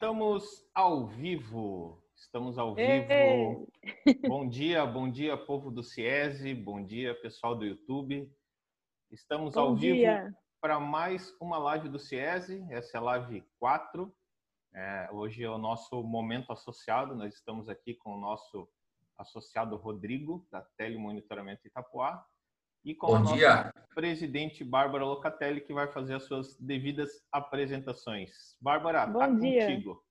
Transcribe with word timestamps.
Estamos 0.00 0.64
ao 0.72 1.08
vivo. 1.08 2.00
Estamos 2.14 2.56
ao 2.56 2.72
vivo. 2.72 3.66
Bom 4.28 4.48
dia, 4.48 4.86
bom 4.86 5.10
dia, 5.10 5.36
povo 5.36 5.72
do 5.72 5.82
CIESE, 5.82 6.54
bom 6.54 6.84
dia, 6.84 7.20
pessoal 7.20 7.56
do 7.56 7.66
YouTube. 7.66 8.32
Estamos 9.10 9.54
bom 9.54 9.60
ao 9.60 9.74
dia. 9.74 10.22
vivo 10.22 10.36
para 10.60 10.78
mais 10.78 11.34
uma 11.40 11.58
live 11.58 11.88
do 11.88 11.98
CIESE. 11.98 12.64
Essa 12.70 12.96
é 12.96 13.00
a 13.00 13.02
live 13.02 13.44
4. 13.58 14.16
É, 14.72 15.08
hoje 15.10 15.42
é 15.42 15.50
o 15.50 15.58
nosso 15.58 16.00
momento 16.04 16.52
associado. 16.52 17.16
Nós 17.16 17.34
estamos 17.34 17.68
aqui 17.68 17.92
com 17.92 18.14
o 18.14 18.20
nosso 18.20 18.68
associado 19.18 19.74
Rodrigo, 19.74 20.46
da 20.48 20.62
Telemonitoramento 20.76 21.66
Itapuá, 21.66 22.24
e 22.84 22.94
com 22.94 23.08
Bom 23.08 23.16
a 23.16 23.18
nossa 23.20 23.72
presidente 23.94 24.64
Bárbara 24.64 25.04
Locatelli, 25.04 25.60
que 25.60 25.72
vai 25.72 25.88
fazer 25.88 26.14
as 26.14 26.24
suas 26.24 26.56
devidas 26.58 27.10
apresentações. 27.32 28.56
Bárbara, 28.60 29.12
tá 29.12 29.28
dia. 29.28 29.66
contigo. 29.66 30.02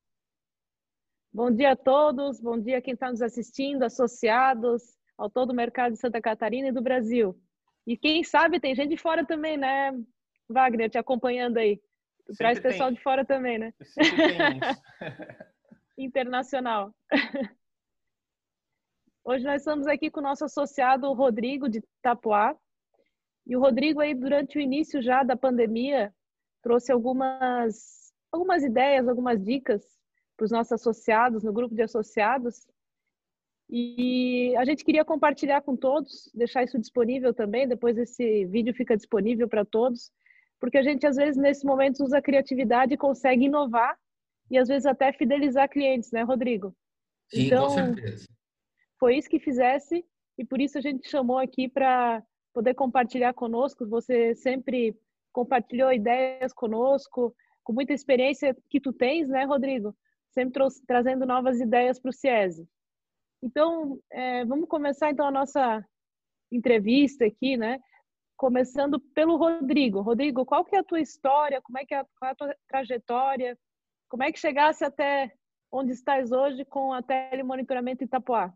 Bom 1.31 1.51
dia 1.51 1.71
a 1.71 1.75
todos, 1.75 2.41
bom 2.41 2.59
dia 2.59 2.79
a 2.79 2.81
quem 2.81 2.93
está 2.93 3.09
nos 3.09 3.21
assistindo, 3.21 3.83
associados 3.83 4.83
ao 5.17 5.29
todo 5.29 5.51
o 5.51 5.55
mercado 5.55 5.93
de 5.93 5.99
Santa 5.99 6.21
Catarina 6.21 6.67
e 6.67 6.71
do 6.71 6.81
Brasil. 6.81 7.39
E 7.85 7.95
quem 7.95 8.23
sabe 8.23 8.59
tem 8.59 8.75
gente 8.75 8.89
de 8.89 8.97
fora 8.97 9.25
também, 9.25 9.57
né, 9.57 9.91
Wagner, 10.49 10.89
te 10.89 10.97
acompanhando 10.97 11.57
aí. 11.57 11.81
Sempre 12.25 12.37
Traz 12.37 12.59
pessoal 12.59 12.91
de 12.91 13.01
fora 13.01 13.23
também, 13.23 13.57
né? 13.57 13.73
Internacional. 15.97 16.93
Hoje 19.29 19.43
nós 19.43 19.59
estamos 19.61 19.87
aqui 19.87 20.09
com 20.09 20.21
o 20.21 20.23
nosso 20.23 20.45
associado 20.45 21.11
Rodrigo 21.11 21.67
de 21.67 21.79
Itapuá. 21.99 22.55
E 23.45 23.57
o 23.57 23.59
Rodrigo 23.59 23.99
aí 23.99 24.15
durante 24.15 24.57
o 24.57 24.61
início 24.61 25.01
já 25.01 25.21
da 25.21 25.35
pandemia 25.35 26.13
trouxe 26.63 26.93
algumas 26.93 28.13
algumas 28.31 28.63
ideias, 28.63 29.05
algumas 29.05 29.43
dicas 29.43 29.83
para 30.37 30.45
os 30.45 30.51
nossos 30.51 30.71
associados 30.71 31.43
no 31.43 31.51
grupo 31.51 31.75
de 31.75 31.81
associados. 31.81 32.65
E 33.69 34.55
a 34.55 34.63
gente 34.63 34.85
queria 34.85 35.03
compartilhar 35.03 35.59
com 35.61 35.75
todos, 35.75 36.31
deixar 36.33 36.63
isso 36.63 36.79
disponível 36.79 37.33
também, 37.33 37.67
depois 37.67 37.97
esse 37.97 38.45
vídeo 38.45 38.73
fica 38.73 38.95
disponível 38.95 39.49
para 39.49 39.65
todos, 39.65 40.09
porque 40.57 40.77
a 40.77 40.83
gente 40.83 41.05
às 41.05 41.17
vezes 41.17 41.35
nesse 41.35 41.65
momento 41.65 42.01
usa 42.01 42.19
a 42.19 42.21
criatividade 42.21 42.93
e 42.93 42.97
consegue 42.97 43.43
inovar 43.43 43.99
e 44.49 44.57
às 44.57 44.69
vezes 44.69 44.85
até 44.85 45.11
fidelizar 45.11 45.69
clientes, 45.69 46.13
né, 46.13 46.21
Rodrigo? 46.21 46.73
Sim, 47.29 47.47
então, 47.47 47.65
com 47.65 47.73
certeza 47.73 48.36
foi 48.99 49.17
isso 49.17 49.29
que 49.29 49.39
fizesse 49.39 50.05
e 50.37 50.45
por 50.45 50.61
isso 50.61 50.77
a 50.77 50.81
gente 50.81 51.09
chamou 51.09 51.37
aqui 51.37 51.67
para 51.67 52.23
poder 52.53 52.73
compartilhar 52.73 53.33
conosco. 53.33 53.87
Você 53.87 54.35
sempre 54.35 54.95
compartilhou 55.31 55.91
ideias 55.91 56.53
conosco, 56.53 57.35
com 57.63 57.73
muita 57.73 57.93
experiência 57.93 58.55
que 58.69 58.79
tu 58.79 58.93
tens, 58.93 59.29
né, 59.29 59.43
Rodrigo? 59.43 59.95
Sempre 60.31 60.53
trouxe, 60.53 60.85
trazendo 60.85 61.25
novas 61.25 61.59
ideias 61.59 61.99
para 61.99 62.09
o 62.09 62.13
CIESE. 62.13 62.67
Então, 63.41 63.99
é, 64.11 64.45
vamos 64.45 64.67
começar 64.67 65.11
então 65.11 65.27
a 65.27 65.31
nossa 65.31 65.85
entrevista 66.51 67.25
aqui, 67.25 67.57
né? 67.57 67.79
Começando 68.35 68.99
pelo 68.99 69.37
Rodrigo. 69.37 70.01
Rodrigo, 70.01 70.45
qual 70.45 70.63
que 70.65 70.75
é 70.75 70.79
a 70.79 70.83
tua 70.83 70.99
história? 70.99 71.61
Como 71.61 71.77
é 71.77 71.85
que 71.85 71.93
é 71.93 71.99
a, 71.99 72.05
é 72.23 72.27
a 72.29 72.35
tua 72.35 72.55
trajetória? 72.67 73.57
Como 74.09 74.23
é 74.23 74.31
que 74.31 74.39
chegasse 74.39 74.83
até 74.83 75.31
onde 75.71 75.91
estás 75.91 76.31
hoje 76.31 76.63
com 76.65 76.93
a 76.93 77.01
telemonitoramento 77.01 78.03
Itapuá? 78.03 78.53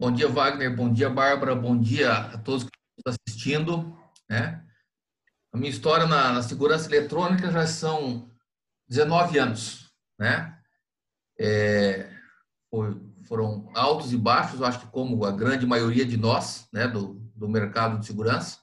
Bom 0.00 0.12
dia, 0.12 0.28
Wagner. 0.28 0.76
Bom 0.76 0.92
dia, 0.92 1.10
Bárbara. 1.10 1.56
Bom 1.56 1.76
dia 1.76 2.12
a 2.12 2.38
todos 2.38 2.62
que 2.62 2.70
estão 2.96 3.12
assistindo. 3.12 3.98
Né? 4.30 4.64
A 5.52 5.58
minha 5.58 5.70
história 5.70 6.06
na, 6.06 6.34
na, 6.34 6.40
segurança 6.40 6.86
eletrônica 6.86 7.50
já 7.50 7.66
são 7.66 8.30
19 8.88 9.40
anos. 9.40 9.92
Né? 10.16 10.56
É, 11.36 12.12
foi, 12.70 12.96
foram 13.26 13.68
altos 13.74 14.12
e 14.12 14.16
baixos, 14.16 14.62
acho 14.62 14.78
que 14.78 14.86
como 14.86 15.24
a 15.24 15.32
grande 15.32 15.66
maioria 15.66 16.06
de 16.06 16.16
nós, 16.16 16.68
né, 16.72 16.86
do, 16.86 17.14
do 17.34 17.48
mercado 17.48 17.98
de 17.98 18.06
segurança. 18.06 18.60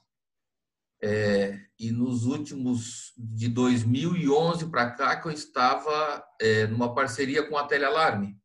É, 1.02 1.60
e 1.78 1.90
nos 1.90 2.24
últimos, 2.24 3.12
de 3.14 3.50
2011 3.50 4.70
para 4.70 4.90
cá, 4.90 5.20
que 5.20 5.28
eu 5.28 5.32
estava 5.32 6.26
é, 6.40 6.66
numa 6.66 6.94
parceria 6.94 7.46
com 7.46 7.58
a 7.58 7.66
Telealarme 7.66 8.40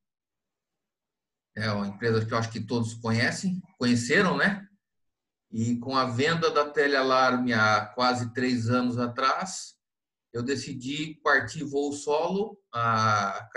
é 1.62 1.72
uma 1.72 1.88
empresa 1.88 2.26
que 2.26 2.34
eu 2.34 2.38
acho 2.38 2.52
que 2.52 2.60
todos 2.60 2.94
conhecem, 2.96 3.62
conheceram, 3.78 4.36
né? 4.36 4.68
E 5.52 5.78
com 5.78 5.96
a 5.96 6.06
venda 6.06 6.50
da 6.50 6.70
Telealarme 6.70 7.54
há 7.54 7.86
quase 7.86 8.34
três 8.34 8.70
anos 8.70 8.98
atrás, 8.98 9.76
eu 10.34 10.42
decidi 10.42 11.20
partir 11.24 11.64
voo 11.64 11.92
solo. 11.92 12.58
A, 12.74 13.50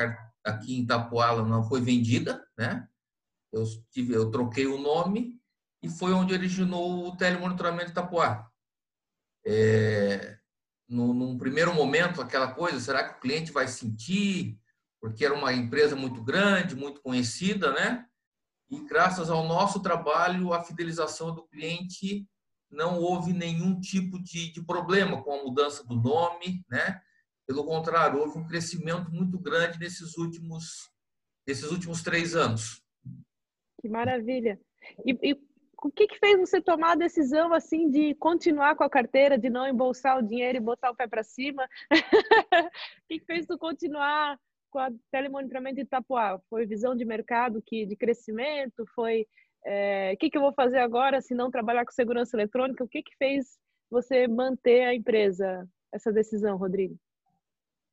aqui 0.44 0.74
em 0.74 0.82
Itapuala 0.82 1.42
não 1.42 1.62
foi 1.64 1.80
vendida, 1.80 2.44
né? 2.58 2.86
Eu, 3.52 3.64
tive, 3.90 4.12
eu 4.12 4.30
troquei 4.30 4.66
o 4.66 4.78
nome 4.78 5.40
e 5.82 5.88
foi 5.88 6.12
onde 6.12 6.34
originou 6.34 7.06
o 7.06 7.16
telemonitoramento 7.16 7.92
Itapuá. 7.92 8.50
É, 9.46 10.36
no, 10.88 11.14
num 11.14 11.38
primeiro 11.38 11.72
momento, 11.72 12.20
aquela 12.20 12.52
coisa, 12.52 12.80
será 12.80 13.08
que 13.08 13.16
o 13.16 13.20
cliente 13.20 13.52
vai 13.52 13.68
sentir? 13.68 14.58
Porque 15.04 15.22
era 15.22 15.34
uma 15.34 15.52
empresa 15.52 15.94
muito 15.94 16.22
grande, 16.22 16.74
muito 16.74 17.02
conhecida, 17.02 17.70
né? 17.74 18.06
E 18.70 18.80
graças 18.86 19.28
ao 19.28 19.46
nosso 19.46 19.82
trabalho, 19.82 20.54
a 20.54 20.64
fidelização 20.64 21.34
do 21.34 21.46
cliente 21.46 22.26
não 22.70 22.98
houve 22.98 23.34
nenhum 23.34 23.78
tipo 23.78 24.18
de, 24.22 24.50
de 24.50 24.64
problema 24.64 25.22
com 25.22 25.34
a 25.34 25.44
mudança 25.44 25.84
do 25.84 25.94
nome, 25.94 26.64
né? 26.70 27.02
Pelo 27.46 27.66
contrário, 27.66 28.18
houve 28.18 28.38
um 28.38 28.46
crescimento 28.46 29.10
muito 29.10 29.38
grande 29.38 29.78
nesses 29.78 30.16
últimos, 30.16 30.90
nesses 31.46 31.70
últimos 31.70 32.02
três 32.02 32.34
anos. 32.34 32.82
Que 33.82 33.90
maravilha! 33.90 34.58
E, 35.04 35.32
e 35.32 35.34
o 35.82 35.92
que, 35.92 36.06
que 36.06 36.18
fez 36.18 36.40
você 36.40 36.62
tomar 36.62 36.92
a 36.92 36.96
decisão 36.96 37.52
assim 37.52 37.90
de 37.90 38.14
continuar 38.14 38.74
com 38.74 38.84
a 38.84 38.88
carteira, 38.88 39.36
de 39.36 39.50
não 39.50 39.68
embolsar 39.68 40.16
o 40.16 40.26
dinheiro 40.26 40.56
e 40.56 40.62
botar 40.62 40.90
o 40.90 40.96
pé 40.96 41.06
para 41.06 41.22
cima? 41.22 41.68
o 41.92 43.06
que, 43.06 43.18
que 43.18 43.26
fez 43.26 43.44
tu 43.44 43.58
continuar 43.58 44.40
com 44.74 44.80
a 44.80 44.90
telemonitoramento 45.12 45.80
Itapuá? 45.80 46.40
Foi 46.50 46.66
visão 46.66 46.96
de 46.96 47.04
mercado 47.04 47.62
que 47.64 47.86
de 47.86 47.94
crescimento? 47.94 48.84
Foi 48.92 49.24
é, 49.64 50.12
o 50.12 50.16
que, 50.18 50.28
que 50.28 50.36
eu 50.36 50.42
vou 50.42 50.52
fazer 50.52 50.78
agora 50.78 51.22
se 51.22 51.32
não 51.32 51.48
trabalhar 51.48 51.84
com 51.84 51.92
segurança 51.92 52.36
eletrônica? 52.36 52.82
O 52.82 52.88
que, 52.88 53.00
que 53.00 53.16
fez 53.16 53.56
você 53.88 54.26
manter 54.26 54.82
a 54.82 54.92
empresa? 54.92 55.64
Essa 55.92 56.12
decisão, 56.12 56.56
Rodrigo? 56.56 56.98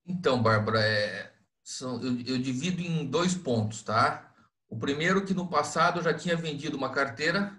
Então, 0.08 0.42
Bárbara, 0.42 0.80
é, 0.84 1.32
são, 1.64 2.02
eu, 2.02 2.14
eu 2.26 2.42
divido 2.42 2.82
em 2.82 3.06
dois 3.06 3.36
pontos, 3.36 3.84
tá? 3.84 4.34
O 4.68 4.76
primeiro 4.76 5.24
que 5.24 5.36
no 5.36 5.48
passado 5.48 6.00
eu 6.00 6.04
já 6.04 6.16
tinha 6.16 6.36
vendido 6.36 6.76
uma 6.76 6.92
carteira, 6.92 7.56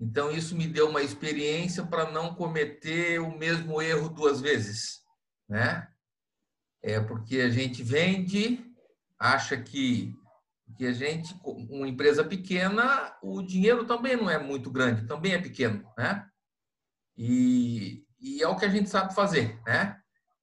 então 0.00 0.30
isso 0.30 0.56
me 0.56 0.66
deu 0.66 0.88
uma 0.88 1.02
experiência 1.02 1.84
para 1.84 2.10
não 2.10 2.34
cometer 2.34 3.20
o 3.20 3.36
mesmo 3.36 3.82
erro 3.82 4.08
duas 4.08 4.40
vezes, 4.40 5.02
né? 5.46 5.86
É 6.82 7.00
porque 7.00 7.40
a 7.40 7.50
gente 7.50 7.82
vende, 7.82 8.64
acha 9.18 9.56
que, 9.56 10.14
que 10.76 10.86
a 10.86 10.92
gente, 10.92 11.34
uma 11.44 11.88
empresa 11.88 12.24
pequena, 12.24 13.16
o 13.22 13.42
dinheiro 13.42 13.84
também 13.84 14.16
não 14.16 14.30
é 14.30 14.38
muito 14.38 14.70
grande, 14.70 15.06
também 15.06 15.32
é 15.32 15.40
pequeno, 15.40 15.84
né? 15.96 16.26
E, 17.16 18.04
e 18.20 18.42
é 18.42 18.48
o 18.48 18.56
que 18.56 18.64
a 18.64 18.68
gente 18.68 18.88
sabe 18.88 19.14
fazer, 19.14 19.60
né? 19.66 20.00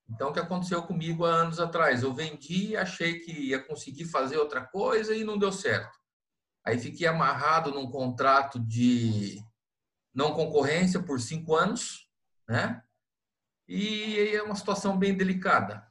Então, 0.09 0.29
o 0.29 0.34
que 0.34 0.40
aconteceu 0.40 0.84
comigo 0.84 1.25
há 1.25 1.31
anos 1.31 1.59
atrás? 1.59 2.03
Eu 2.03 2.13
vendi, 2.13 2.75
achei 2.78 3.19
que 3.19 3.31
ia 3.31 3.63
conseguir 3.63 4.06
fazer 4.06 4.38
outra 4.38 4.62
coisa 4.62 5.16
e 5.16 5.23
não 5.23 5.38
deu 5.38 5.52
certo. 5.52 5.97
Aí 6.63 6.79
fiquei 6.79 7.07
amarrado 7.07 7.72
num 7.72 7.90
contrato 7.90 8.59
de 8.59 9.41
não 10.13 10.34
concorrência 10.34 11.02
por 11.02 11.19
cinco 11.19 11.56
anos, 11.56 12.07
né? 12.47 12.81
E 13.67 14.29
é 14.35 14.44
uma 14.44 14.56
situação 14.56 14.97
bem 14.97 15.16
delicada. 15.16 15.85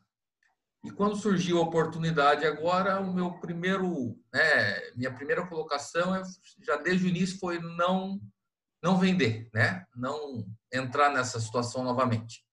E 0.84 0.90
quando 0.90 1.16
surgiu 1.16 1.58
a 1.58 1.62
oportunidade 1.62 2.46
agora, 2.46 3.00
o 3.00 3.12
meu 3.12 3.32
primeiro, 3.38 4.20
né, 4.30 4.92
minha 4.94 5.10
primeira 5.10 5.46
colocação, 5.46 6.22
já 6.60 6.76
desde 6.76 7.06
o 7.06 7.08
início, 7.08 7.38
foi 7.38 7.58
não 7.58 8.20
não 8.82 8.98
vender, 8.98 9.48
né? 9.54 9.86
Não 9.96 10.46
entrar 10.70 11.08
nessa 11.10 11.40
situação 11.40 11.82
novamente. 11.82 12.44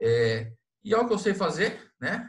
É, 0.00 0.52
e 0.82 0.92
é 0.92 0.98
o 0.98 1.06
que 1.06 1.12
eu 1.12 1.18
sei 1.20 1.34
fazer, 1.34 1.88
né? 2.00 2.28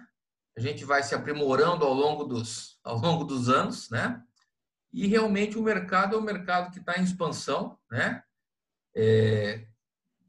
A 0.56 0.62
gente 0.62 0.86
vai 0.86 1.02
se 1.02 1.16
aprimorando 1.16 1.84
ao 1.84 1.96
longo 1.96 2.25
dos 2.25 2.80
ao 2.84 3.00
longo 3.00 3.24
dos 3.24 3.50
anos, 3.50 3.90
né? 3.90 4.22
E 4.94 5.08
realmente 5.08 5.58
o 5.58 5.63
mercado 5.63 6.16
é 6.16 6.19
um 6.19 6.22
mercado 6.22 6.72
que 6.72 6.78
está 6.78 7.00
em 7.00 7.04
expansão, 7.04 7.80
né? 7.90 8.22
É, 8.96 9.66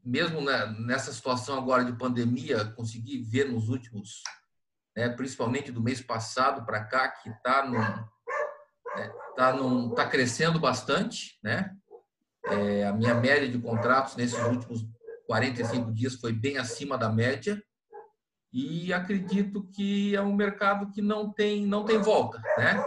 mesmo 0.03 0.41
nessa 0.41 1.13
situação 1.13 1.59
agora 1.59 1.85
de 1.85 1.95
pandemia, 1.95 2.65
consegui 2.71 3.21
ver 3.21 3.51
nos 3.51 3.69
últimos 3.69 4.23
né, 4.95 5.09
principalmente 5.09 5.71
do 5.71 5.81
mês 5.81 6.01
passado 6.01 6.65
para 6.65 6.83
cá, 6.85 7.09
que 7.09 7.29
está 7.29 7.69
né, 7.69 8.07
tá 9.35 9.53
tá 9.95 10.07
crescendo 10.07 10.59
bastante. 10.59 11.37
Né? 11.43 11.75
É, 12.45 12.85
a 12.85 12.93
minha 12.93 13.13
média 13.13 13.49
de 13.49 13.59
contratos 13.59 14.15
nesses 14.15 14.39
últimos 14.43 14.85
45 15.27 15.91
dias 15.91 16.15
foi 16.15 16.31
bem 16.31 16.57
acima 16.57 16.97
da 16.97 17.09
média. 17.09 17.61
e 18.53 18.93
acredito 18.93 19.67
que 19.69 20.15
é 20.15 20.21
um 20.21 20.33
mercado 20.33 20.89
que 20.91 21.01
não 21.01 21.33
tem 21.33 21.65
não 21.65 21.83
tem 21.83 21.97
volta, 21.97 22.41
né? 22.57 22.81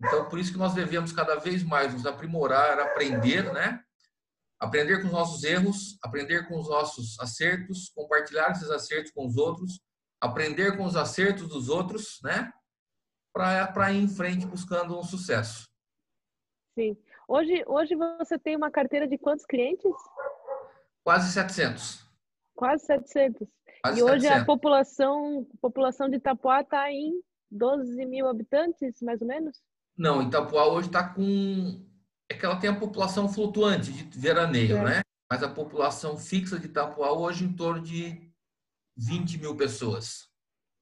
Então 0.00 0.26
por 0.28 0.38
isso 0.38 0.52
que 0.52 0.58
nós 0.58 0.72
devemos 0.72 1.12
cada 1.12 1.36
vez 1.36 1.62
mais 1.62 1.92
nos 1.92 2.06
aprimorar, 2.06 2.78
aprender, 2.78 3.52
né? 3.52 3.80
Aprender 4.58 5.00
com 5.00 5.08
os 5.08 5.12
nossos 5.12 5.42
erros, 5.42 5.98
aprender 6.02 6.46
com 6.48 6.58
os 6.58 6.68
nossos 6.68 7.18
acertos, 7.20 7.90
compartilhar 7.94 8.52
esses 8.52 8.70
acertos 8.70 9.12
com 9.12 9.26
os 9.26 9.36
outros, 9.36 9.80
aprender 10.22 10.76
com 10.76 10.84
os 10.84 10.94
acertos 10.94 11.48
dos 11.48 11.68
outros, 11.68 12.20
né? 12.22 12.52
Para 13.34 13.92
ir 13.92 14.04
em 14.04 14.08
frente 14.08 14.46
buscando 14.46 14.96
um 14.96 15.02
sucesso. 15.02 15.68
Sim. 16.78 16.96
Hoje, 17.26 17.64
hoje 17.66 17.96
você 17.96 18.38
tem 18.38 18.56
uma 18.56 18.70
carteira 18.70 19.08
de 19.08 19.18
quantos 19.18 19.44
clientes? 19.44 19.90
Quase 21.04 21.32
700. 21.32 22.06
Quase 22.54 22.86
700. 22.86 23.48
Quase 23.82 23.98
e 23.98 24.02
hoje 24.02 24.22
700. 24.22 24.42
a 24.42 24.44
população, 24.44 25.46
população 25.60 26.08
de 26.08 26.16
Itapuá 26.16 26.60
está 26.60 26.90
em 26.92 27.20
12 27.50 28.06
mil 28.06 28.28
habitantes, 28.28 29.02
mais 29.02 29.20
ou 29.20 29.26
menos? 29.26 29.58
Não, 29.96 30.22
Itapuá 30.22 30.66
hoje 30.66 30.86
está 30.86 31.08
com. 31.08 31.84
É 32.30 32.34
que 32.34 32.46
ela 32.46 32.60
tem 32.60 32.70
a 32.70 32.78
população 32.78 33.28
flutuante 33.28 33.90
de 33.92 34.18
veraneio, 34.18 34.76
é. 34.78 34.84
né? 34.84 35.00
Mas 35.30 35.42
a 35.42 35.48
população 35.48 36.16
fixa 36.16 36.58
de 36.58 36.66
Itapuá 36.66 37.12
hoje 37.12 37.44
em 37.44 37.52
torno 37.52 37.82
de 37.82 38.31
20 38.96 39.38
mil 39.38 39.56
pessoas. 39.56 40.28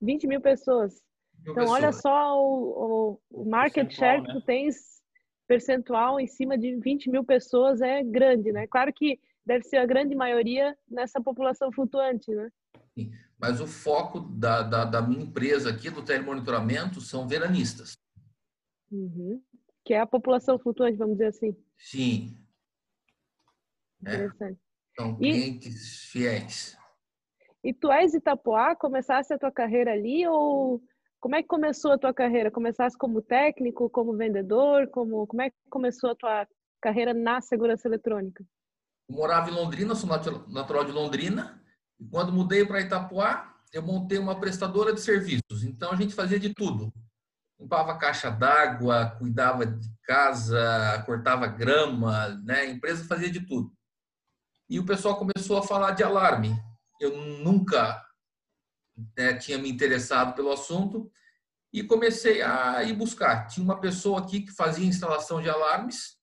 20 0.00 0.26
mil 0.26 0.40
pessoas. 0.40 1.02
Mil 1.34 1.52
então, 1.52 1.54
pessoas. 1.54 1.70
olha 1.70 1.92
só 1.92 2.38
o, 2.38 3.20
o, 3.30 3.44
market 3.44 3.90
share 3.90 4.20
né? 4.20 4.26
que 4.26 4.32
tu 4.32 4.40
tens 4.42 5.00
percentual 5.46 6.20
em 6.20 6.26
cima 6.26 6.56
de 6.56 6.76
20 6.76 7.10
mil 7.10 7.24
pessoas 7.24 7.80
é 7.80 8.02
grande, 8.02 8.52
né? 8.52 8.66
Claro 8.66 8.92
que 8.92 9.18
deve 9.44 9.64
ser 9.64 9.78
a 9.78 9.86
grande 9.86 10.14
maioria 10.14 10.76
nessa 10.88 11.20
população 11.20 11.72
flutuante, 11.72 12.30
né? 12.32 12.50
Sim, 12.94 13.10
mas 13.38 13.60
o 13.60 13.66
foco 13.66 14.20
da, 14.20 14.62
da, 14.62 14.84
da 14.84 15.02
minha 15.02 15.24
empresa 15.24 15.70
aqui, 15.70 15.90
do 15.90 16.04
telemonitoramento, 16.04 17.00
são 17.00 17.26
veranistas. 17.26 17.96
Uhum. 18.90 19.42
Que 19.84 19.94
é 19.94 20.00
a 20.00 20.06
população 20.06 20.58
flutuante, 20.58 20.98
vamos 20.98 21.14
dizer 21.14 21.28
assim. 21.28 21.56
Sim. 21.78 22.38
É. 24.04 24.14
Interessante. 24.14 24.58
É. 24.58 25.02
São 25.02 25.16
clientes 25.16 26.04
e, 26.04 26.10
fiéis. 26.10 26.80
E 27.62 27.74
tu 27.74 27.92
és 27.92 28.14
Itapuá? 28.14 28.74
Começaste 28.74 29.34
a 29.34 29.38
tua 29.38 29.52
carreira 29.52 29.92
ali 29.92 30.26
ou 30.26 30.82
como 31.20 31.36
é 31.36 31.42
que 31.42 31.48
começou 31.48 31.92
a 31.92 31.98
tua 31.98 32.14
carreira? 32.14 32.50
Começaste 32.50 32.96
como 32.96 33.20
técnico, 33.20 33.90
como 33.90 34.16
vendedor? 34.16 34.88
Como, 34.88 35.26
como 35.26 35.42
é 35.42 35.50
que 35.50 35.56
começou 35.68 36.10
a 36.10 36.16
tua 36.16 36.48
carreira 36.80 37.12
na 37.12 37.42
segurança 37.42 37.86
eletrônica? 37.86 38.42
Eu 39.08 39.16
morava 39.16 39.50
em 39.50 39.54
Londrina, 39.54 39.94
sou 39.94 40.08
natural 40.48 40.84
de 40.84 40.92
Londrina. 40.92 41.62
E 41.98 42.06
quando 42.06 42.32
mudei 42.32 42.64
para 42.64 42.80
Itapuá, 42.80 43.54
eu 43.70 43.82
montei 43.82 44.18
uma 44.18 44.40
prestadora 44.40 44.94
de 44.94 45.00
serviços. 45.00 45.62
Então 45.62 45.92
a 45.92 45.96
gente 45.96 46.14
fazia 46.14 46.40
de 46.40 46.54
tudo. 46.54 46.90
Limpava 47.60 47.98
caixa 47.98 48.30
d'água, 48.30 49.14
cuidava 49.18 49.66
de 49.66 49.90
casa, 50.04 51.02
cortava 51.04 51.46
grama, 51.46 52.28
né? 52.42 52.60
A 52.60 52.70
empresa 52.70 53.04
fazia 53.04 53.30
de 53.30 53.46
tudo. 53.46 53.70
E 54.70 54.78
o 54.78 54.86
pessoal 54.86 55.18
começou 55.18 55.58
a 55.58 55.62
falar 55.62 55.90
de 55.90 56.02
alarme. 56.02 56.56
Eu 57.00 57.17
nunca 57.17 58.06
né, 59.17 59.35
tinha 59.35 59.58
me 59.58 59.70
interessado 59.70 60.35
pelo 60.35 60.52
assunto 60.52 61.11
e 61.73 61.82
comecei 61.82 62.43
a 62.43 62.82
ir 62.85 62.93
buscar. 62.93 63.47
Tinha 63.47 63.64
uma 63.64 63.81
pessoa 63.81 64.20
aqui 64.20 64.43
que 64.43 64.52
fazia 64.52 64.87
instalação 64.87 65.41
de 65.41 65.49
alarmes. 65.49 66.19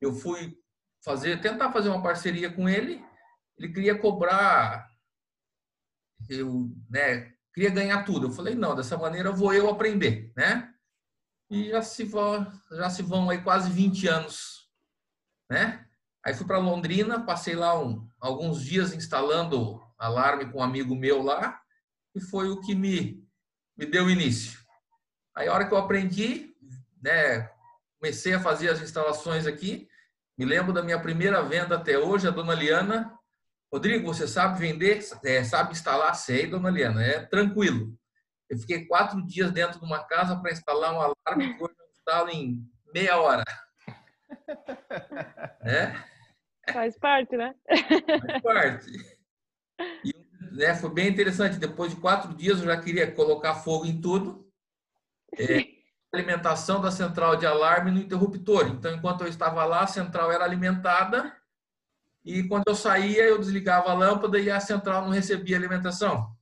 Eu 0.00 0.12
fui 0.12 0.58
fazer, 1.04 1.40
tentar 1.40 1.70
fazer 1.70 1.90
uma 1.90 2.02
parceria 2.02 2.50
com 2.50 2.68
ele. 2.68 3.04
Ele 3.58 3.72
queria 3.72 3.98
cobrar, 3.98 4.88
eu, 6.28 6.70
né, 6.90 7.32
queria 7.54 7.70
ganhar 7.70 8.04
tudo. 8.04 8.26
Eu 8.26 8.32
falei 8.32 8.54
não, 8.54 8.74
dessa 8.74 8.96
maneira 8.96 9.32
vou 9.32 9.52
eu 9.52 9.68
aprender, 9.68 10.32
né? 10.36 10.72
E 11.50 11.70
já 11.70 11.80
se 11.80 12.04
vão, 12.04 12.52
já 12.72 12.90
se 12.90 13.02
vão 13.02 13.30
aí 13.30 13.40
quase 13.42 13.70
20 13.70 14.08
anos, 14.08 14.68
né? 15.48 15.86
Aí 16.24 16.34
fui 16.34 16.46
para 16.46 16.58
Londrina, 16.58 17.24
passei 17.24 17.54
lá 17.54 17.80
um, 17.80 18.06
alguns 18.20 18.62
dias 18.62 18.92
instalando 18.92 19.80
alarme 19.98 20.50
com 20.50 20.58
um 20.58 20.62
amigo 20.62 20.94
meu 20.94 21.22
lá 21.22 21.60
e 22.14 22.20
foi 22.20 22.48
o 22.48 22.60
que 22.60 22.74
me, 22.74 23.22
me 23.76 23.86
deu 23.86 24.10
início. 24.10 24.58
Aí, 25.34 25.48
a 25.48 25.52
hora 25.52 25.66
que 25.66 25.74
eu 25.74 25.78
aprendi, 25.78 26.54
né, 27.02 27.50
comecei 27.98 28.34
a 28.34 28.40
fazer 28.40 28.70
as 28.70 28.80
instalações 28.80 29.46
aqui, 29.46 29.88
me 30.38 30.44
lembro 30.44 30.72
da 30.72 30.82
minha 30.82 31.00
primeira 31.00 31.42
venda 31.42 31.76
até 31.76 31.98
hoje, 31.98 32.26
a 32.26 32.30
dona 32.30 32.54
Liana. 32.54 33.12
Rodrigo, 33.72 34.06
você 34.06 34.28
sabe 34.28 34.58
vender, 34.58 35.00
é, 35.24 35.44
sabe 35.44 35.72
instalar? 35.72 36.14
Sei, 36.14 36.46
dona 36.46 36.70
Liana, 36.70 37.02
é 37.02 37.20
tranquilo. 37.20 37.94
Eu 38.48 38.58
fiquei 38.58 38.86
quatro 38.86 39.24
dias 39.26 39.50
dentro 39.50 39.78
de 39.78 39.84
uma 39.84 40.04
casa 40.04 40.36
para 40.40 40.52
instalar 40.52 40.94
um 40.94 41.00
alarme 41.00 41.54
que 41.54 41.62
hoje 41.62 41.74
eu 41.78 41.86
instalo 41.90 42.30
em 42.30 42.62
meia 42.94 43.18
hora. 43.18 43.44
É? 45.62 45.92
Faz 46.72 46.96
parte, 46.98 47.36
né? 47.36 47.54
Faz 47.66 48.42
parte. 48.42 49.15
Né, 50.56 50.74
foi 50.74 50.90
bem 50.90 51.08
interessante. 51.08 51.58
Depois 51.58 51.90
de 51.90 52.00
quatro 52.00 52.34
dias, 52.34 52.60
eu 52.60 52.66
já 52.66 52.80
queria 52.80 53.10
colocar 53.12 53.54
fogo 53.54 53.86
em 53.86 54.00
tudo. 54.00 54.44
É, 55.38 55.66
alimentação 56.14 56.80
da 56.80 56.90
central 56.90 57.36
de 57.36 57.44
alarme 57.44 57.90
no 57.90 57.98
interruptor. 57.98 58.68
Então, 58.68 58.94
enquanto 58.94 59.20
eu 59.20 59.28
estava 59.28 59.66
lá, 59.66 59.82
a 59.82 59.86
central 59.86 60.32
era 60.32 60.44
alimentada 60.44 61.36
e 62.24 62.42
quando 62.44 62.64
eu 62.68 62.74
saía, 62.74 63.24
eu 63.24 63.38
desligava 63.38 63.90
a 63.90 63.94
lâmpada 63.94 64.38
e 64.38 64.50
a 64.50 64.58
central 64.58 65.02
não 65.02 65.10
recebia 65.10 65.56
alimentação. 65.56 66.34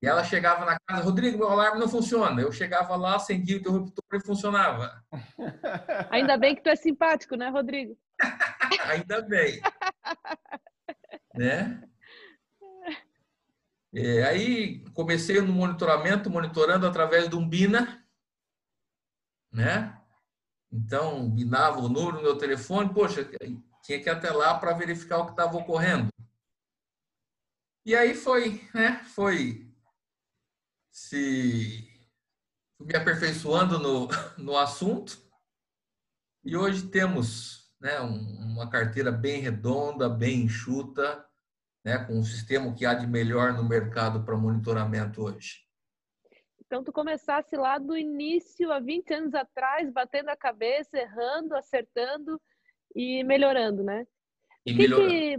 E 0.00 0.06
ela 0.06 0.22
chegava 0.22 0.64
na 0.64 0.78
casa, 0.86 1.02
Rodrigo, 1.02 1.38
meu 1.38 1.50
alarme 1.50 1.80
não 1.80 1.88
funciona. 1.88 2.40
Eu 2.40 2.52
chegava 2.52 2.94
lá, 2.94 3.16
acendia 3.16 3.56
o 3.56 3.60
interruptor 3.60 4.04
e 4.12 4.20
funcionava. 4.24 5.02
Ainda 6.10 6.38
bem 6.38 6.54
que 6.54 6.62
tu 6.62 6.68
é 6.68 6.76
simpático, 6.76 7.34
né, 7.34 7.48
Rodrigo? 7.48 7.98
Ainda 8.88 9.20
bem. 9.22 9.60
né? 11.34 11.82
É, 13.94 14.24
aí 14.24 14.80
comecei 14.90 15.40
no 15.40 15.52
monitoramento, 15.52 16.28
monitorando 16.28 16.84
através 16.84 17.28
de 17.28 17.36
um 17.36 17.48
BINA, 17.48 18.04
né? 19.52 20.02
Então, 20.72 21.30
binava 21.30 21.78
o 21.78 21.88
número 21.88 22.16
no 22.16 22.22
meu 22.22 22.36
telefone, 22.36 22.92
poxa, 22.92 23.24
tinha 23.84 24.02
que 24.02 24.08
ir 24.08 24.10
até 24.10 24.32
lá 24.32 24.58
para 24.58 24.72
verificar 24.72 25.18
o 25.18 25.26
que 25.26 25.30
estava 25.30 25.56
ocorrendo. 25.56 26.08
E 27.86 27.94
aí 27.94 28.14
foi, 28.14 28.68
né? 28.74 29.04
Foi 29.04 29.72
se 30.90 31.88
me 32.80 32.96
aperfeiçoando 32.96 33.78
no, 33.78 34.08
no 34.36 34.56
assunto. 34.56 35.22
E 36.42 36.56
hoje 36.56 36.88
temos 36.88 37.72
né, 37.80 38.00
uma 38.00 38.68
carteira 38.68 39.12
bem 39.12 39.40
redonda, 39.40 40.08
bem 40.08 40.42
enxuta, 40.42 41.24
né, 41.84 41.98
com 41.98 42.14
um 42.14 42.22
sistema 42.22 42.72
que 42.74 42.86
há 42.86 42.94
de 42.94 43.06
melhor 43.06 43.52
no 43.52 43.68
mercado 43.68 44.24
para 44.24 44.36
monitoramento 44.36 45.22
hoje? 45.22 45.64
Então, 46.66 46.82
tu 46.82 46.92
começasse 46.92 47.54
lá 47.56 47.78
do 47.78 47.96
início, 47.96 48.72
há 48.72 48.80
20 48.80 49.12
anos 49.14 49.34
atrás, 49.34 49.92
batendo 49.92 50.30
a 50.30 50.36
cabeça, 50.36 50.96
errando, 50.96 51.54
acertando 51.54 52.40
e 52.96 53.22
melhorando, 53.22 53.84
né? 53.84 54.06
E 54.64 54.72
o 54.72 54.74
que 54.74 54.82
melhorando. 54.82 55.10
Que, 55.10 55.36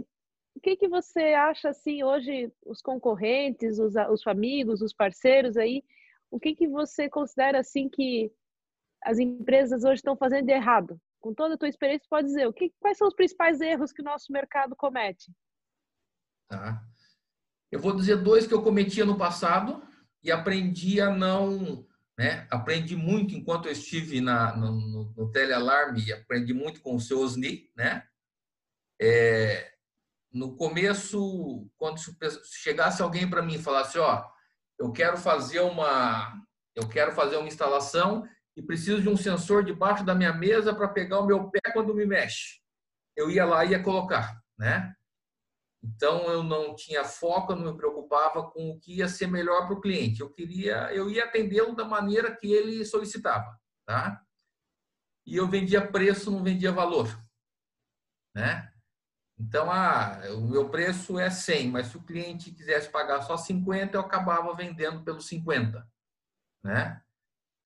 o 0.54 0.60
que, 0.60 0.76
que 0.76 0.88
você 0.88 1.34
acha, 1.34 1.70
assim, 1.70 2.02
hoje, 2.02 2.50
os 2.64 2.80
concorrentes, 2.80 3.78
os, 3.78 3.94
os 4.10 4.26
amigos, 4.26 4.80
os 4.80 4.94
parceiros 4.94 5.56
aí, 5.56 5.82
o 6.30 6.38
que, 6.38 6.54
que 6.54 6.68
você 6.68 7.08
considera, 7.08 7.58
assim, 7.58 7.88
que 7.88 8.32
as 9.02 9.18
empresas 9.18 9.84
hoje 9.84 9.96
estão 9.96 10.16
fazendo 10.16 10.46
de 10.46 10.52
errado? 10.52 10.98
Com 11.20 11.34
toda 11.34 11.54
a 11.54 11.58
tua 11.58 11.68
experiência, 11.68 12.06
pode 12.08 12.28
dizer, 12.28 12.46
o 12.46 12.52
que, 12.52 12.72
quais 12.80 12.96
são 12.96 13.08
os 13.08 13.14
principais 13.14 13.60
erros 13.60 13.92
que 13.92 14.00
o 14.00 14.04
nosso 14.04 14.32
mercado 14.32 14.76
comete? 14.76 15.30
Tá? 16.48 16.82
Eu 17.70 17.80
vou 17.80 17.94
dizer 17.94 18.16
dois 18.16 18.46
que 18.46 18.54
eu 18.54 18.62
cometia 18.62 19.04
no 19.04 19.18
passado 19.18 19.82
e 20.22 20.30
aprendi 20.30 21.00
a 21.00 21.10
não. 21.10 21.86
Né? 22.18 22.46
Aprendi 22.50 22.96
muito 22.96 23.34
enquanto 23.34 23.66
eu 23.66 23.72
estive 23.72 24.20
na, 24.20 24.56
no, 24.56 24.72
no, 24.72 25.14
no 25.16 25.30
telealarme, 25.30 26.12
aprendi 26.12 26.54
muito 26.54 26.80
com 26.80 26.96
o 26.96 27.00
seu 27.00 27.20
Osni. 27.20 27.70
Né? 27.76 28.02
É, 29.00 29.72
no 30.32 30.56
começo, 30.56 31.68
quando 31.76 31.98
chegasse 32.44 33.02
alguém 33.02 33.28
para 33.28 33.42
mim 33.42 33.54
e 33.54 33.62
falasse: 33.62 33.98
Ó, 33.98 34.24
eu 34.78 34.92
quero 34.92 35.16
fazer 35.16 35.60
uma. 35.60 36.42
Eu 36.74 36.88
quero 36.88 37.12
fazer 37.12 37.36
uma 37.36 37.48
instalação 37.48 38.28
e 38.56 38.62
preciso 38.62 39.02
de 39.02 39.08
um 39.08 39.16
sensor 39.16 39.64
debaixo 39.64 40.04
da 40.04 40.14
minha 40.14 40.32
mesa 40.32 40.74
para 40.74 40.88
pegar 40.88 41.20
o 41.20 41.26
meu 41.26 41.50
pé 41.50 41.60
quando 41.72 41.94
me 41.94 42.06
mexe. 42.06 42.60
Eu 43.16 43.30
ia 43.30 43.44
lá 43.44 43.64
e 43.64 43.70
ia 43.70 43.82
colocar, 43.82 44.38
né? 44.58 44.94
Então 45.86 46.28
eu 46.30 46.42
não 46.42 46.74
tinha 46.74 47.04
foco, 47.04 47.52
eu 47.52 47.56
não 47.56 47.72
me 47.72 47.76
preocupava 47.76 48.50
com 48.50 48.70
o 48.70 48.80
que 48.80 48.96
ia 48.96 49.08
ser 49.08 49.28
melhor 49.28 49.66
para 49.66 49.74
o 49.74 49.80
cliente. 49.80 50.20
Eu 50.20 50.30
queria, 50.30 50.92
eu 50.92 51.08
ia 51.08 51.24
atendê-lo 51.24 51.76
da 51.76 51.84
maneira 51.84 52.34
que 52.34 52.50
ele 52.50 52.84
solicitava, 52.84 53.56
tá? 53.86 54.20
E 55.24 55.36
eu 55.36 55.46
vendia 55.46 55.86
preço, 55.86 56.30
não 56.30 56.42
vendia 56.42 56.72
valor, 56.72 57.08
né? 58.34 58.72
Então, 59.38 59.70
ah, 59.70 60.18
o 60.34 60.48
meu 60.48 60.70
preço 60.70 61.18
é 61.18 61.28
100, 61.28 61.70
mas 61.70 61.88
se 61.88 61.96
o 61.96 62.02
cliente 62.02 62.52
quisesse 62.52 62.88
pagar 62.88 63.22
só 63.22 63.36
50, 63.36 63.96
eu 63.96 64.00
acabava 64.00 64.54
vendendo 64.54 65.04
pelos 65.04 65.26
50, 65.26 65.86
né? 66.64 67.02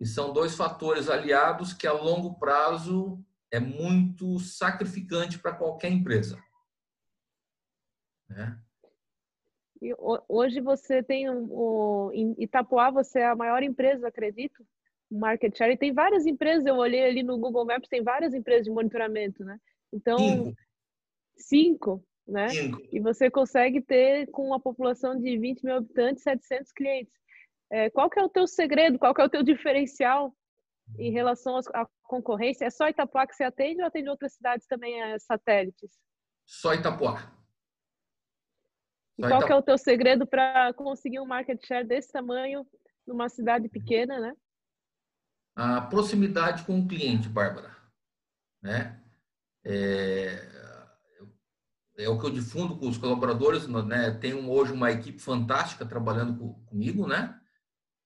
E 0.00 0.06
são 0.06 0.32
dois 0.32 0.56
fatores 0.56 1.08
aliados 1.08 1.72
que 1.72 1.86
a 1.86 1.92
longo 1.92 2.38
prazo 2.38 3.24
é 3.52 3.60
muito 3.60 4.38
sacrificante 4.40 5.38
para 5.38 5.54
qualquer 5.54 5.90
empresa. 5.90 6.42
Né? 8.30 8.58
E 9.82 9.94
hoje 10.28 10.60
você 10.60 11.02
tem 11.02 11.28
o 11.30 12.10
em 12.14 12.34
Itapuá 12.38 12.90
você 12.90 13.20
é 13.20 13.26
a 13.26 13.36
maior 13.36 13.62
empresa, 13.62 14.08
acredito, 14.08 14.64
market 15.10 15.56
share. 15.56 15.72
E 15.72 15.78
tem 15.78 15.92
várias 15.92 16.26
empresas, 16.26 16.66
eu 16.66 16.76
olhei 16.76 17.04
ali 17.04 17.22
no 17.22 17.38
Google 17.38 17.64
Maps, 17.64 17.88
tem 17.88 18.02
várias 18.02 18.34
empresas 18.34 18.64
de 18.64 18.70
monitoramento, 18.70 19.42
né? 19.44 19.58
Então, 19.92 20.18
cinco, 20.18 20.56
cinco 21.36 22.06
né? 22.28 22.48
Cinco. 22.50 22.80
E 22.92 23.00
você 23.00 23.30
consegue 23.30 23.80
ter, 23.80 24.30
com 24.30 24.46
uma 24.46 24.60
população 24.60 25.18
de 25.18 25.36
20 25.36 25.64
mil 25.64 25.76
habitantes, 25.76 26.22
700 26.22 26.72
clientes. 26.72 27.12
É, 27.70 27.90
qual 27.90 28.08
que 28.08 28.18
é 28.18 28.22
o 28.22 28.28
teu 28.28 28.46
segredo? 28.46 28.98
Qual 28.98 29.14
que 29.14 29.20
é 29.20 29.24
o 29.24 29.30
teu 29.30 29.42
diferencial 29.42 30.34
em 30.98 31.10
relação 31.10 31.58
à 31.74 31.86
concorrência? 32.02 32.66
É 32.66 32.70
só 32.70 32.88
Itapuá 32.88 33.26
que 33.26 33.34
você 33.34 33.44
atende 33.44 33.80
ou 33.80 33.86
atende 33.86 34.08
outras 34.08 34.34
cidades 34.34 34.66
também, 34.66 35.00
é, 35.02 35.18
satélites? 35.18 35.90
Só 36.46 36.74
Itapuá. 36.74 37.39
E 39.20 39.28
qual 39.28 39.44
que 39.44 39.52
é 39.52 39.56
o 39.56 39.62
teu 39.62 39.76
segredo 39.76 40.26
para 40.26 40.72
conseguir 40.72 41.20
um 41.20 41.26
market 41.26 41.62
share 41.66 41.86
desse 41.86 42.10
tamanho 42.10 42.66
numa 43.06 43.28
cidade 43.28 43.68
pequena, 43.68 44.18
né? 44.18 44.34
A 45.54 45.82
proximidade 45.82 46.64
com 46.64 46.80
o 46.80 46.88
cliente, 46.88 47.28
Bárbara. 47.28 47.76
Né? 48.62 48.98
É, 49.62 50.48
é 51.98 52.08
o 52.08 52.18
que 52.18 52.24
eu 52.24 52.30
difundo 52.30 52.78
com 52.78 52.88
os 52.88 52.96
colaboradores. 52.96 53.68
Né? 53.68 54.10
Tenho 54.12 54.50
hoje 54.50 54.72
uma 54.72 54.90
equipe 54.90 55.18
fantástica 55.18 55.84
trabalhando 55.84 56.54
comigo, 56.64 57.06
né? 57.06 57.38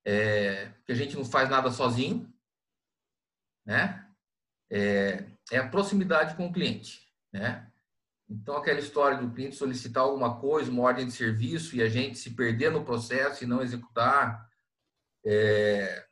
É, 0.03 0.73
que 0.85 0.91
a 0.91 0.95
gente 0.95 1.15
não 1.15 1.23
faz 1.23 1.49
nada 1.49 1.71
sozinho, 1.71 2.31
né? 3.65 4.05
É, 4.69 5.25
é 5.51 5.57
a 5.57 5.67
proximidade 5.67 6.35
com 6.35 6.47
o 6.47 6.53
cliente, 6.53 7.07
né? 7.31 7.71
Então, 8.29 8.57
aquela 8.57 8.79
história 8.79 9.17
do 9.17 9.31
cliente 9.31 9.55
solicitar 9.55 10.03
alguma 10.03 10.39
coisa, 10.39 10.71
uma 10.71 10.83
ordem 10.83 11.05
de 11.05 11.11
serviço, 11.11 11.75
e 11.75 11.81
a 11.81 11.87
gente 11.87 12.17
se 12.17 12.31
perder 12.31 12.71
no 12.71 12.83
processo 12.83 13.43
e 13.43 13.47
não 13.47 13.61
executar, 13.61 14.49
é, 15.25 16.05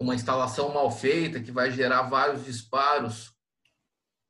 uma 0.00 0.14
instalação 0.14 0.72
mal 0.72 0.90
feita 0.90 1.40
que 1.40 1.52
vai 1.52 1.70
gerar 1.70 2.02
vários 2.02 2.44
disparos, 2.44 3.32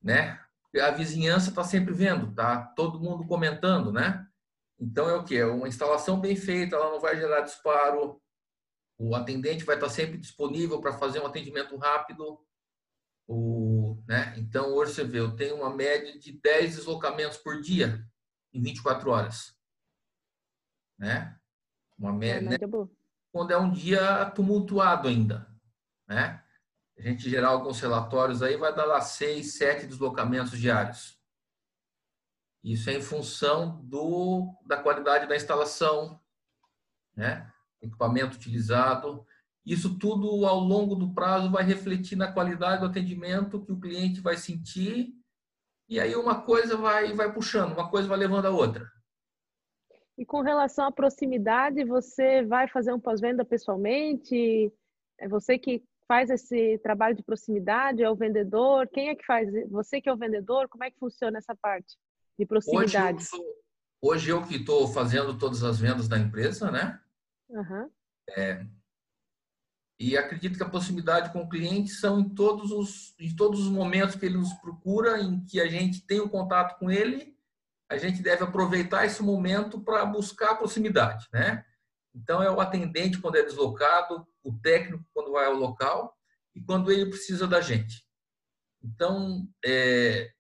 né? 0.03 0.39
A 0.81 0.91
vizinhança 0.91 1.51
está 1.51 1.65
sempre 1.65 1.93
vendo, 1.93 2.35
tá? 2.35 2.63
Todo 2.77 3.01
mundo 3.01 3.27
comentando, 3.27 3.93
né? 3.93 4.27
Então 4.79 5.09
é 5.09 5.15
o 5.15 5.25
que? 5.25 5.37
É 5.37 5.47
uma 5.47 5.69
instalação 5.69 6.21
bem 6.21 6.37
feita, 6.37 6.77
ela 6.77 6.91
não 6.91 7.01
vai 7.01 7.17
gerar 7.17 7.41
disparo, 7.41 8.21
o 8.99 9.15
atendente 9.15 9.65
vai 9.65 9.77
estar 9.77 9.89
sempre 9.89 10.19
disponível 10.19 10.81
para 10.81 10.93
fazer 10.93 11.21
um 11.21 11.27
atendimento 11.27 11.77
rápido. 11.77 12.39
O, 13.27 13.62
né? 14.07 14.35
Então, 14.37 14.73
hoje 14.75 14.95
você 14.95 15.05
vê, 15.05 15.21
eu 15.21 15.37
tenho 15.37 15.57
uma 15.57 15.71
média 15.75 16.19
de 16.19 16.33
10 16.33 16.77
deslocamentos 16.77 17.39
por 17.39 17.61
dia 17.61 18.05
em 18.53 18.63
24 18.63 19.11
horas. 19.11 19.57
Né? 20.99 21.39
Uma 21.99 22.13
média. 22.13 22.47
É, 22.47 22.51
né? 22.51 22.89
Quando 23.31 23.51
é 23.51 23.59
um 23.59 23.71
dia 23.71 24.27
tumultuado 24.31 25.09
ainda. 25.09 25.49
Né? 26.07 26.43
A 26.99 27.03
gente 27.03 27.29
gerar 27.29 27.49
alguns 27.49 27.81
relatórios 27.81 28.43
aí, 28.43 28.57
vai 28.57 28.75
dar 28.75 28.85
lá 28.85 29.01
6, 29.01 29.55
7 29.55 29.87
deslocamentos 29.87 30.59
diários. 30.59 31.19
Isso 32.63 32.91
é 32.91 32.95
em 32.95 33.03
função 33.03 33.81
do, 33.85 34.57
da 34.65 34.77
qualidade 34.77 35.27
da 35.27 35.35
instalação, 35.35 36.21
né? 37.17 37.51
equipamento 37.81 38.37
utilizado. 38.37 39.27
Isso 39.65 39.97
tudo, 39.99 40.45
ao 40.45 40.59
longo 40.59 40.95
do 40.97 41.15
prazo, 41.15 41.51
vai 41.51 41.63
refletir 41.63 42.17
na 42.17 42.33
qualidade 42.33 42.81
do 42.81 42.87
atendimento 42.87 43.65
que 43.65 43.73
o 43.73 43.81
cliente 43.81 44.21
vai 44.21 44.37
sentir. 44.37 45.15
E 45.89 46.01
aí 46.01 46.17
uma 46.17 46.43
coisa 46.43 46.77
vai, 46.77 47.13
vai 47.13 47.33
puxando, 47.33 47.73
uma 47.73 47.89
coisa 47.89 48.09
vai 48.09 48.19
levando 48.19 48.47
a 48.47 48.51
outra. 48.51 48.91
E 50.19 50.27
com 50.27 50.41
relação 50.41 50.87
à 50.87 50.93
proximidade, 50.93 51.85
você 51.85 52.45
vai 52.45 52.69
fazer 52.69 52.93
um 52.93 53.01
pós-venda 53.01 53.45
pessoalmente? 53.45 54.73
É 55.19 55.29
você 55.29 55.59
que 55.59 55.83
faz 56.07 56.29
esse 56.29 56.79
trabalho 56.79 57.17
de 57.17 57.23
proximidade? 57.23 58.03
É 58.03 58.11
o 58.11 58.17
vendedor? 58.17 58.89
Quem 58.89 59.09
é 59.09 59.15
que 59.15 59.25
faz? 59.25 59.49
Você 59.71 60.01
que 60.01 60.09
é 60.09 60.13
o 60.13 60.17
vendedor? 60.17 60.69
Como 60.69 60.85
é 60.85 60.91
que 60.91 60.99
funciona 60.99 61.39
essa 61.39 61.55
parte 61.55 61.97
de 62.39 62.45
proximidade? 62.45 63.17
Hoje 63.17 63.17
eu, 63.17 63.21
sou, 63.21 63.45
hoje 64.03 64.31
eu 64.31 64.43
que 64.43 64.57
estou 64.57 64.89
fazendo 64.89 65.39
todas 65.39 65.63
as 65.63 65.79
vendas 65.79 66.09
da 66.09 66.19
empresa, 66.19 66.71
né? 66.71 67.01
Uhum. 67.49 67.91
É, 68.31 68.67
e 70.03 70.17
acredito 70.17 70.57
que 70.57 70.63
a 70.65 70.69
proximidade 70.69 71.33
com 71.33 71.43
o 71.43 71.49
cliente 71.49 71.91
são 71.91 72.19
em 72.19 72.29
todos 72.29 72.73
os 72.73 73.15
em 73.21 73.37
todos 73.37 73.61
os 73.61 73.69
momentos 73.69 74.17
que 74.17 74.27
ele 74.27 74.37
nos 74.37 74.53
procura, 74.55 75.21
em 75.21 75.45
que 75.45 75.61
a 75.61 75.69
gente 75.69 76.05
tem 76.05 76.19
o 76.19 76.25
um 76.25 76.29
contato 76.29 76.77
com 76.77 76.91
ele, 76.91 77.37
a 77.89 77.97
gente 77.97 78.21
deve 78.21 78.43
aproveitar 78.43 79.07
esse 79.07 79.23
momento 79.23 79.81
para 79.81 80.05
buscar 80.05 80.57
proximidade, 80.57 81.29
né? 81.33 81.65
Então 82.13 82.43
é 82.43 82.51
o 82.51 82.61
atendente 82.61 83.19
quando 83.19 83.37
é 83.37 83.45
deslocado, 83.45 84.27
o 84.43 84.53
técnico 84.59 85.05
quando 85.15 85.31
vai 85.31 85.47
ao 85.47 85.55
local 85.55 86.19
e 86.53 86.61
quando 86.61 86.91
ele 86.91 87.07
precisa 87.09 87.47
da 87.47 87.61
gente. 87.61 88.05
Então 88.83 89.49
é, 89.65 90.33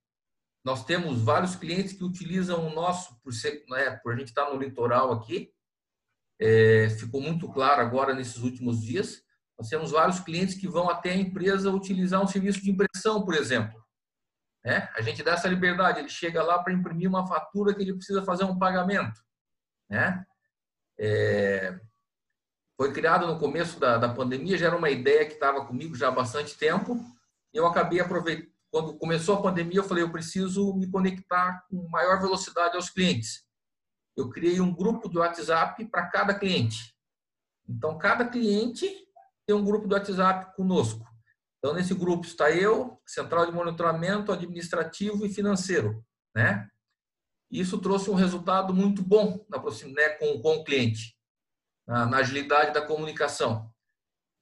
nós 0.64 0.84
temos 0.84 1.22
vários 1.22 1.54
clientes 1.54 1.92
que 1.92 2.02
utilizam 2.02 2.66
o 2.66 2.74
nosso 2.74 3.16
por 3.22 3.32
ser, 3.32 3.64
né, 3.68 3.92
por 4.02 4.12
a 4.12 4.16
gente 4.16 4.28
estar 4.28 4.50
no 4.50 4.60
litoral 4.60 5.12
aqui, 5.12 5.54
é, 6.40 6.88
ficou 6.90 7.20
muito 7.20 7.48
claro 7.48 7.80
agora 7.80 8.12
nesses 8.12 8.38
últimos 8.38 8.82
dias. 8.82 9.22
Nós 9.62 9.68
temos 9.68 9.92
vários 9.92 10.18
clientes 10.18 10.56
que 10.56 10.66
vão 10.66 10.90
até 10.90 11.12
a 11.12 11.16
empresa 11.16 11.70
utilizar 11.70 12.20
um 12.20 12.26
serviço 12.26 12.60
de 12.60 12.70
impressão, 12.70 13.24
por 13.24 13.34
exemplo. 13.34 13.80
É, 14.64 14.88
a 14.96 15.00
gente 15.00 15.22
dá 15.22 15.32
essa 15.32 15.48
liberdade, 15.48 16.00
ele 16.00 16.08
chega 16.08 16.42
lá 16.42 16.60
para 16.62 16.72
imprimir 16.72 17.08
uma 17.08 17.26
fatura 17.26 17.74
que 17.74 17.82
ele 17.82 17.94
precisa 17.94 18.24
fazer 18.24 18.44
um 18.44 18.58
pagamento. 18.58 19.20
Né? 19.88 20.24
É, 20.98 21.78
foi 22.76 22.92
criado 22.92 23.26
no 23.26 23.38
começo 23.38 23.78
da, 23.78 23.98
da 23.98 24.12
pandemia, 24.12 24.58
já 24.58 24.66
era 24.66 24.76
uma 24.76 24.90
ideia 24.90 25.24
que 25.26 25.34
estava 25.34 25.64
comigo 25.64 25.94
já 25.94 26.08
há 26.08 26.12
bastante 26.12 26.58
tempo. 26.58 27.00
Eu 27.54 27.66
acabei 27.66 28.00
aproveitando, 28.00 28.50
quando 28.70 28.98
começou 28.98 29.38
a 29.38 29.42
pandemia, 29.42 29.78
eu 29.78 29.84
falei, 29.84 30.02
eu 30.02 30.10
preciso 30.10 30.74
me 30.74 30.90
conectar 30.90 31.64
com 31.68 31.88
maior 31.88 32.20
velocidade 32.20 32.76
aos 32.76 32.90
clientes 32.90 33.44
eu 34.16 34.28
criei 34.28 34.60
um 34.60 34.74
grupo 34.74 35.08
de 35.08 35.18
WhatsApp 35.18 35.84
para 35.86 36.06
cada 36.06 36.34
cliente. 36.34 36.94
Então, 37.68 37.96
cada 37.96 38.26
cliente 38.26 38.86
tem 39.46 39.54
um 39.56 39.64
grupo 39.64 39.88
de 39.88 39.94
WhatsApp 39.94 40.54
conosco. 40.54 41.06
Então, 41.58 41.74
nesse 41.74 41.94
grupo 41.94 42.26
está 42.26 42.50
eu, 42.50 43.00
central 43.06 43.46
de 43.46 43.52
monitoramento 43.52 44.32
administrativo 44.32 45.24
e 45.24 45.32
financeiro, 45.32 46.04
né? 46.34 46.68
Isso 47.50 47.78
trouxe 47.80 48.10
um 48.10 48.14
resultado 48.14 48.74
muito 48.74 49.02
bom 49.02 49.44
na 49.48 49.58
né, 49.58 50.08
com, 50.18 50.40
com 50.40 50.56
o 50.56 50.64
cliente, 50.64 51.14
na, 51.86 52.06
na 52.06 52.16
agilidade 52.16 52.72
da 52.72 52.84
comunicação. 52.84 53.70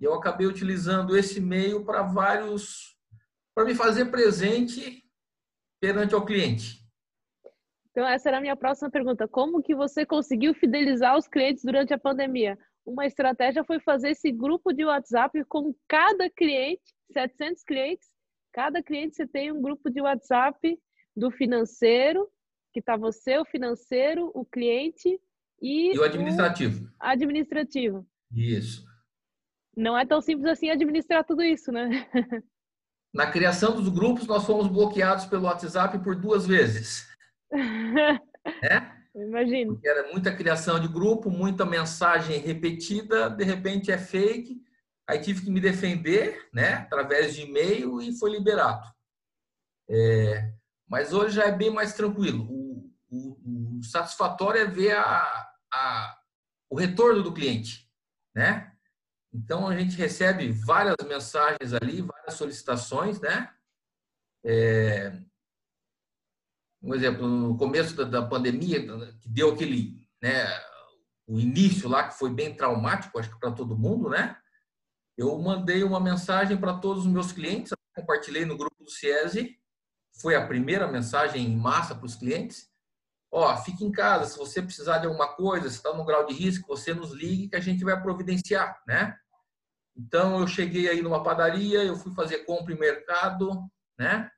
E 0.00 0.04
eu 0.04 0.14
acabei 0.14 0.46
utilizando 0.46 1.16
esse 1.16 1.40
meio 1.40 1.84
para 1.84 2.02
vários, 2.02 2.96
para 3.54 3.64
me 3.64 3.74
fazer 3.74 4.06
presente 4.06 5.04
perante 5.80 6.14
o 6.14 6.24
cliente. 6.24 6.80
Então, 7.90 8.06
essa 8.06 8.28
era 8.28 8.38
a 8.38 8.40
minha 8.40 8.56
próxima 8.56 8.90
pergunta. 8.90 9.26
Como 9.26 9.62
que 9.62 9.74
você 9.74 10.06
conseguiu 10.06 10.54
fidelizar 10.54 11.18
os 11.18 11.26
clientes 11.26 11.64
durante 11.64 11.92
a 11.92 11.98
pandemia? 11.98 12.56
Uma 12.90 13.06
estratégia 13.06 13.62
foi 13.62 13.78
fazer 13.78 14.10
esse 14.10 14.32
grupo 14.32 14.72
de 14.72 14.84
WhatsApp 14.84 15.44
com 15.44 15.72
cada 15.86 16.28
cliente, 16.28 16.82
700 17.12 17.62
clientes. 17.62 18.08
Cada 18.52 18.82
cliente 18.82 19.14
você 19.14 19.28
tem 19.28 19.52
um 19.52 19.62
grupo 19.62 19.88
de 19.88 20.00
WhatsApp 20.00 20.76
do 21.16 21.30
financeiro, 21.30 22.28
que 22.72 22.80
está 22.80 22.96
você, 22.96 23.38
o 23.38 23.44
financeiro, 23.44 24.32
o 24.34 24.44
cliente 24.44 25.20
e, 25.62 25.94
e 25.94 25.98
o 26.00 26.02
administrativo. 26.02 26.84
O 26.84 26.90
administrativo. 26.98 28.06
Isso. 28.34 28.84
Não 29.76 29.96
é 29.96 30.04
tão 30.04 30.20
simples 30.20 30.50
assim 30.50 30.68
administrar 30.68 31.24
tudo 31.24 31.42
isso, 31.44 31.70
né? 31.70 31.88
Na 33.14 33.30
criação 33.30 33.76
dos 33.76 33.88
grupos, 33.88 34.26
nós 34.26 34.44
fomos 34.44 34.66
bloqueados 34.66 35.26
pelo 35.26 35.44
WhatsApp 35.44 35.96
por 36.02 36.16
duas 36.16 36.44
vezes. 36.44 37.08
né? 37.52 38.20
Imagino. 39.24 39.74
Porque 39.74 39.88
era 39.88 40.10
muita 40.10 40.34
criação 40.34 40.78
de 40.80 40.88
grupo, 40.88 41.30
muita 41.30 41.66
mensagem 41.66 42.38
repetida, 42.38 43.28
de 43.28 43.44
repente 43.44 43.90
é 43.90 43.98
fake. 43.98 44.62
Aí 45.08 45.20
tive 45.20 45.42
que 45.42 45.50
me 45.50 45.60
defender, 45.60 46.48
né, 46.52 46.74
através 46.74 47.34
de 47.34 47.42
e-mail 47.42 48.00
e 48.00 48.16
foi 48.16 48.30
liberado. 48.30 48.88
É, 49.88 50.52
mas 50.88 51.12
hoje 51.12 51.36
já 51.36 51.44
é 51.44 51.52
bem 51.52 51.70
mais 51.70 51.94
tranquilo. 51.94 52.46
O, 52.48 52.92
o, 53.10 53.78
o 53.78 53.82
satisfatório 53.82 54.60
é 54.60 54.66
ver 54.66 54.96
a, 54.96 55.50
a, 55.72 56.18
o 56.70 56.76
retorno 56.76 57.22
do 57.22 57.34
cliente, 57.34 57.90
né? 58.34 58.72
Então 59.32 59.66
a 59.66 59.76
gente 59.76 59.96
recebe 59.96 60.50
várias 60.52 60.96
mensagens 61.06 61.72
ali, 61.72 62.02
várias 62.02 62.34
solicitações, 62.34 63.20
né? 63.20 63.52
É, 64.44 65.12
um 66.82 66.94
exemplo, 66.94 67.26
no 67.26 67.56
começo 67.56 67.94
da, 67.94 68.04
da 68.04 68.26
pandemia, 68.26 68.80
que 69.20 69.28
deu 69.28 69.52
aquele, 69.52 70.08
né, 70.22 70.46
o 71.26 71.38
início 71.38 71.88
lá, 71.88 72.08
que 72.08 72.18
foi 72.18 72.30
bem 72.30 72.54
traumático, 72.54 73.18
acho 73.18 73.30
que 73.30 73.38
para 73.38 73.52
todo 73.52 73.78
mundo, 73.78 74.08
né? 74.08 74.36
Eu 75.16 75.38
mandei 75.38 75.84
uma 75.84 76.00
mensagem 76.00 76.56
para 76.56 76.78
todos 76.78 77.04
os 77.04 77.12
meus 77.12 77.30
clientes, 77.30 77.72
compartilhei 77.94 78.44
no 78.44 78.56
grupo 78.56 78.82
do 78.82 78.90
CIESE, 78.90 79.58
foi 80.20 80.34
a 80.34 80.46
primeira 80.46 80.88
mensagem 80.88 81.44
em 81.44 81.56
massa 81.56 81.94
para 81.94 82.06
os 82.06 82.16
clientes. 82.16 82.68
Ó, 83.30 83.56
fique 83.58 83.84
em 83.84 83.92
casa, 83.92 84.24
se 84.24 84.36
você 84.36 84.60
precisar 84.60 84.98
de 84.98 85.06
alguma 85.06 85.28
coisa, 85.34 85.68
se 85.68 85.76
está 85.76 85.94
no 85.94 86.04
grau 86.04 86.26
de 86.26 86.34
risco, 86.34 86.66
você 86.66 86.92
nos 86.92 87.12
ligue 87.12 87.48
que 87.48 87.56
a 87.56 87.60
gente 87.60 87.84
vai 87.84 88.00
providenciar, 88.00 88.82
né? 88.86 89.16
Então, 89.96 90.40
eu 90.40 90.46
cheguei 90.46 90.88
aí 90.88 91.00
numa 91.02 91.22
padaria, 91.22 91.84
eu 91.84 91.94
fui 91.94 92.12
fazer 92.12 92.38
compra 92.38 92.72
em 92.72 92.78
mercado, 92.78 93.50
né? 93.98 94.30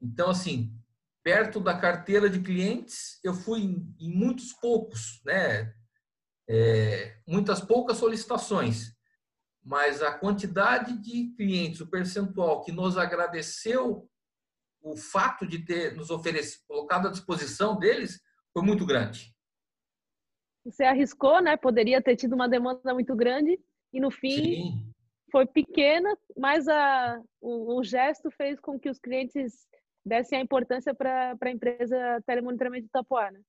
Então, 0.00 0.30
assim, 0.30 0.79
perto 1.22 1.60
da 1.60 1.78
carteira 1.78 2.28
de 2.28 2.40
clientes, 2.40 3.18
eu 3.22 3.34
fui 3.34 3.60
em, 3.60 3.94
muitos 4.00 4.52
poucos, 4.52 5.20
né? 5.24 5.74
É, 6.48 7.16
muitas 7.26 7.60
poucas 7.60 7.98
solicitações, 7.98 8.92
mas 9.62 10.02
a 10.02 10.12
quantidade 10.12 11.00
de 11.00 11.32
clientes, 11.36 11.80
o 11.80 11.88
percentual 11.88 12.62
que 12.62 12.72
nos 12.72 12.98
agradeceu 12.98 14.08
o 14.82 14.96
fato 14.96 15.46
de 15.46 15.64
ter 15.64 15.94
nos 15.94 16.10
oferecido, 16.10 16.64
colocado 16.66 17.06
à 17.06 17.10
disposição 17.10 17.78
deles, 17.78 18.20
foi 18.52 18.62
muito 18.62 18.84
grande. 18.84 19.32
Você 20.64 20.84
arriscou, 20.84 21.40
né? 21.40 21.56
Poderia 21.56 22.02
ter 22.02 22.16
tido 22.16 22.34
uma 22.34 22.48
demanda 22.48 22.92
muito 22.92 23.14
grande 23.14 23.58
e 23.92 24.00
no 24.00 24.10
fim 24.10 24.44
Sim. 24.44 24.92
foi 25.30 25.46
pequena, 25.46 26.16
mas 26.36 26.68
a, 26.68 27.20
o, 27.40 27.78
o, 27.78 27.84
gesto 27.84 28.30
fez 28.30 28.58
com 28.60 28.78
que 28.78 28.90
os 28.90 28.98
clientes 28.98 29.66
dessem 30.04 30.38
a 30.38 30.42
importância 30.42 30.94
para 30.94 31.36
a 31.40 31.50
empresa 31.50 32.22
telemonitoramento 32.26 32.82
de 32.82 32.88
Itapuá, 32.88 33.30
né? 33.30 33.40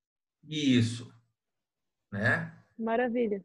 Isso, 0.44 1.14
né? 2.12 2.54
Maravilha. 2.78 3.44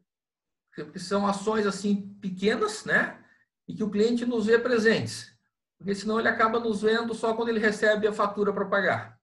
Porque 0.75 0.99
são 0.99 1.25
ações 1.25 1.65
assim 1.65 2.13
pequenas, 2.21 2.85
né? 2.85 3.23
E 3.67 3.73
que 3.73 3.83
o 3.83 3.89
cliente 3.89 4.25
nos 4.25 4.45
vê 4.45 4.59
presentes. 4.59 5.35
Porque 5.77 5.93
senão 5.93 6.19
ele 6.19 6.27
acaba 6.27 6.59
nos 6.59 6.81
vendo 6.81 7.13
só 7.13 7.35
quando 7.35 7.49
ele 7.49 7.59
recebe 7.59 8.07
a 8.07 8.13
fatura 8.13 8.53
para 8.53 8.65
pagar. 8.65 9.17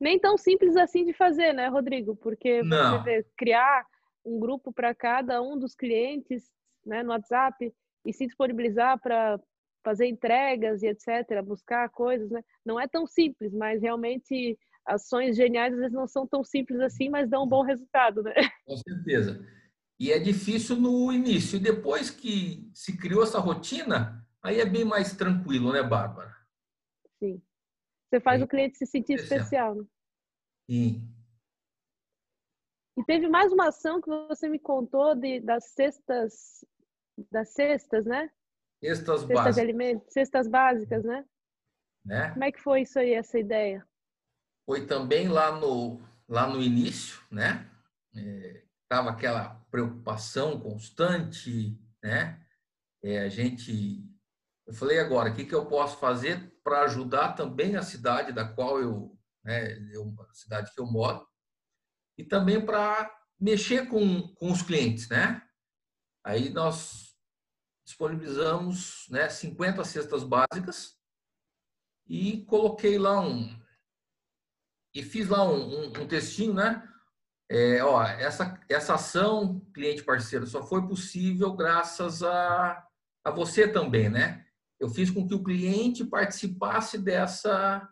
Nem 0.00 0.18
tão 0.18 0.36
simples 0.36 0.76
assim 0.76 1.04
de 1.04 1.12
fazer, 1.12 1.52
né, 1.52 1.68
Rodrigo? 1.68 2.16
Porque 2.16 2.60
vê, 3.04 3.24
criar 3.36 3.86
um 4.24 4.38
grupo 4.38 4.72
para 4.72 4.94
cada 4.94 5.40
um 5.40 5.56
dos 5.56 5.74
clientes 5.74 6.50
né, 6.84 7.02
no 7.02 7.10
WhatsApp 7.10 7.72
e 8.04 8.12
se 8.12 8.26
disponibilizar 8.26 9.00
para 9.00 9.38
fazer 9.82 10.06
entregas 10.06 10.82
e 10.82 10.88
etc., 10.88 11.42
buscar 11.44 11.88
coisas, 11.90 12.30
né? 12.30 12.42
Não 12.64 12.78
é 12.78 12.86
tão 12.86 13.06
simples, 13.06 13.52
mas 13.52 13.82
realmente 13.82 14.58
ações 14.86 15.36
geniais 15.36 15.72
às 15.72 15.78
vezes 15.78 15.92
não 15.92 16.06
são 16.06 16.26
tão 16.26 16.42
simples 16.42 16.80
assim, 16.80 17.08
mas 17.08 17.28
dão 17.28 17.44
um 17.44 17.48
bom 17.48 17.62
resultado, 17.62 18.22
né? 18.22 18.32
Com 18.66 18.76
certeza. 18.76 19.44
E 19.98 20.10
é 20.10 20.18
difícil 20.18 20.76
no 20.76 21.12
início. 21.12 21.56
E 21.56 21.62
depois 21.62 22.10
que 22.10 22.68
se 22.74 22.96
criou 22.96 23.22
essa 23.22 23.38
rotina, 23.38 24.26
aí 24.42 24.60
é 24.60 24.66
bem 24.66 24.84
mais 24.84 25.14
tranquilo, 25.16 25.72
né, 25.72 25.82
Bárbara? 25.82 26.34
Sim. 27.18 27.40
Você 28.08 28.20
faz 28.20 28.40
é. 28.40 28.44
o 28.44 28.48
cliente 28.48 28.76
se 28.76 28.86
sentir 28.86 29.14
especial. 29.14 29.76
Né? 29.76 29.84
Sim. 30.68 31.08
E 32.98 33.04
teve 33.04 33.28
mais 33.28 33.52
uma 33.52 33.68
ação 33.68 34.00
que 34.00 34.08
você 34.28 34.48
me 34.48 34.58
contou 34.58 35.14
de, 35.14 35.40
das 35.40 35.70
cestas, 35.70 36.64
das 37.30 37.50
cestas, 37.50 38.04
né? 38.04 38.30
Cestas, 38.82 39.20
cestas 39.20 39.28
básicas. 39.28 39.54
de 39.54 39.60
alimentos, 39.60 40.12
cestas 40.12 40.48
básicas, 40.48 41.04
né? 41.04 41.24
né? 42.04 42.30
Como 42.30 42.44
é 42.44 42.50
que 42.50 42.60
foi 42.60 42.82
isso 42.82 42.98
aí, 42.98 43.14
essa 43.14 43.38
ideia? 43.38 43.86
Foi 44.66 44.86
também 44.86 45.28
lá 45.28 45.52
no, 45.52 46.02
lá 46.28 46.48
no 46.48 46.60
início, 46.60 47.20
né? 47.30 47.70
É, 48.14 48.64
tava 48.88 49.10
aquela 49.10 49.54
preocupação 49.70 50.60
constante, 50.60 51.78
né? 52.02 52.44
É, 53.04 53.20
a 53.20 53.28
gente, 53.28 54.04
eu 54.66 54.74
falei 54.74 54.98
agora, 54.98 55.30
o 55.30 55.34
que, 55.34 55.44
que 55.44 55.54
eu 55.54 55.66
posso 55.66 55.98
fazer 55.98 56.52
para 56.62 56.82
ajudar 56.82 57.34
também 57.34 57.76
a 57.76 57.82
cidade 57.82 58.32
da 58.32 58.46
qual 58.46 58.80
eu, 58.80 59.18
né, 59.44 59.72
eu, 59.92 60.14
a 60.28 60.34
cidade 60.34 60.72
que 60.72 60.80
eu 60.80 60.86
moro, 60.86 61.26
e 62.18 62.24
também 62.24 62.64
para 62.64 63.10
mexer 63.40 63.88
com, 63.88 64.28
com 64.34 64.50
os 64.50 64.62
clientes, 64.62 65.08
né? 65.08 65.42
Aí 66.24 66.50
nós 66.50 67.11
disponibilizamos 67.92 69.06
né, 69.10 69.28
50 69.28 69.84
cestas 69.84 70.24
básicas 70.24 70.96
e 72.08 72.42
coloquei 72.46 72.98
lá 72.98 73.20
um. 73.20 73.54
E 74.94 75.02
fiz 75.02 75.28
lá 75.28 75.44
um, 75.44 75.56
um, 75.56 75.86
um 75.88 76.08
textinho, 76.08 76.54
né? 76.54 76.88
É, 77.50 77.84
ó, 77.84 78.02
essa, 78.02 78.58
essa 78.68 78.94
ação, 78.94 79.60
cliente 79.74 80.02
parceiro, 80.02 80.46
só 80.46 80.62
foi 80.62 80.86
possível 80.86 81.54
graças 81.54 82.22
a, 82.22 82.86
a 83.24 83.30
você 83.30 83.68
também, 83.68 84.08
né? 84.08 84.46
Eu 84.80 84.88
fiz 84.88 85.10
com 85.10 85.26
que 85.26 85.34
o 85.34 85.44
cliente 85.44 86.04
participasse 86.04 86.98
dessa, 86.98 87.88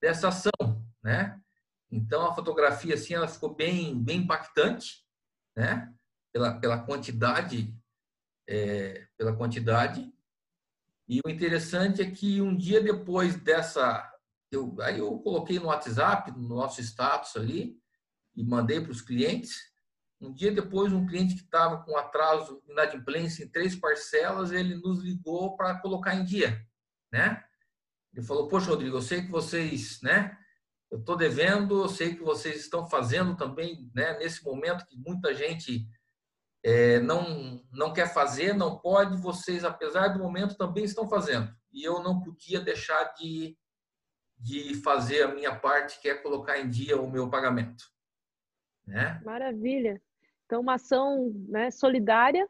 dessa 0.00 0.28
ação, 0.28 0.86
né? 1.02 1.40
Então 1.90 2.26
a 2.26 2.34
fotografia 2.34 2.94
assim 2.94 3.14
ela 3.14 3.28
ficou 3.28 3.54
bem 3.54 3.98
bem 3.98 4.18
impactante, 4.18 5.04
né? 5.56 5.92
Pela 6.32 6.60
pela 6.60 6.84
quantidade 6.84 7.74
é, 8.46 9.07
pela 9.18 9.36
quantidade. 9.36 10.10
E 11.08 11.20
o 11.24 11.28
interessante 11.28 12.00
é 12.00 12.10
que 12.10 12.40
um 12.40 12.56
dia 12.56 12.80
depois 12.80 13.36
dessa 13.36 14.08
eu 14.50 14.74
aí 14.80 14.98
eu 14.98 15.18
coloquei 15.18 15.58
no 15.58 15.66
WhatsApp, 15.66 16.30
no 16.30 16.48
nosso 16.48 16.80
status 16.80 17.36
ali 17.36 17.78
e 18.34 18.42
mandei 18.44 18.80
para 18.80 18.92
os 18.92 19.02
clientes. 19.02 19.68
Um 20.20 20.32
dia 20.32 20.50
depois, 20.50 20.92
um 20.92 21.06
cliente 21.06 21.34
que 21.34 21.42
estava 21.42 21.82
com 21.84 21.96
atraso 21.96 22.62
inadimplência 22.66 23.44
em 23.44 23.48
três 23.48 23.76
parcelas, 23.76 24.50
ele 24.50 24.74
nos 24.76 25.00
ligou 25.00 25.56
para 25.56 25.78
colocar 25.78 26.14
em 26.14 26.24
dia, 26.24 26.66
né? 27.12 27.44
Ele 28.14 28.24
falou: 28.24 28.48
"Poxa, 28.48 28.70
Rodrigo, 28.70 28.96
eu 28.96 29.02
sei 29.02 29.22
que 29.22 29.30
vocês, 29.30 30.00
né, 30.02 30.36
eu 30.90 30.98
estou 30.98 31.16
devendo, 31.16 31.82
eu 31.82 31.88
sei 31.88 32.14
que 32.14 32.22
vocês 32.22 32.60
estão 32.60 32.88
fazendo 32.88 33.36
também, 33.36 33.90
né, 33.94 34.18
nesse 34.18 34.42
momento 34.42 34.86
que 34.86 34.96
muita 34.96 35.34
gente 35.34 35.86
é, 36.68 37.00
não, 37.00 37.64
não 37.72 37.94
quer 37.94 38.12
fazer, 38.12 38.52
não 38.52 38.78
pode, 38.78 39.16
vocês, 39.16 39.64
apesar 39.64 40.08
do 40.08 40.18
momento, 40.18 40.54
também 40.54 40.84
estão 40.84 41.08
fazendo. 41.08 41.50
E 41.72 41.82
eu 41.82 42.02
não 42.02 42.20
podia 42.20 42.60
deixar 42.60 43.04
de, 43.14 43.56
de 44.38 44.74
fazer 44.82 45.22
a 45.22 45.34
minha 45.34 45.58
parte, 45.58 45.98
que 45.98 46.10
é 46.10 46.14
colocar 46.14 46.58
em 46.58 46.68
dia 46.68 47.00
o 47.00 47.10
meu 47.10 47.30
pagamento. 47.30 47.84
Né? 48.86 49.18
Maravilha. 49.24 49.98
Então, 50.44 50.60
uma 50.60 50.74
ação 50.74 51.32
né, 51.48 51.70
solidária 51.70 52.46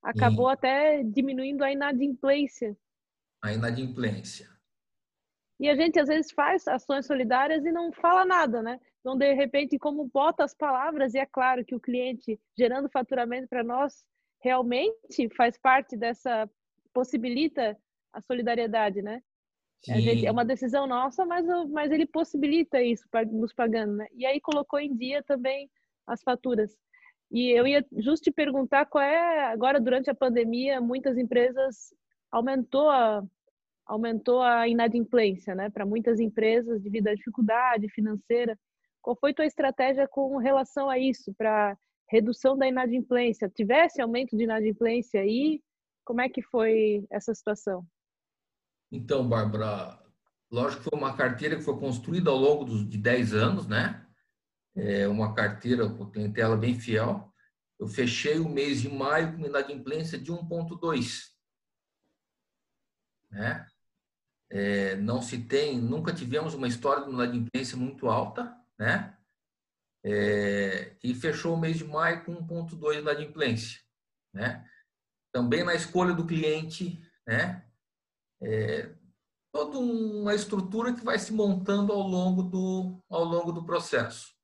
acabou 0.00 0.48
até 0.48 1.02
diminuindo 1.02 1.64
a 1.64 1.72
inadimplência. 1.72 2.78
A 3.42 3.52
inadimplência. 3.52 4.48
E 5.58 5.68
a 5.68 5.74
gente 5.74 5.98
às 5.98 6.06
vezes 6.06 6.30
faz 6.30 6.68
ações 6.68 7.06
solidárias 7.06 7.64
e 7.64 7.72
não 7.72 7.90
fala 7.90 8.24
nada, 8.24 8.62
né? 8.62 8.78
Então, 9.08 9.16
de 9.16 9.32
repente, 9.32 9.78
como 9.78 10.10
bota 10.12 10.44
as 10.44 10.52
palavras, 10.52 11.14
e 11.14 11.18
é 11.18 11.24
claro 11.24 11.64
que 11.64 11.74
o 11.74 11.80
cliente 11.80 12.38
gerando 12.54 12.90
faturamento 12.90 13.48
para 13.48 13.64
nós 13.64 14.04
realmente 14.38 15.30
faz 15.34 15.56
parte 15.56 15.96
dessa, 15.96 16.46
possibilita 16.92 17.74
a 18.12 18.20
solidariedade, 18.20 19.00
né? 19.00 19.22
Gente, 19.82 20.26
é 20.26 20.30
uma 20.30 20.44
decisão 20.44 20.86
nossa, 20.86 21.24
mas, 21.24 21.46
mas 21.70 21.90
ele 21.90 22.04
possibilita 22.04 22.82
isso, 22.82 23.08
nos 23.32 23.54
pagando, 23.54 23.96
né? 23.96 24.08
E 24.12 24.26
aí 24.26 24.42
colocou 24.42 24.78
em 24.78 24.94
dia 24.94 25.22
também 25.22 25.70
as 26.06 26.22
faturas. 26.22 26.76
E 27.30 27.48
eu 27.58 27.66
ia 27.66 27.82
justo 27.96 28.24
te 28.24 28.30
perguntar 28.30 28.84
qual 28.84 29.02
é, 29.02 29.46
agora 29.46 29.80
durante 29.80 30.10
a 30.10 30.14
pandemia, 30.14 30.82
muitas 30.82 31.16
empresas 31.16 31.94
aumentou 32.30 32.90
a, 32.90 33.24
aumentou 33.86 34.42
a 34.42 34.68
inadimplência, 34.68 35.54
né, 35.54 35.70
para 35.70 35.86
muitas 35.86 36.20
empresas 36.20 36.82
devido 36.82 37.08
à 37.08 37.14
dificuldade 37.14 37.88
financeira. 37.88 38.54
Qual 39.02 39.16
foi 39.16 39.32
tua 39.32 39.46
estratégia 39.46 40.06
com 40.08 40.36
relação 40.36 40.88
a 40.88 40.98
isso, 40.98 41.32
para 41.34 41.76
redução 42.08 42.56
da 42.56 42.66
inadimplência? 42.66 43.48
Tivesse 43.48 44.00
aumento 44.00 44.36
de 44.36 44.44
inadimplência 44.44 45.20
aí? 45.20 45.62
Como 46.04 46.20
é 46.20 46.28
que 46.28 46.42
foi 46.42 47.06
essa 47.10 47.34
situação? 47.34 47.86
Então, 48.90 49.28
Bárbara, 49.28 49.98
lógico 50.50 50.82
que 50.82 50.90
foi 50.90 50.98
uma 50.98 51.16
carteira 51.16 51.56
que 51.56 51.62
foi 51.62 51.78
construída 51.78 52.30
ao 52.30 52.36
longo 52.36 52.64
de 52.64 52.98
10 52.98 53.34
anos, 53.34 53.66
né? 53.66 54.06
É 54.74 55.06
uma 55.08 55.34
carteira 55.34 55.88
com 55.88 56.10
clientela 56.10 56.56
bem 56.56 56.78
fiel. 56.78 57.32
Eu 57.78 57.86
fechei 57.86 58.38
o 58.38 58.48
mês 58.48 58.80
de 58.80 58.88
maio 58.88 59.36
com 59.36 59.46
inadimplência 59.46 60.18
de 60.18 60.32
1,2. 60.32 61.28
Né? 63.30 63.66
É, 64.50 64.96
não 64.96 65.20
se 65.20 65.44
tem, 65.44 65.78
nunca 65.78 66.14
tivemos 66.14 66.54
uma 66.54 66.66
história 66.66 67.04
de 67.04 67.10
inadimplência 67.10 67.76
muito 67.76 68.08
alta, 68.08 68.56
né? 68.78 69.16
É, 70.04 70.96
e 71.02 71.14
fechou 71.14 71.54
o 71.54 71.60
mês 71.60 71.78
de 71.78 71.84
maio 71.84 72.24
com 72.24 72.34
1,2 72.34 72.92
de 72.92 72.98
inadimplência, 73.00 73.80
né? 74.32 74.68
Também 75.32 75.64
na 75.64 75.74
escolha 75.74 76.14
do 76.14 76.26
cliente, 76.26 77.02
né? 77.26 77.66
É, 78.40 78.94
toda 79.52 79.78
uma 79.78 80.34
estrutura 80.34 80.94
que 80.94 81.04
vai 81.04 81.18
se 81.18 81.32
montando 81.32 81.92
ao 81.92 82.02
longo 82.02 82.42
do, 82.42 83.02
ao 83.10 83.24
longo 83.24 83.52
do 83.52 83.64
processo. 83.64 84.34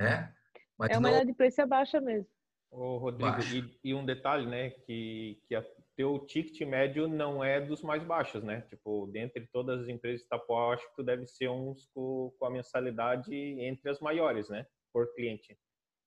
Né? 0.00 0.32
Mas 0.78 0.90
é 0.90 0.98
uma 0.98 1.10
não... 1.10 1.24
de 1.24 1.34
preço 1.34 1.66
baixa 1.66 2.00
mesmo. 2.00 2.30
Ô, 2.70 2.98
Rodrigo, 2.98 3.40
e, 3.52 3.90
e, 3.90 3.94
um 3.94 4.06
detalhe, 4.06 4.46
né, 4.46 4.70
que, 4.70 5.42
que 5.48 5.56
a 5.56 5.64
teu 6.00 6.18
ticket 6.20 6.66
médio 6.66 7.06
não 7.06 7.44
é 7.44 7.60
dos 7.60 7.82
mais 7.82 8.02
baixos, 8.02 8.42
né? 8.42 8.62
Tipo, 8.62 9.06
dentre 9.12 9.46
todas 9.52 9.82
as 9.82 9.88
empresas 9.88 10.20
de 10.20 10.26
Itapuá, 10.26 10.72
acho 10.72 10.88
que 10.88 10.96
tu 10.96 11.02
deve 11.02 11.26
ser 11.26 11.50
uns 11.50 11.84
com, 11.92 12.34
com 12.38 12.46
a 12.46 12.50
mensalidade 12.50 13.34
entre 13.34 13.90
as 13.90 14.00
maiores, 14.00 14.48
né? 14.48 14.66
Por 14.94 15.12
cliente. 15.14 15.58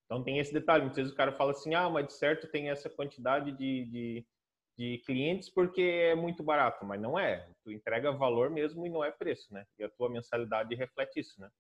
Então 0.06 0.24
tem 0.24 0.40
esse 0.40 0.52
detalhe. 0.52 0.82
Muitas 0.82 0.98
vezes 0.98 1.14
o 1.14 1.16
cara 1.16 1.32
fala 1.32 1.52
assim, 1.52 1.76
ah, 1.76 1.88
mas 1.92 2.08
de 2.08 2.14
certo 2.14 2.50
tem 2.50 2.72
essa 2.72 2.90
quantidade 2.90 3.52
de, 3.52 3.86
de, 3.86 4.28
de 4.76 4.98
clientes 5.06 5.48
porque 5.48 5.82
é 5.82 6.16
muito 6.16 6.42
barato, 6.42 6.84
mas 6.84 7.00
não 7.00 7.20
é. 7.20 7.48
Tu 7.64 7.72
entrega 7.72 8.12
valor 8.12 8.50
mesmo 8.50 8.88
e 8.88 8.90
não 8.90 9.04
é 9.04 9.12
preço, 9.12 9.54
né? 9.54 9.64
E 9.78 9.84
a 9.84 9.90
tua 9.90 10.10
mensalidade 10.10 10.74
reflete 10.74 11.20
isso, 11.20 11.40
né? 11.40 11.52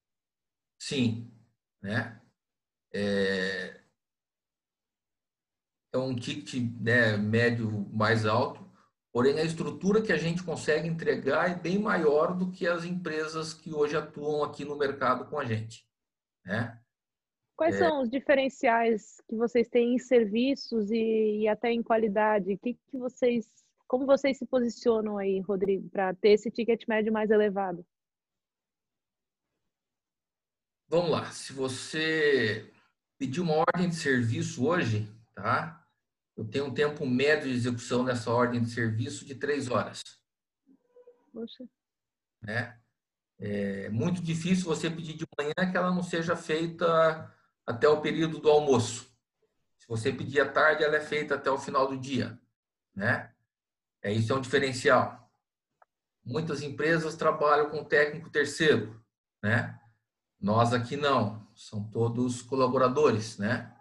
Sim, 0.79 1.31
né? 1.83 2.19
É, 2.91 3.79
é 5.93 5.97
um 5.97 6.15
ticket 6.15 6.56
né, 6.82 7.15
médio 7.15 7.88
mais 7.93 8.25
alto, 8.25 8.67
porém 9.12 9.39
a 9.39 9.43
estrutura 9.43 10.01
que 10.01 10.12
a 10.12 10.17
gente 10.17 10.43
consegue 10.43 10.88
entregar 10.88 11.51
é 11.51 11.56
bem 11.56 11.77
maior 11.77 12.36
do 12.36 12.51
que 12.51 12.67
as 12.67 12.84
empresas 12.84 13.53
que 13.53 13.71
hoje 13.71 13.95
atuam 13.95 14.43
aqui 14.43 14.65
no 14.65 14.75
mercado 14.75 15.29
com 15.29 15.39
a 15.39 15.45
gente. 15.45 15.88
Né? 16.43 16.79
Quais 17.56 17.75
é... 17.75 17.77
são 17.77 18.01
os 18.01 18.10
diferenciais 18.10 19.21
que 19.29 19.36
vocês 19.36 19.69
têm 19.69 19.93
em 19.93 19.99
serviços 19.99 20.89
e, 20.89 21.41
e 21.41 21.47
até 21.47 21.71
em 21.71 21.84
qualidade? 21.84 22.58
Que, 22.58 22.73
que 22.73 22.97
vocês, 22.97 23.47
como 23.88 24.08
vocês 24.08 24.38
se 24.38 24.47
posicionam 24.47 25.19
aí, 25.19 25.39
Rodrigo, 25.41 25.88
para 25.89 26.15
ter 26.15 26.29
esse 26.29 26.49
ticket 26.49 26.88
médio 26.88 27.13
mais 27.13 27.29
elevado? 27.29 27.86
Vamos 30.89 31.12
lá. 31.12 31.25
Se 31.32 31.53
você 31.53 32.71
pedir 33.19 33.41
uma 33.41 33.63
ordem 33.67 33.89
de 33.89 33.95
serviço 33.95 34.65
hoje, 34.65 35.08
tá? 35.36 35.82
Eu 36.35 36.45
tenho 36.45 36.65
um 36.65 36.73
tempo 36.73 37.05
médio 37.05 37.49
de 37.49 37.55
execução 37.55 38.03
nessa 38.03 38.31
ordem 38.31 38.61
de 38.61 38.71
serviço 38.71 39.25
de 39.25 39.35
três 39.35 39.69
horas. 39.69 40.01
Poxa. 41.31 41.63
Né? 42.41 42.79
É 43.39 43.89
muito 43.89 44.21
difícil 44.21 44.65
você 44.65 44.89
pedir 44.89 45.13
de 45.13 45.27
manhã 45.37 45.71
que 45.71 45.77
ela 45.77 45.93
não 45.93 46.01
seja 46.01 46.35
feita 46.35 47.31
até 47.65 47.87
o 47.87 48.01
período 48.01 48.39
do 48.39 48.49
almoço. 48.49 49.11
Se 49.77 49.87
você 49.87 50.11
pedir 50.11 50.39
à 50.39 50.49
tarde, 50.49 50.83
ela 50.83 50.95
é 50.95 51.01
feita 51.01 51.35
até 51.35 51.51
o 51.51 51.57
final 51.57 51.87
do 51.87 51.97
dia. 51.97 52.39
Né? 52.95 53.31
É, 54.01 54.11
isso 54.11 54.31
é 54.31 54.35
um 54.35 54.41
diferencial. 54.41 55.29
Muitas 56.23 56.61
empresas 56.61 57.15
trabalham 57.15 57.69
com 57.69 57.83
técnico 57.83 58.29
terceiro. 58.29 59.03
Né? 59.41 59.77
Nós 60.39 60.73
aqui 60.73 60.95
não. 60.95 61.45
São 61.53 61.83
todos 61.89 62.41
colaboradores. 62.41 63.37
Né? 63.37 63.75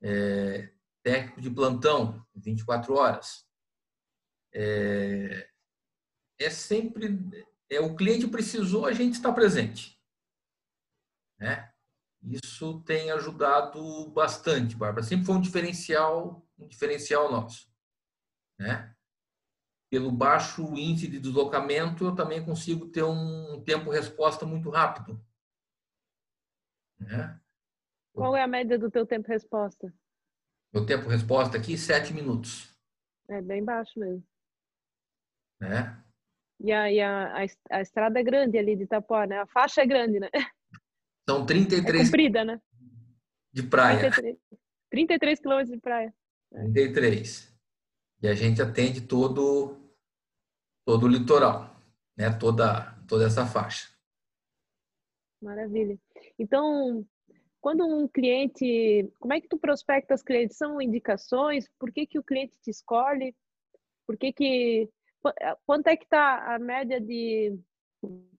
É, 0.00 0.72
técnico 1.06 1.40
de 1.40 1.48
plantão, 1.48 2.26
24 2.34 2.92
horas. 2.94 3.46
É, 4.52 5.48
é 6.36 6.50
sempre 6.50 7.46
é 7.70 7.78
o 7.80 7.94
cliente 7.94 8.26
precisou, 8.26 8.86
a 8.86 8.92
gente 8.92 9.14
está 9.14 9.32
presente, 9.32 10.00
né? 11.38 11.72
Isso 12.22 12.80
tem 12.80 13.12
ajudado 13.12 14.10
bastante, 14.10 14.74
Bárbara. 14.74 15.04
Sempre 15.04 15.26
foi 15.26 15.36
um 15.36 15.40
diferencial, 15.40 16.44
um 16.58 16.66
diferencial 16.66 17.30
nosso, 17.30 17.72
né? 18.58 18.92
Pelo 19.88 20.10
baixo 20.10 20.74
índice 20.74 21.06
de 21.06 21.20
deslocamento, 21.20 22.04
eu 22.04 22.16
também 22.16 22.44
consigo 22.44 22.88
ter 22.88 23.04
um 23.04 23.62
tempo 23.62 23.90
resposta 23.90 24.44
muito 24.44 24.70
rápido. 24.70 25.24
Né? 26.98 27.40
Qual 28.12 28.34
é 28.34 28.42
a 28.42 28.48
média 28.48 28.76
do 28.76 28.90
teu 28.90 29.06
tempo 29.06 29.28
resposta? 29.28 29.94
Meu 30.76 30.84
tempo 30.84 31.08
resposta 31.08 31.56
aqui, 31.56 31.78
sete 31.78 32.12
minutos. 32.12 32.70
É 33.30 33.40
bem 33.40 33.64
baixo 33.64 33.98
mesmo. 33.98 34.22
Né? 35.58 36.04
E, 36.60 36.70
a, 36.70 36.92
e 36.92 37.00
a, 37.00 37.46
a, 37.70 37.80
estrada 37.80 38.20
é 38.20 38.22
grande 38.22 38.58
ali 38.58 38.76
de 38.76 38.82
Itapuá, 38.82 39.26
né? 39.26 39.38
A 39.38 39.46
faixa 39.46 39.80
é 39.80 39.86
grande, 39.86 40.20
né? 40.20 40.28
São 41.26 41.46
33... 41.46 42.02
É 42.02 42.04
comprida, 42.04 42.44
né? 42.44 42.60
De 43.54 43.62
praia. 43.62 44.10
33, 44.10 44.36
33 44.90 45.40
quilômetros 45.40 45.74
de 45.74 45.80
praia. 45.80 46.14
33. 46.52 47.58
E 48.22 48.28
a 48.28 48.34
gente 48.34 48.60
atende 48.60 49.00
todo, 49.00 49.78
todo 50.84 51.06
o 51.06 51.08
litoral, 51.08 51.74
né? 52.14 52.30
Toda, 52.38 52.94
toda 53.08 53.24
essa 53.24 53.46
faixa. 53.46 53.88
Maravilha. 55.40 55.98
Então, 56.38 57.02
quando 57.66 57.84
um 57.84 58.06
cliente, 58.06 59.12
como 59.18 59.34
é 59.34 59.40
que 59.40 59.48
tu 59.48 59.58
prospecta 59.58 60.14
os 60.14 60.22
clientes? 60.22 60.56
São 60.56 60.80
indicações? 60.80 61.68
Por 61.80 61.90
que, 61.90 62.06
que 62.06 62.16
o 62.16 62.22
cliente 62.22 62.56
te 62.62 62.70
escolhe? 62.70 63.34
Por 64.06 64.16
que 64.16 64.32
que 64.32 64.88
eh, 65.40 65.56
quanto 65.66 65.88
é 65.88 65.96
que 65.96 66.04
está 66.04 66.54
a 66.54 66.60
média 66.60 67.00
de 67.00 67.58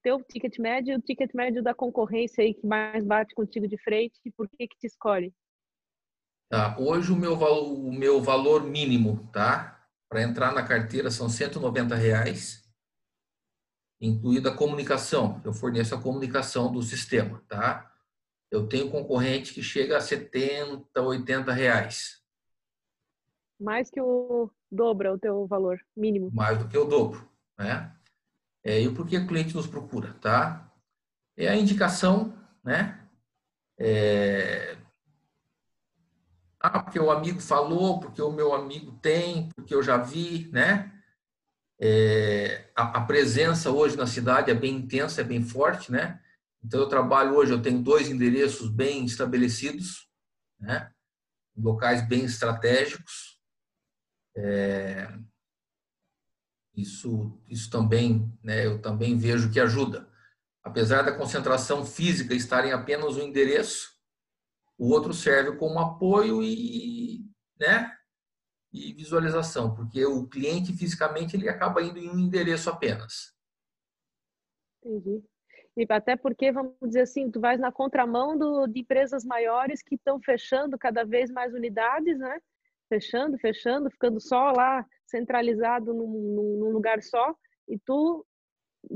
teu 0.02 0.24
ticket 0.24 0.58
médio 0.60 0.94
e 0.94 0.96
o 0.96 1.02
ticket 1.02 1.34
médio 1.34 1.62
da 1.62 1.74
concorrência 1.74 2.42
aí 2.42 2.54
que 2.54 2.66
mais 2.66 3.04
bate 3.04 3.36
contigo 3.36 3.68
de 3.68 3.78
frente 3.78 4.18
e 4.24 4.32
por 4.32 4.48
que 4.48 4.66
que 4.66 4.78
te 4.78 4.88
escolhe? 4.88 5.34
Tá, 6.50 6.78
hoje 6.80 7.12
o 7.12 7.18
meu 7.18 7.36
valor, 7.36 7.74
o 7.74 7.92
meu 7.92 8.22
valor 8.22 8.64
mínimo, 8.64 9.30
tá? 9.34 9.90
Para 10.08 10.24
entrar 10.24 10.54
na 10.54 10.66
carteira 10.66 11.12
são 11.12 11.28
190 11.28 11.96
reais, 11.96 12.64
incluída 14.00 14.52
a 14.52 14.56
comunicação. 14.56 15.42
Eu 15.44 15.52
forneço 15.52 15.94
a 15.94 16.02
comunicação 16.02 16.72
do 16.72 16.82
sistema, 16.82 17.44
tá? 17.50 17.94
Eu 18.50 18.68
tenho 18.68 18.90
concorrente 18.90 19.54
que 19.54 19.62
chega 19.62 19.98
a 19.98 20.02
70, 20.02 21.02
80 21.02 21.52
reais. 21.52 22.22
Mais 23.60 23.90
que 23.90 24.00
o 24.00 24.50
dobro 24.72 25.08
é 25.08 25.12
o 25.12 25.20
teu 25.20 25.46
valor 25.48 25.80
mínimo. 25.96 26.30
Mais 26.32 26.58
do 26.58 26.68
que 26.68 26.78
o 26.78 26.86
dobro, 26.86 27.28
né? 27.58 27.94
É, 28.64 28.80
e 28.80 28.94
por 28.94 29.08
que 29.08 29.18
o 29.18 29.28
cliente 29.28 29.56
nos 29.56 29.68
procura, 29.68 30.14
tá? 30.22 30.72
É 31.36 31.48
a 31.48 31.56
indicação, 31.56 32.34
né? 32.64 33.08
É... 33.80 34.78
Ah, 36.60 36.82
porque 36.82 37.00
o 37.00 37.12
amigo 37.12 37.40
falou, 37.40 38.00
porque 38.00 38.22
o 38.22 38.32
meu 38.32 38.54
amigo 38.54 38.92
tem, 39.02 39.50
porque 39.50 39.74
eu 39.74 39.84
já 39.84 39.98
vi, 39.98 40.50
né? 40.52 40.92
É... 41.80 42.70
A, 42.76 43.00
a 43.00 43.02
presença 43.06 43.72
hoje 43.72 43.96
na 43.96 44.08
cidade 44.08 44.52
é 44.52 44.56
bem 44.56 44.76
intensa, 44.76 45.22
é 45.22 45.24
bem 45.24 45.42
forte, 45.42 45.92
né? 45.92 46.22
Então, 46.64 46.80
eu 46.80 46.90
trabalho 46.90 47.36
hoje, 47.36 47.54
eu 47.54 47.62
tenho 47.62 47.82
dois 47.82 48.10
endereços 48.10 48.70
bem 48.70 49.06
estabelecidos, 49.06 50.10
né? 50.60 50.92
locais 51.58 52.08
bem 52.08 52.24
estratégicos. 52.24 53.40
É, 54.36 55.18
isso, 56.76 57.42
isso 57.48 57.70
também, 57.72 58.32
né, 58.44 58.66
eu 58.66 58.80
também 58.80 59.18
vejo 59.18 59.52
que 59.52 59.60
ajuda. 59.60 60.08
Apesar 60.64 61.02
da 61.02 61.18
concentração 61.18 61.86
física 61.86 62.36
estar 62.36 62.66
em 62.66 62.72
apenas 62.72 63.18
um 63.18 63.22
endereço, 63.22 63.90
o 64.78 64.92
outro 64.92 65.14
serve 65.14 65.58
como 65.58 65.80
apoio 65.80 66.44
e, 66.44 67.26
né, 67.60 67.92
e 68.72 68.94
visualização, 68.94 69.74
porque 69.74 70.06
o 70.06 70.28
cliente 70.28 70.72
fisicamente 70.74 71.36
ele 71.36 71.50
acaba 71.50 71.82
indo 71.82 71.98
em 71.98 72.10
um 72.10 72.20
endereço 72.20 72.70
apenas. 72.70 73.34
Entendi. 74.84 75.24
E 75.78 75.86
até 75.90 76.16
porque, 76.16 76.52
vamos 76.52 76.74
dizer 76.82 77.02
assim, 77.02 77.30
tu 77.30 77.40
vais 77.40 77.60
na 77.60 77.72
contramão 77.72 78.36
do, 78.36 78.66
de 78.66 78.80
empresas 78.80 79.24
maiores 79.24 79.84
que 79.84 79.94
estão 79.94 80.20
fechando 80.20 80.76
cada 80.76 81.04
vez 81.04 81.30
mais 81.30 81.54
unidades, 81.54 82.18
né? 82.18 82.40
Fechando, 82.90 83.38
fechando, 83.38 83.92
ficando 83.92 84.20
só 84.20 84.52
lá 84.52 84.84
centralizado 85.06 85.94
num, 85.94 86.58
num 86.60 86.72
lugar 86.72 87.04
só, 87.04 87.36
e 87.70 87.78
tu 87.78 88.26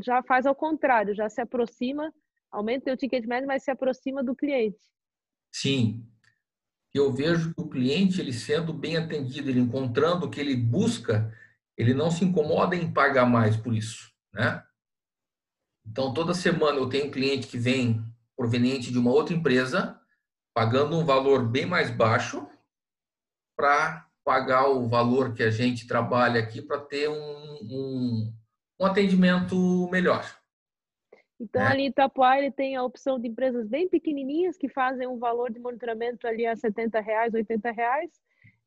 já 0.03 0.23
faz 0.23 0.47
ao 0.47 0.55
contrário, 0.55 1.13
já 1.13 1.29
se 1.29 1.39
aproxima, 1.39 2.11
aumenta 2.51 2.91
o 2.91 2.97
ticket 2.97 3.25
médio, 3.25 3.47
mas 3.47 3.63
se 3.63 3.69
aproxima 3.69 4.23
do 4.23 4.35
cliente. 4.35 4.81
Sim. 5.53 6.03
Eu 6.93 7.13
vejo 7.13 7.53
que 7.53 7.61
o 7.61 7.69
cliente, 7.69 8.19
ele 8.19 8.33
sendo 8.33 8.73
bem 8.73 8.97
atendido, 8.97 9.49
ele 9.49 9.59
encontrando 9.59 10.25
o 10.25 10.29
que 10.29 10.39
ele 10.39 10.55
busca, 10.55 11.31
ele 11.77 11.93
não 11.93 12.09
se 12.09 12.25
incomoda 12.25 12.75
em 12.75 12.91
pagar 12.91 13.25
mais 13.25 13.55
por 13.55 13.73
isso, 13.73 14.11
né? 14.33 14.63
Então, 15.85 16.13
toda 16.13 16.33
semana 16.33 16.77
eu 16.77 16.89
tenho 16.89 17.07
um 17.07 17.11
cliente 17.11 17.47
que 17.47 17.57
vem 17.57 18.03
proveniente 18.35 18.91
de 18.91 18.97
uma 18.97 19.11
outra 19.11 19.35
empresa, 19.35 19.99
pagando 20.53 20.97
um 20.97 21.05
valor 21.05 21.47
bem 21.47 21.65
mais 21.65 21.91
baixo 21.91 22.47
para 23.55 24.07
pagar 24.23 24.67
o 24.67 24.87
valor 24.87 25.33
que 25.33 25.43
a 25.43 25.49
gente 25.49 25.87
trabalha 25.87 26.39
aqui 26.39 26.61
para 26.61 26.79
ter 26.79 27.09
um, 27.09 27.13
um, 27.13 28.33
um, 28.79 28.85
atendimento 28.85 29.89
melhor. 29.91 30.25
Então, 31.39 31.61
né? 31.61 31.67
ali 31.67 31.83
em 31.83 31.87
Itapuá, 31.87 32.37
ele 32.37 32.51
tem 32.51 32.75
a 32.75 32.83
opção 32.83 33.19
de 33.19 33.27
empresas 33.27 33.67
bem 33.67 33.89
pequenininhas 33.89 34.57
que 34.57 34.69
fazem 34.69 35.07
um 35.07 35.17
valor 35.17 35.51
de 35.51 35.59
monitoramento 35.59 36.27
ali 36.27 36.45
a 36.45 36.55
70 36.55 36.99
reais, 36.99 37.33
80 37.33 37.71
reais, 37.71 38.11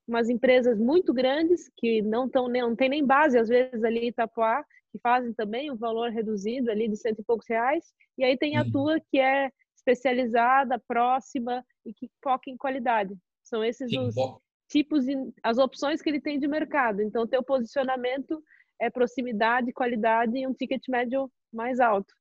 umas 0.06 0.28
empresas 0.28 0.78
muito 0.78 1.12
grandes 1.14 1.70
que 1.76 2.02
não, 2.02 2.28
tão, 2.28 2.48
não 2.48 2.76
tem 2.76 2.88
nem 2.88 3.04
base, 3.04 3.38
às 3.38 3.48
vezes, 3.48 3.82
ali 3.84 4.00
em 4.00 4.08
Itapuá, 4.08 4.64
que 4.94 4.98
fazem 5.00 5.34
também 5.34 5.72
um 5.72 5.76
valor 5.76 6.12
reduzido 6.12 6.70
ali 6.70 6.88
de 6.88 6.96
cento 6.96 7.20
e 7.20 7.24
poucos 7.24 7.48
reais, 7.48 7.92
e 8.16 8.22
aí 8.22 8.38
tem 8.38 8.56
a 8.56 8.64
tua 8.70 9.00
que 9.00 9.18
é 9.18 9.50
especializada, 9.76 10.80
próxima 10.86 11.64
e 11.84 11.92
que 11.92 12.08
foca 12.22 12.48
em 12.48 12.56
qualidade. 12.56 13.12
São 13.42 13.64
esses 13.64 13.90
Sim, 13.90 13.98
os 13.98 14.14
bom. 14.14 14.38
tipos, 14.70 15.04
de, 15.04 15.16
as 15.42 15.58
opções 15.58 16.00
que 16.00 16.08
ele 16.08 16.20
tem 16.20 16.38
de 16.38 16.46
mercado. 16.46 17.02
Então, 17.02 17.26
teu 17.26 17.42
posicionamento 17.42 18.40
é 18.80 18.88
proximidade, 18.88 19.72
qualidade 19.72 20.38
e 20.38 20.46
um 20.46 20.54
ticket 20.54 20.82
médio 20.88 21.28
mais 21.52 21.80
alto. 21.80 22.14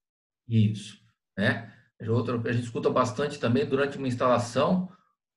Isso, 0.50 1.00
né? 1.38 1.72
Outro, 2.10 2.42
a 2.46 2.52
gente 2.52 2.64
escuta 2.64 2.90
bastante 2.90 3.40
também 3.40 3.68
durante 3.68 4.00
uma 4.00 4.08
instalação, 4.08 4.90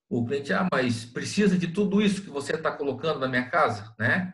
o 0.08 0.24
cliente, 0.24 0.54
ah, 0.54 0.66
mas 0.72 1.04
precisa 1.04 1.58
de 1.58 1.68
tudo 1.68 2.00
isso 2.00 2.22
que 2.22 2.30
você 2.30 2.54
está 2.54 2.72
colocando 2.72 3.20
na 3.20 3.28
minha 3.28 3.48
casa, 3.50 3.94
né? 3.98 4.32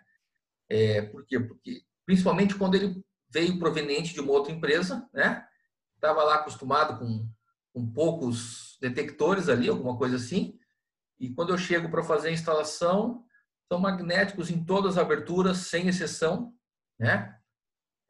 É, 0.70 1.02
por 1.02 1.26
quê? 1.26 1.40
Porque, 1.40 1.82
principalmente 2.12 2.54
quando 2.56 2.74
ele 2.74 3.02
veio 3.30 3.58
proveniente 3.58 4.12
de 4.12 4.20
uma 4.20 4.32
outra 4.32 4.52
empresa, 4.52 5.08
né? 5.14 5.46
Estava 5.94 6.22
lá 6.22 6.34
acostumado 6.34 6.98
com, 6.98 7.26
com 7.72 7.90
poucos 7.90 8.76
detectores 8.82 9.48
ali, 9.48 9.66
alguma 9.66 9.96
coisa 9.96 10.16
assim, 10.16 10.58
e 11.18 11.30
quando 11.30 11.54
eu 11.54 11.56
chego 11.56 11.90
para 11.90 12.02
fazer 12.02 12.28
a 12.28 12.32
instalação, 12.32 13.24
são 13.66 13.80
magnéticos 13.80 14.50
em 14.50 14.62
todas 14.62 14.98
as 14.98 15.02
aberturas, 15.02 15.56
sem 15.68 15.88
exceção, 15.88 16.52
né? 17.00 17.34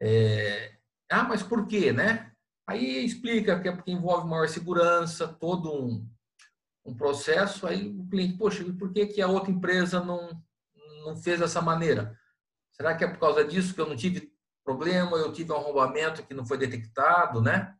É, 0.01 0.75
ah, 1.09 1.23
mas 1.23 1.41
por 1.41 1.65
quê, 1.65 1.93
né? 1.93 2.33
Aí 2.67 3.05
explica 3.05 3.57
que 3.57 3.69
é 3.69 3.71
porque 3.73 3.91
envolve 3.91 4.27
maior 4.27 4.49
segurança, 4.49 5.29
todo 5.29 5.73
um, 5.73 6.05
um 6.83 6.93
processo, 6.93 7.65
aí 7.65 7.87
o 7.87 8.05
cliente, 8.09 8.37
poxa, 8.37 8.65
por 8.77 8.91
que, 8.91 9.05
que 9.05 9.21
a 9.21 9.29
outra 9.29 9.49
empresa 9.49 10.03
não, 10.03 10.43
não 11.05 11.15
fez 11.15 11.39
dessa 11.39 11.61
maneira? 11.61 12.19
Será 12.73 12.95
que 12.95 13.03
é 13.03 13.07
por 13.07 13.19
causa 13.19 13.45
disso 13.45 13.73
que 13.73 13.81
eu 13.81 13.87
não 13.87 13.95
tive 13.95 14.33
problema, 14.63 15.17
eu 15.17 15.31
tive 15.31 15.51
um 15.51 15.55
arrombamento 15.55 16.25
que 16.25 16.33
não 16.33 16.45
foi 16.45 16.57
detectado, 16.57 17.41
né? 17.41 17.75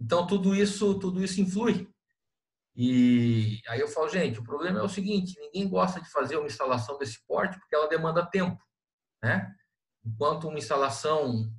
Então 0.00 0.26
tudo 0.26 0.54
isso, 0.54 0.98
tudo 0.98 1.22
isso 1.22 1.40
influi. 1.40 1.88
E 2.76 3.60
aí 3.68 3.80
eu 3.80 3.88
falo, 3.88 4.08
gente, 4.08 4.40
o 4.40 4.44
problema 4.44 4.80
é 4.80 4.82
o 4.82 4.88
seguinte, 4.88 5.38
ninguém 5.38 5.68
gosta 5.68 6.00
de 6.00 6.10
fazer 6.10 6.36
uma 6.36 6.46
instalação 6.46 6.98
desse 6.98 7.24
porte 7.26 7.58
porque 7.58 7.74
ela 7.74 7.88
demanda 7.88 8.26
tempo, 8.26 8.60
né? 9.22 9.54
Enquanto 10.04 10.48
uma 10.48 10.58
instalação 10.58 11.50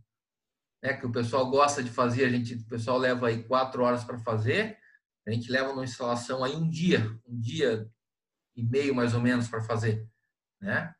né, 0.84 0.94
que 0.94 1.06
o 1.06 1.12
pessoal 1.12 1.50
gosta 1.50 1.82
de 1.82 1.90
fazer, 1.90 2.26
a 2.26 2.30
gente, 2.30 2.56
o 2.56 2.68
pessoal 2.68 2.98
leva 2.98 3.28
aí 3.28 3.44
quatro 3.44 3.84
horas 3.84 4.04
para 4.04 4.20
fazer, 4.20 4.78
a 5.26 5.32
gente 5.32 5.52
leva 5.52 5.72
uma 5.72 5.84
instalação 5.84 6.44
aí 6.44 6.56
um 6.56 6.70
dia, 6.70 7.20
um 7.26 7.40
dia 7.40 7.90
e 8.56 8.64
meio 8.64 8.94
mais 8.94 9.14
ou 9.14 9.22
menos 9.22 9.48
para 9.48 9.62
fazer, 9.62 10.08
né? 10.62 10.94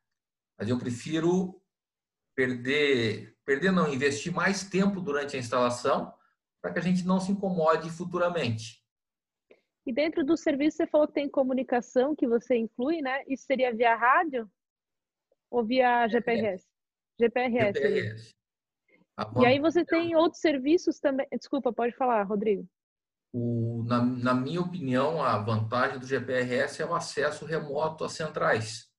Mas 0.58 0.70
eu 0.70 0.78
prefiro 0.78 1.62
perder, 2.36 3.36
perder 3.46 3.72
não, 3.72 3.92
investir 3.92 4.34
mais 4.34 4.70
tempo 4.70 5.00
durante 5.02 5.36
a 5.36 5.40
instalação 5.40 6.14
para 6.62 6.74
que 6.74 6.80
a 6.80 6.82
gente 6.82 7.06
não 7.06 7.20
se 7.20 7.32
incomode 7.32 7.90
futuramente. 7.90 8.84
E 9.86 9.94
dentro 9.94 10.26
do 10.26 10.36
serviço 10.36 10.78
você 10.78 10.88
falou 10.88 11.08
que 11.08 11.14
tem 11.14 11.30
comunicação 11.30 12.16
que 12.16 12.28
você 12.28 12.58
inclui, 12.58 13.02
né? 13.02 13.24
Isso 13.28 13.46
seria 13.46 13.74
via 13.74 13.96
rádio 13.96 14.50
ou 15.52 15.64
via 15.64 16.08
GPRS? 16.08 16.66
GPRS. 17.20 17.80
GPRS. 17.80 18.36
E 19.40 19.46
aí 19.46 19.60
você 19.60 19.86
tem 19.86 20.16
outros 20.16 20.42
serviços 20.42 21.00
também. 21.00 21.28
Desculpa, 21.32 21.72
pode 21.72 21.96
falar, 21.96 22.24
Rodrigo. 22.24 22.68
O, 23.32 23.84
na, 23.86 24.02
na, 24.04 24.34
minha 24.34 24.62
opinião, 24.62 25.24
a 25.24 25.38
vantagem 25.38 26.00
do 26.00 26.08
GPRS 26.08 26.82
é 26.82 26.86
o 26.86 26.96
acesso 26.96 27.46
remoto 27.46 28.04
às 28.04 28.14
centrais. 28.14 28.90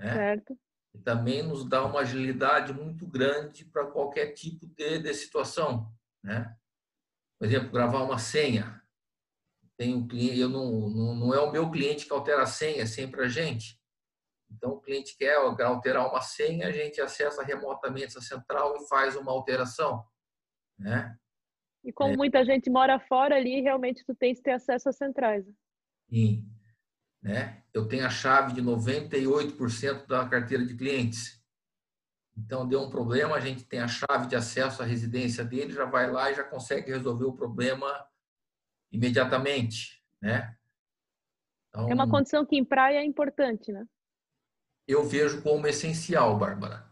Né? 0.00 0.14
Certo. 0.14 0.58
E 0.94 0.98
também 0.98 1.42
nos 1.42 1.68
dá 1.68 1.84
uma 1.84 2.00
agilidade 2.00 2.72
muito 2.72 3.06
grande 3.06 3.64
para 3.66 3.86
qualquer 3.86 4.32
tipo 4.32 4.66
de, 4.66 4.98
de 4.98 5.14
situação. 5.14 5.92
Né? 6.24 6.56
Por 7.38 7.46
exemplo, 7.46 7.70
gravar 7.70 8.02
uma 8.02 8.18
senha. 8.18 8.82
Tem 9.76 9.94
um 9.94 10.08
cliente, 10.08 10.40
eu 10.40 10.48
não, 10.48 10.88
não, 10.88 11.14
não 11.14 11.34
é 11.34 11.40
o 11.40 11.52
meu 11.52 11.70
cliente 11.70 12.06
que 12.06 12.12
altera 12.12 12.42
a 12.42 12.46
senha, 12.46 12.82
é 12.82 12.86
sempre 12.86 13.22
a 13.22 13.28
gente. 13.28 13.78
Então, 14.50 14.72
o 14.72 14.80
cliente 14.80 15.16
quer 15.16 15.36
alterar 15.36 16.08
uma 16.08 16.20
senha, 16.20 16.66
a 16.66 16.72
gente 16.72 17.00
acessa 17.00 17.42
remotamente 17.42 18.06
essa 18.06 18.20
central 18.20 18.76
e 18.76 18.88
faz 18.88 19.16
uma 19.16 19.30
alteração, 19.30 20.04
né? 20.78 21.16
E 21.84 21.92
como 21.92 22.12
é. 22.12 22.16
muita 22.16 22.44
gente 22.44 22.68
mora 22.68 22.98
fora 22.98 23.36
ali, 23.36 23.60
realmente 23.62 24.04
tu 24.04 24.14
tens 24.14 24.38
que 24.38 24.44
ter 24.44 24.52
acesso 24.52 24.88
às 24.88 24.96
centrais. 24.96 25.46
Sim. 26.10 26.44
Né? 27.22 27.62
Eu 27.72 27.86
tenho 27.86 28.06
a 28.06 28.10
chave 28.10 28.54
de 28.54 28.62
98% 28.62 30.06
da 30.06 30.28
carteira 30.28 30.64
de 30.64 30.76
clientes. 30.76 31.40
Então, 32.36 32.66
deu 32.66 32.80
um 32.80 32.90
problema, 32.90 33.36
a 33.36 33.40
gente 33.40 33.64
tem 33.64 33.80
a 33.80 33.88
chave 33.88 34.26
de 34.26 34.36
acesso 34.36 34.82
à 34.82 34.86
residência 34.86 35.44
dele, 35.44 35.72
já 35.72 35.84
vai 35.84 36.10
lá 36.10 36.30
e 36.30 36.34
já 36.34 36.44
consegue 36.44 36.90
resolver 36.90 37.24
o 37.24 37.36
problema 37.36 38.06
imediatamente, 38.90 40.02
né? 40.20 40.56
Então, 41.68 41.88
é 41.88 41.94
uma 41.94 42.10
condição 42.10 42.44
que 42.44 42.56
em 42.56 42.64
praia 42.64 42.98
é 42.98 43.04
importante, 43.04 43.70
né? 43.70 43.86
eu 44.90 45.04
vejo 45.04 45.40
como 45.42 45.68
essencial, 45.68 46.36
Bárbara. 46.36 46.84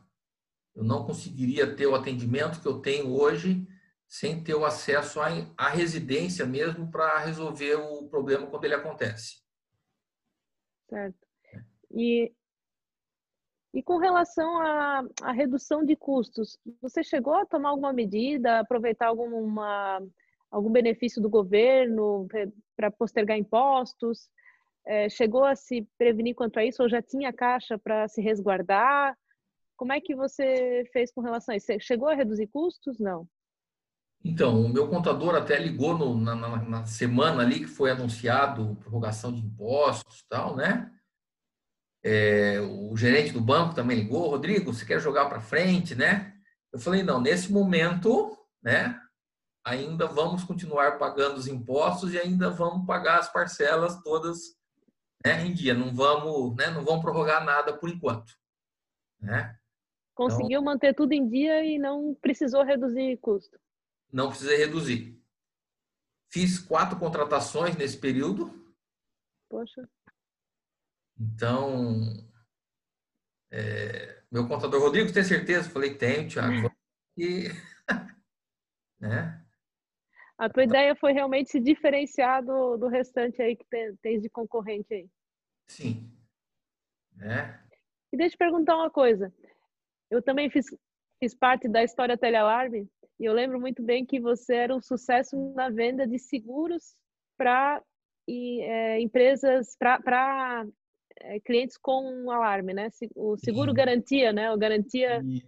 Eu 0.74 0.84
não 0.84 1.04
conseguiria 1.04 1.74
ter 1.74 1.86
o 1.86 1.96
atendimento 1.96 2.60
que 2.60 2.68
eu 2.68 2.80
tenho 2.80 3.10
hoje 3.10 3.66
sem 4.06 4.42
ter 4.42 4.54
o 4.54 4.64
acesso 4.64 5.20
à, 5.20 5.68
residência 5.68 6.46
mesmo 6.46 6.90
para 6.90 7.18
resolver 7.18 7.74
o 7.74 8.08
problema 8.08 8.46
quando 8.46 8.64
ele 8.64 8.74
acontece. 8.74 9.38
Certo. 10.88 11.26
E, 11.90 12.32
e 13.74 13.82
com 13.82 13.98
relação 13.98 14.58
à, 14.58 15.02
à 15.22 15.32
redução 15.32 15.84
de 15.84 15.94
custos, 15.96 16.58
você 16.80 17.02
chegou 17.02 17.34
a 17.34 17.46
tomar 17.46 17.70
alguma 17.70 17.92
medida, 17.92 18.60
aproveitar 18.60 19.08
alguma, 19.08 20.02
algum 20.50 20.70
benefício 20.70 21.20
do 21.20 21.28
governo 21.28 22.26
para 22.76 22.90
postergar 22.90 23.38
impostos? 23.38 24.28
é, 24.88 25.06
chegou 25.10 25.44
a 25.44 25.54
se 25.54 25.86
prevenir 25.98 26.34
quanto 26.34 26.58
a 26.58 26.64
isso 26.64 26.82
ou 26.82 26.88
já 26.88 27.02
tinha 27.02 27.30
caixa 27.30 27.78
para 27.78 28.08
se 28.08 28.22
resguardar? 28.22 29.16
Como 29.76 29.92
é 29.92 30.00
que 30.00 30.14
você 30.14 30.82
fez 30.94 31.12
com 31.12 31.20
relação 31.20 31.52
a 31.52 31.56
isso? 31.56 31.66
Chegou 31.78 32.08
a 32.08 32.14
reduzir 32.14 32.46
custos? 32.46 32.98
Não. 32.98 33.28
Então, 34.24 34.60
o 34.60 34.68
meu 34.68 34.88
contador 34.88 35.34
até 35.34 35.58
ligou 35.58 35.96
no, 35.96 36.20
na, 36.20 36.34
na, 36.34 36.56
na, 36.62 36.84
semana 36.84 37.42
ali 37.42 37.60
que 37.60 37.66
foi 37.66 37.90
anunciado 37.90 38.76
prorrogação 38.80 39.32
de 39.32 39.40
impostos 39.40 40.20
e 40.20 40.28
tal, 40.28 40.56
né? 40.56 40.92
É, 42.02 42.60
o 42.60 42.96
gerente 42.96 43.32
do 43.32 43.40
banco 43.40 43.74
também 43.74 43.98
ligou, 43.98 44.28
Rodrigo, 44.28 44.72
você 44.72 44.84
quer 44.84 45.00
jogar 45.00 45.26
para 45.26 45.40
frente, 45.40 45.94
né? 45.94 46.34
Eu 46.72 46.78
falei, 46.78 47.02
não, 47.02 47.20
nesse 47.20 47.52
momento, 47.52 48.36
né? 48.62 49.00
Ainda 49.64 50.06
vamos 50.06 50.44
continuar 50.44 50.98
pagando 50.98 51.36
os 51.36 51.46
impostos 51.46 52.12
e 52.12 52.18
ainda 52.18 52.50
vamos 52.50 52.86
pagar 52.86 53.18
as 53.18 53.30
parcelas 53.30 54.00
todas 54.02 54.56
né, 55.24 55.44
em 55.44 55.52
dia. 55.52 55.74
Não 55.74 55.94
vamos, 55.94 56.56
né, 56.56 56.70
não 56.70 56.82
vamos 56.84 57.02
prorrogar 57.02 57.44
nada 57.44 57.76
por 57.76 57.88
enquanto. 57.90 58.32
Né? 59.20 59.54
Conseguiu 60.14 60.60
então, 60.60 60.64
manter 60.64 60.94
tudo 60.94 61.12
em 61.12 61.28
dia 61.28 61.64
e 61.64 61.78
não 61.78 62.14
precisou 62.20 62.64
reduzir 62.64 63.18
custo? 63.18 63.58
Não 64.12 64.28
precisei 64.28 64.56
reduzir. 64.56 65.18
Fiz 66.30 66.58
quatro 66.58 66.98
contratações 66.98 67.76
nesse 67.76 67.98
período. 67.98 68.52
Poxa. 69.48 69.88
Então, 71.18 72.02
é, 73.50 74.22
meu 74.30 74.46
contador 74.46 74.80
Rodrigo, 74.80 75.12
tem 75.12 75.24
certeza? 75.24 75.70
Falei, 75.70 75.94
tenho, 75.94 76.28
Thiago. 76.28 76.70
E, 77.16 77.48
né? 79.00 79.44
A 80.36 80.48
tua 80.48 80.62
ideia 80.62 80.94
foi 80.94 81.12
realmente 81.12 81.50
se 81.50 81.58
diferenciar 81.58 82.44
do, 82.44 82.76
do 82.76 82.86
restante 82.86 83.42
aí 83.42 83.56
que 83.56 83.64
tem, 83.68 83.96
tens 83.96 84.22
de 84.22 84.30
concorrente 84.30 84.94
aí. 84.94 85.10
Sim. 85.66 86.12
Né? 87.16 87.60
E 88.12 88.16
deixa 88.16 88.34
eu 88.34 88.36
te 88.36 88.38
perguntar 88.38 88.76
uma 88.76 88.90
coisa. 88.90 89.34
Eu 90.10 90.22
também 90.22 90.48
fiz, 90.48 90.66
fiz 91.18 91.34
parte 91.34 91.68
da 91.68 91.82
história 91.82 92.16
Telealarme 92.16 92.88
e 93.18 93.24
eu 93.24 93.32
lembro 93.32 93.60
muito 93.60 93.82
bem 93.82 94.06
que 94.06 94.20
você 94.20 94.54
era 94.54 94.74
um 94.74 94.80
sucesso 94.80 95.36
na 95.54 95.68
venda 95.68 96.06
de 96.06 96.18
seguros 96.18 96.94
para 97.36 97.82
é, 98.28 99.00
empresas, 99.00 99.76
para 99.76 100.66
é, 101.20 101.40
clientes 101.40 101.76
com 101.76 102.30
alarme, 102.30 102.74
né? 102.74 102.88
O 103.16 103.36
seguro 103.36 103.70
Sim. 103.70 103.76
garantia, 103.76 104.32
né? 104.32 104.52
O 104.52 104.58
garantia, 104.58 105.22
Sim. 105.22 105.42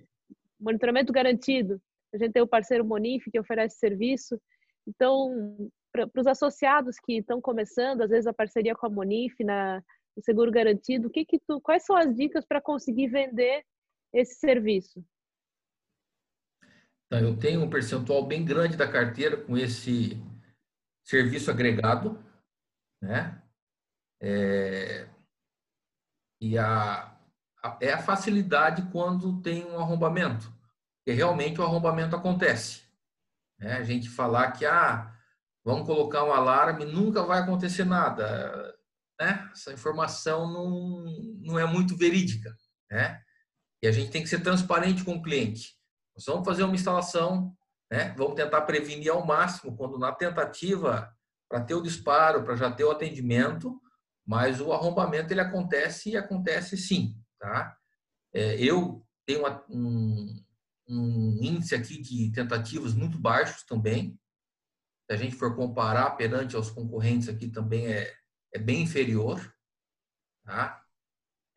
monitoramento 0.59 1.13
garantido. 1.13 1.81
A 2.13 2.19
gente 2.19 2.33
tem 2.33 2.43
o 2.43 2.49
parceiro 2.49 2.85
Monif 2.85 3.31
que 3.31 3.39
oferece 3.39 3.79
serviço. 3.79 4.41
Então, 4.87 5.71
para 5.93 6.09
os 6.17 6.27
associados 6.27 6.97
que 6.99 7.19
estão 7.19 7.41
começando, 7.41 8.03
às 8.03 8.11
vezes 8.11 8.27
a 8.27 8.33
parceria 8.33 8.75
com 8.75 8.87
a 8.87 8.91
Monif 8.91 9.45
na 9.45 9.83
o 10.17 10.23
seguro 10.23 10.51
garantido, 10.51 11.09
o 11.09 11.11
que 11.11 11.25
que 11.25 11.39
tu, 11.39 11.61
quais 11.61 11.85
são 11.85 11.97
as 11.97 12.15
dicas 12.15 12.45
para 12.45 12.61
conseguir 12.61 13.09
vender 13.09 13.65
esse 14.13 14.35
serviço? 14.35 15.05
Então, 17.11 17.27
eu 17.27 17.37
tenho 17.37 17.61
um 17.61 17.69
percentual 17.69 18.25
bem 18.25 18.45
grande 18.45 18.77
da 18.77 18.87
carteira 18.87 19.37
com 19.37 19.59
esse 19.59 20.17
serviço 21.05 21.51
agregado, 21.51 22.25
né? 23.03 23.43
É, 24.23 25.09
e 26.41 26.57
a, 26.57 27.19
a, 27.65 27.79
é 27.81 27.93
a 27.95 28.03
facilidade 28.03 28.89
quando 28.93 29.43
tem 29.43 29.65
um 29.65 29.81
arrombamento. 29.81 30.53
que 31.05 31.11
realmente 31.11 31.61
o 31.61 31.65
arrombamento 31.65 32.15
acontece. 32.15 32.83
Né? 33.59 33.73
A 33.73 33.83
gente 33.83 34.09
falar 34.09 34.53
que 34.53 34.65
ah, 34.65 35.13
vamos 35.65 35.87
colocar 35.87 36.23
um 36.23 36.33
alarme, 36.33 36.85
nunca 36.85 37.25
vai 37.25 37.41
acontecer 37.41 37.85
nada. 37.85 38.73
Né? 39.21 39.51
Essa 39.53 39.73
informação 39.73 40.47
não, 40.47 41.05
não 41.43 41.59
é 41.59 41.67
muito 41.67 41.97
verídica. 41.97 42.55
Né? 42.89 43.21
E 43.83 43.89
a 43.89 43.93
gente 43.93 44.13
tem 44.13 44.23
que 44.23 44.29
ser 44.29 44.43
transparente 44.43 45.03
com 45.03 45.15
o 45.15 45.23
cliente. 45.23 45.80
Nós 46.21 46.27
vamos 46.27 46.45
fazer 46.45 46.65
uma 46.65 46.75
instalação, 46.75 47.57
né? 47.91 48.15
vamos 48.17 48.35
tentar 48.35 48.61
prevenir 48.63 49.11
ao 49.11 49.25
máximo, 49.25 49.75
quando 49.75 49.99
na 49.99 50.13
tentativa, 50.13 51.11
para 51.49 51.63
ter 51.63 51.75
o 51.75 51.81
disparo, 51.81 52.45
para 52.45 52.57
já 52.57 52.71
ter 52.71 52.85
o 52.85 52.91
atendimento, 52.91 53.81
mas 54.27 54.61
o 54.61 54.71
arrombamento 54.71 55.33
ele 55.33 55.41
acontece 55.41 56.11
e 56.11 56.17
acontece 56.19 56.77
sim. 56.77 57.17
Tá? 57.39 57.75
É, 58.35 58.63
eu 58.63 59.03
tenho 59.27 59.41
uma, 59.41 59.65
um, 59.71 60.45
um 60.87 61.39
índice 61.41 61.75
aqui 61.75 62.01
de 62.03 62.31
tentativas 62.33 62.93
muito 62.93 63.19
baixos 63.19 63.65
também. 63.65 64.21
Se 65.07 65.15
a 65.15 65.17
gente 65.17 65.35
for 65.35 65.57
comparar 65.57 66.11
perante 66.13 66.55
aos 66.55 66.71
concorrentes 66.71 67.31
aqui 67.31 67.49
também 67.49 67.87
é, 67.87 68.15
é 68.53 68.59
bem 68.59 68.83
inferior. 68.83 69.41
Tá? 70.45 70.85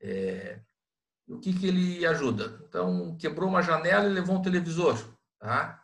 É, 0.02 0.62
o 1.28 1.40
que, 1.40 1.54
que 1.54 1.68
ele 1.68 2.06
ajuda? 2.06 2.62
Então, 2.68 3.16
quebrou 3.18 3.50
uma 3.50 3.62
janela 3.62 4.06
e 4.06 4.14
levou 4.14 4.38
um 4.38 4.42
televisor. 4.42 4.98
Tá? 5.40 5.82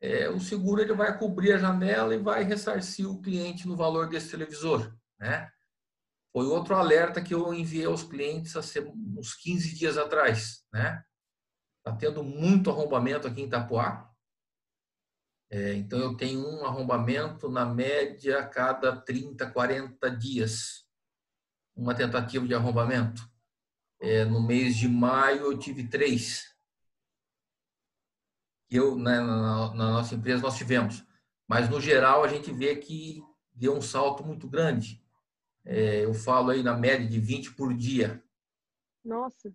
É, 0.00 0.28
o 0.28 0.40
seguro 0.40 0.80
ele 0.80 0.92
vai 0.92 1.18
cobrir 1.18 1.52
a 1.52 1.58
janela 1.58 2.14
e 2.14 2.18
vai 2.18 2.44
ressarcir 2.44 3.08
o 3.08 3.20
cliente 3.20 3.66
no 3.66 3.76
valor 3.76 4.08
desse 4.08 4.30
televisor. 4.30 4.96
Né? 5.18 5.50
Foi 6.32 6.46
outro 6.46 6.76
alerta 6.76 7.22
que 7.22 7.34
eu 7.34 7.52
enviei 7.52 7.86
aos 7.86 8.04
clientes 8.04 8.54
há 8.56 8.60
uns 9.16 9.34
15 9.34 9.74
dias 9.74 9.98
atrás. 9.98 10.64
Né? 10.72 11.02
Está 11.78 11.96
tendo 11.96 12.22
muito 12.22 12.70
arrombamento 12.70 13.26
aqui 13.26 13.42
em 13.42 13.46
Itapuá. 13.46 14.08
É, 15.50 15.72
então, 15.74 15.98
eu 15.98 16.14
tenho 16.14 16.46
um 16.46 16.64
arrombamento 16.64 17.48
na 17.48 17.64
média 17.64 18.40
a 18.40 18.46
cada 18.46 18.94
30, 19.00 19.50
40 19.50 20.10
dias. 20.10 20.86
Uma 21.74 21.94
tentativa 21.94 22.46
de 22.46 22.54
arrombamento. 22.54 23.22
É, 24.00 24.24
no 24.24 24.40
mês 24.40 24.76
de 24.76 24.88
maio, 24.88 25.42
eu 25.42 25.58
tive 25.58 25.88
três. 25.88 26.54
Eu, 28.70 28.96
né, 28.96 29.18
na, 29.20 29.74
na 29.74 29.92
nossa 29.92 30.14
empresa, 30.14 30.42
nós 30.42 30.56
tivemos. 30.56 31.04
Mas, 31.48 31.68
no 31.68 31.80
geral, 31.80 32.22
a 32.22 32.28
gente 32.28 32.52
vê 32.52 32.76
que 32.76 33.22
deu 33.52 33.74
um 33.76 33.80
salto 33.80 34.24
muito 34.24 34.46
grande. 34.46 35.02
É, 35.64 36.04
eu 36.04 36.14
falo 36.14 36.50
aí 36.50 36.62
na 36.62 36.76
média 36.76 37.06
de 37.06 37.18
20 37.18 37.54
por 37.54 37.74
dia. 37.74 38.22
Nossa. 39.04 39.52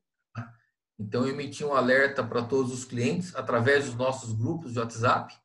Então, 1.00 1.26
eu 1.26 1.34
emiti 1.34 1.64
um 1.64 1.74
alerta 1.74 2.24
para 2.24 2.44
todos 2.44 2.72
os 2.72 2.86
clientes, 2.86 3.36
através 3.36 3.86
dos 3.86 3.96
nossos 3.96 4.34
grupos 4.34 4.74
de 4.74 4.80
WhatsApp, 4.80 5.36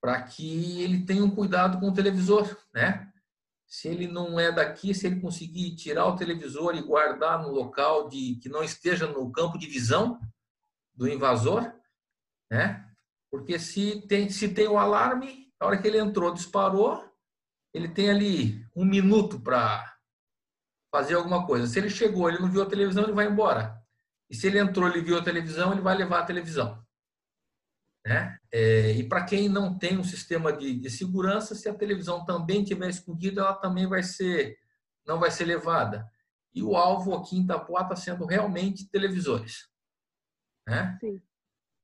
para 0.00 0.22
que 0.22 0.82
ele 0.82 1.04
tenha 1.04 1.24
um 1.24 1.30
cuidado 1.30 1.78
com 1.80 1.88
o 1.88 1.94
televisor, 1.94 2.56
né? 2.72 3.07
Se 3.68 3.86
ele 3.86 4.08
não 4.08 4.40
é 4.40 4.50
daqui, 4.50 4.94
se 4.94 5.06
ele 5.06 5.20
conseguir 5.20 5.76
tirar 5.76 6.06
o 6.06 6.16
televisor 6.16 6.74
e 6.74 6.82
guardar 6.82 7.42
no 7.42 7.50
local 7.50 8.08
de 8.08 8.36
que 8.42 8.48
não 8.48 8.64
esteja 8.64 9.06
no 9.06 9.30
campo 9.30 9.58
de 9.58 9.66
visão 9.66 10.18
do 10.94 11.06
invasor, 11.06 11.70
né? 12.50 12.90
Porque 13.30 13.58
se 13.58 14.00
tem 14.08 14.30
se 14.30 14.48
tem 14.48 14.66
o 14.66 14.78
alarme, 14.78 15.52
a 15.60 15.66
hora 15.66 15.80
que 15.80 15.86
ele 15.86 15.98
entrou, 15.98 16.32
disparou, 16.32 17.06
ele 17.74 17.88
tem 17.88 18.08
ali 18.08 18.66
um 18.74 18.86
minuto 18.86 19.38
para 19.38 19.98
fazer 20.90 21.14
alguma 21.14 21.46
coisa. 21.46 21.66
Se 21.66 21.78
ele 21.78 21.90
chegou, 21.90 22.28
ele 22.28 22.38
não 22.38 22.50
viu 22.50 22.62
a 22.62 22.66
televisão, 22.66 23.04
ele 23.04 23.12
vai 23.12 23.26
embora. 23.26 23.78
E 24.30 24.34
se 24.34 24.46
ele 24.46 24.58
entrou, 24.58 24.88
ele 24.88 25.02
viu 25.02 25.18
a 25.18 25.22
televisão, 25.22 25.72
ele 25.72 25.82
vai 25.82 25.94
levar 25.94 26.20
a 26.20 26.26
televisão. 26.26 26.82
Né? 28.08 28.38
É, 28.50 28.92
e 28.92 29.06
para 29.06 29.22
quem 29.22 29.50
não 29.50 29.78
tem 29.78 29.98
um 29.98 30.02
sistema 30.02 30.50
de, 30.50 30.80
de, 30.80 30.88
segurança, 30.88 31.54
se 31.54 31.68
a 31.68 31.74
televisão 31.74 32.24
também 32.24 32.64
tiver 32.64 32.88
escondida, 32.88 33.42
ela 33.42 33.52
também 33.52 33.86
vai 33.86 34.02
ser, 34.02 34.58
não 35.06 35.20
vai 35.20 35.30
ser 35.30 35.44
levada. 35.44 36.10
E 36.54 36.62
o 36.62 36.74
alvo 36.74 37.14
aqui 37.14 37.36
em 37.36 37.42
Itapuá 37.42 37.82
está 37.82 37.94
sendo 37.94 38.24
realmente 38.24 38.88
televisores. 38.88 39.68
Né? 40.66 40.96
Sim. 40.98 41.20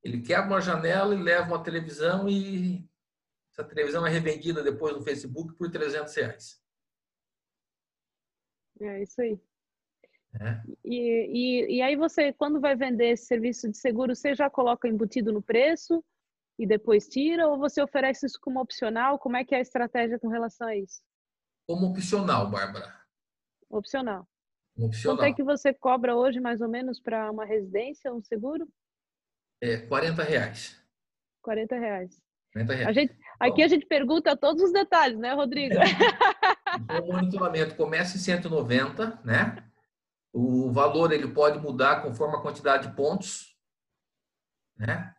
Ele 0.03 0.23
quebra 0.23 0.47
uma 0.47 0.63
janela 0.63 1.15
e 1.15 1.23
leva 1.23 1.49
uma 1.49 1.63
televisão 1.63 2.27
e 2.27 2.89
essa 3.51 3.63
televisão 3.63 4.07
é 4.07 4.11
revendida 4.11 4.63
depois 4.63 4.97
no 4.97 5.03
Facebook 5.03 5.53
por 5.59 5.71
300 5.71 6.15
reais. 6.15 6.59
É 8.81 9.03
isso 9.03 9.21
aí. 9.21 9.39
É. 10.41 10.63
E, 10.83 10.97
e, 11.69 11.77
e 11.77 11.83
aí 11.83 11.97
você, 11.97 12.33
quando 12.33 12.63
vai 12.63 12.75
vender 12.75 13.11
esse 13.11 13.27
serviço 13.27 13.71
de 13.71 13.77
seguro, 13.77 14.17
você 14.17 14.35
já 14.35 14.49
coloca 14.49 14.89
embutido 14.89 15.31
no 15.31 15.43
preço 15.43 16.03
e 16.59 16.67
depois 16.67 17.09
tira, 17.09 17.49
ou 17.49 17.59
você 17.59 17.83
oferece 17.83 18.27
isso 18.27 18.38
como 18.40 18.61
opcional? 18.61 19.19
Como 19.19 19.37
é 19.37 19.45
que 19.45 19.55
é 19.55 19.59
a 19.59 19.62
estratégia 19.62 20.19
com 20.19 20.29
relação 20.29 20.69
a 20.69 20.77
isso? 20.77 21.03
Como 21.67 21.87
opcional, 21.87 22.49
Bárbara. 22.51 22.95
Opcional. 23.69 24.29
opcional. 24.79 25.17
Quanto 25.17 25.29
é 25.29 25.33
que 25.33 25.43
você 25.43 25.75
cobra 25.75 26.14
hoje, 26.14 26.40
mais 26.40 26.61
ou 26.61 26.69
menos, 26.69 27.01
para 27.01 27.31
uma 27.31 27.45
residência, 27.45 28.12
um 28.12 28.23
seguro? 28.23 28.69
É 29.61 29.79
40 29.79 30.23
reais. 30.23 30.81
40 31.43 31.77
reais. 31.77 32.23
40 32.53 32.75
reais. 32.75 32.88
A 32.88 32.93
gente, 32.93 33.19
aqui 33.40 33.62
a 33.62 33.69
gente 33.69 33.87
pergunta 33.87 34.37
todos 34.37 34.62
os 34.62 34.73
detalhes, 34.73 35.19
né, 35.19 35.33
Rodrigo? 35.33 35.75
É. 35.75 35.85
Então, 36.77 37.05
o 37.05 37.12
monitoramento 37.12 37.77
começa 37.77 38.17
em 38.17 38.21
190, 38.21 39.21
né? 39.25 39.64
O 40.33 40.73
valor 40.73 41.12
ele 41.12 41.29
pode 41.29 41.59
mudar 41.59 42.03
conforme 42.03 42.37
a 42.37 42.40
quantidade 42.40 42.88
de 42.88 42.97
pontos, 42.97 43.57
né? 44.77 45.14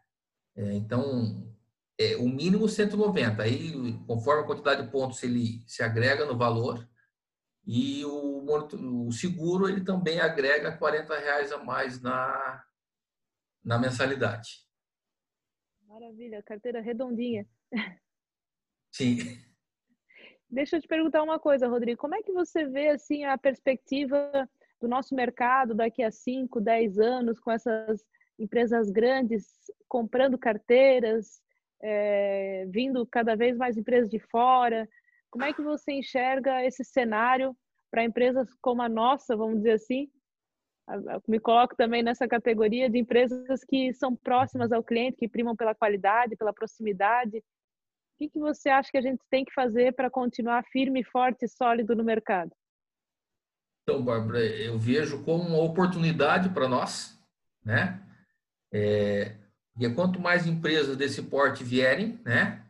É, 0.55 0.73
então, 0.73 1.53
é, 1.99 2.15
o 2.17 2.27
mínimo 2.27 2.67
190. 2.67 3.43
Aí, 3.43 3.71
conforme 4.05 4.43
a 4.43 4.45
quantidade 4.45 4.83
de 4.83 4.91
pontos, 4.91 5.21
ele 5.23 5.63
se 5.67 5.83
agrega 5.83 6.25
no 6.25 6.37
valor. 6.37 6.87
E 7.67 8.05
o, 8.05 8.45
o 9.07 9.11
seguro 9.11 9.67
ele 9.67 9.83
também 9.83 10.19
agrega 10.19 10.77
40 10.77 11.17
reais 11.17 11.51
a 11.51 11.57
mais 11.63 12.01
na, 12.01 12.63
na 13.63 13.79
mensalidade. 13.79 14.65
Maravilha, 15.87 16.43
carteira 16.43 16.81
redondinha. 16.81 17.47
Sim. 18.91 19.17
Deixa 20.49 20.77
eu 20.77 20.81
te 20.81 20.87
perguntar 20.87 21.23
uma 21.23 21.39
coisa, 21.39 21.67
Rodrigo. 21.67 21.99
Como 21.99 22.15
é 22.15 22.21
que 22.21 22.31
você 22.31 22.65
vê 22.65 22.89
assim 22.89 23.25
a 23.25 23.37
perspectiva 23.37 24.47
do 24.79 24.87
nosso 24.87 25.15
mercado 25.15 25.73
daqui 25.73 26.03
a 26.03 26.11
5, 26.11 26.61
10 26.61 26.99
anos, 26.99 27.39
com 27.39 27.51
essas 27.51 28.05
empresas 28.37 28.89
grandes 28.89 29.47
comprando 29.87 30.37
carteiras, 30.37 31.41
é, 31.81 32.65
vindo 32.69 33.05
cada 33.05 33.35
vez 33.35 33.57
mais 33.57 33.77
empresas 33.77 34.09
de 34.09 34.19
fora. 34.19 34.87
Como 35.29 35.43
é 35.43 35.53
que 35.53 35.61
você 35.61 35.93
enxerga 35.93 36.63
esse 36.63 36.83
cenário 36.83 37.55
para 37.91 38.03
empresas 38.03 38.49
como 38.61 38.81
a 38.81 38.89
nossa, 38.89 39.35
vamos 39.35 39.57
dizer 39.57 39.73
assim? 39.73 40.09
Me 41.27 41.39
coloco 41.39 41.75
também 41.75 42.03
nessa 42.03 42.27
categoria 42.27 42.89
de 42.89 42.99
empresas 42.99 43.63
que 43.63 43.93
são 43.93 44.15
próximas 44.15 44.71
ao 44.71 44.83
cliente, 44.83 45.17
que 45.17 45.27
primam 45.27 45.55
pela 45.55 45.73
qualidade, 45.73 46.35
pela 46.35 46.53
proximidade. 46.53 47.37
O 47.37 48.17
que, 48.17 48.29
que 48.29 48.39
você 48.39 48.69
acha 48.69 48.91
que 48.91 48.97
a 48.97 49.01
gente 49.01 49.21
tem 49.29 49.43
que 49.43 49.53
fazer 49.53 49.93
para 49.93 50.09
continuar 50.09 50.63
firme, 50.65 51.03
forte 51.03 51.45
e 51.45 51.49
sólido 51.49 51.95
no 51.95 52.03
mercado? 52.03 52.51
Então, 53.83 54.03
Bárbara, 54.03 54.39
eu 54.39 54.77
vejo 54.77 55.23
como 55.23 55.43
uma 55.43 55.61
oportunidade 55.61 56.49
para 56.49 56.67
nós, 56.67 57.19
né? 57.63 58.04
É, 58.73 59.37
e 59.79 59.89
quanto 59.89 60.19
mais 60.19 60.47
empresas 60.47 60.95
desse 60.95 61.21
porte 61.23 61.63
vierem, 61.63 62.21
né? 62.23 62.65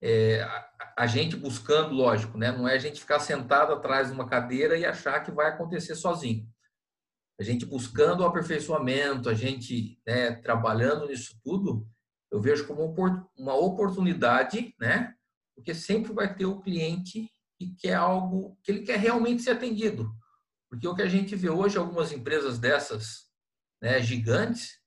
É, 0.00 0.42
a, 0.42 0.94
a, 0.98 1.06
gente 1.06 1.36
buscando, 1.36 1.94
lógico, 1.94 2.38
né? 2.38 2.52
Não 2.52 2.68
é 2.68 2.74
a 2.74 2.78
gente 2.78 3.00
ficar 3.00 3.20
sentado 3.20 3.72
atrás 3.72 4.08
de 4.08 4.14
uma 4.14 4.28
cadeira 4.28 4.76
e 4.76 4.84
achar 4.84 5.20
que 5.20 5.30
vai 5.30 5.48
acontecer 5.48 5.94
sozinho. 5.94 6.48
A 7.40 7.42
gente 7.42 7.66
buscando 7.66 8.20
o 8.20 8.26
aperfeiçoamento, 8.26 9.28
a 9.28 9.34
gente 9.34 10.00
né, 10.06 10.32
trabalhando 10.32 11.06
nisso 11.06 11.38
tudo, 11.44 11.86
eu 12.30 12.40
vejo 12.40 12.66
como 12.66 12.94
uma 13.36 13.54
oportunidade, 13.54 14.74
né? 14.78 15.14
Porque 15.54 15.74
sempre 15.74 16.12
vai 16.12 16.34
ter 16.34 16.46
o 16.46 16.60
cliente 16.60 17.30
que 17.58 17.74
quer 17.76 17.94
algo, 17.94 18.56
que 18.62 18.70
ele 18.70 18.82
quer 18.82 18.98
realmente 18.98 19.42
ser 19.42 19.50
atendido. 19.50 20.10
Porque 20.70 20.86
o 20.86 20.94
que 20.94 21.02
a 21.02 21.08
gente 21.08 21.34
vê 21.34 21.48
hoje, 21.48 21.78
algumas 21.78 22.12
empresas 22.12 22.58
dessas 22.58 23.28
né, 23.82 24.00
gigantes, 24.02 24.78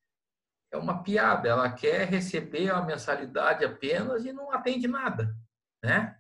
é 0.72 0.78
uma 0.78 1.03
piada. 1.03 1.49
Ela 1.49 1.72
quer 1.72 2.07
receber 2.07 2.69
a 2.69 2.82
mensalidade 2.82 3.65
apenas 3.65 4.26
e 4.26 4.32
não 4.32 4.51
atende 4.51 4.88
nada. 4.88 5.36
Né? 5.84 6.17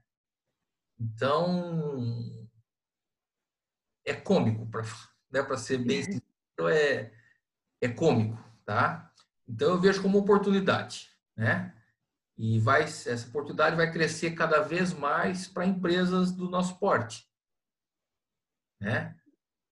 Então, 0.99 2.47
é 4.05 4.13
cômico, 4.13 4.67
para 4.67 4.83
né, 5.31 5.57
ser 5.57 5.79
bem 5.79 6.03
sincero, 6.03 6.69
é, 6.69 7.11
é 7.81 7.87
cômico. 7.87 8.37
Tá? 8.65 9.11
Então, 9.47 9.69
eu 9.69 9.79
vejo 9.79 10.01
como 10.01 10.17
oportunidade. 10.17 11.09
Né? 11.35 11.75
E 12.37 12.59
vai, 12.59 12.83
essa 12.83 13.27
oportunidade 13.27 13.75
vai 13.75 13.91
crescer 13.91 14.31
cada 14.31 14.61
vez 14.61 14.93
mais 14.93 15.47
para 15.47 15.65
empresas 15.65 16.31
do 16.31 16.49
nosso 16.49 16.77
porte. 16.77 17.29
Né? 18.79 19.15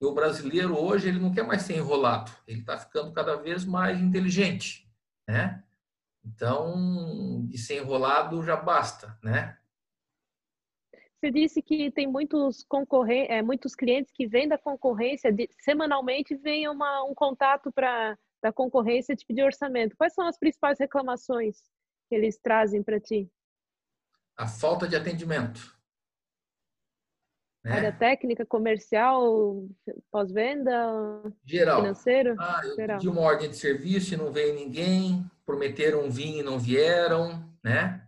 E 0.02 0.06
o 0.06 0.14
brasileiro 0.14 0.78
hoje 0.80 1.10
ele 1.10 1.20
não 1.20 1.34
quer 1.34 1.46
mais 1.46 1.64
ser 1.64 1.76
enrolado, 1.76 2.32
ele 2.48 2.62
está 2.62 2.78
ficando 2.78 3.12
cada 3.12 3.36
vez 3.36 3.66
mais 3.66 4.00
inteligente, 4.00 4.90
né? 5.28 5.64
Então, 6.24 7.46
de 7.48 7.58
ser 7.58 7.82
enrolado 7.82 8.44
já 8.44 8.56
basta, 8.56 9.18
né? 9.24 9.58
Você 11.20 11.32
disse 11.32 11.62
que 11.62 11.92
tem 11.92 12.08
muitos 12.08 12.64
concorrentes, 12.64 13.30
é, 13.30 13.42
muitos 13.42 13.76
clientes 13.76 14.12
que 14.14 14.26
vêm 14.26 14.48
da 14.48 14.58
concorrência, 14.58 15.34
de, 15.34 15.50
semanalmente 15.60 16.34
vem 16.36 16.70
uma, 16.70 17.04
um 17.04 17.14
contato 17.14 17.72
para 17.74 18.18
da 18.42 18.54
concorrência 18.54 19.16
de 19.16 19.26
pedir 19.26 19.44
orçamento. 19.44 19.98
Quais 19.98 20.14
são 20.14 20.26
as 20.26 20.38
principais 20.38 20.80
reclamações 20.80 21.58
que 22.08 22.16
eles 22.16 22.40
trazem 22.40 22.82
para 22.82 23.00
ti? 23.00 23.30
A 24.38 24.48
falta 24.48 24.88
de 24.88 24.96
atendimento. 24.96 25.78
Né? 27.64 27.74
Área 27.74 27.92
técnica, 27.92 28.46
comercial, 28.46 29.68
pós-venda, 30.10 30.72
geral. 31.46 31.82
financeiro? 31.82 32.36
Ah, 32.40 32.62
eu 32.64 32.76
geral. 32.76 32.98
pedi 32.98 33.10
uma 33.10 33.22
ordem 33.22 33.50
de 33.50 33.58
serviço 33.58 34.14
e 34.14 34.18
não 34.18 34.32
veio 34.32 34.56
ninguém, 34.56 35.30
prometeram 35.46 36.10
vir 36.10 36.40
e 36.40 36.44
não 36.44 36.58
vieram, 36.58 37.54
né? 37.64 38.08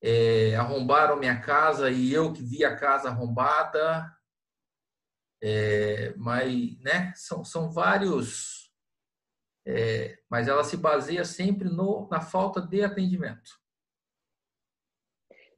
É, 0.00 0.54
arrombaram 0.54 1.16
minha 1.18 1.40
casa 1.40 1.90
e 1.90 2.12
eu 2.12 2.32
que 2.32 2.42
vi 2.42 2.64
a 2.64 2.76
casa 2.76 3.08
arrombada. 3.08 4.14
É, 5.42 6.14
mas, 6.16 6.78
né, 6.80 7.12
são, 7.14 7.44
são 7.44 7.70
vários, 7.70 8.72
é, 9.64 10.18
mas 10.28 10.48
ela 10.48 10.64
se 10.64 10.76
baseia 10.76 11.24
sempre 11.24 11.68
no, 11.68 12.08
na 12.10 12.20
falta 12.20 12.60
de 12.60 12.82
atendimento. 12.82 13.50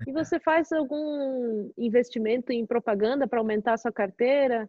E 0.07 0.13
você 0.13 0.41
faz 0.41 0.73
algum 0.73 1.71
investimento 1.77 2.53
em 2.53 2.67
propaganda 2.67 3.29
para 3.29 3.39
aumentar 3.39 3.75
a 3.75 3.79
sua 3.79 3.93
carteira? 3.93 4.69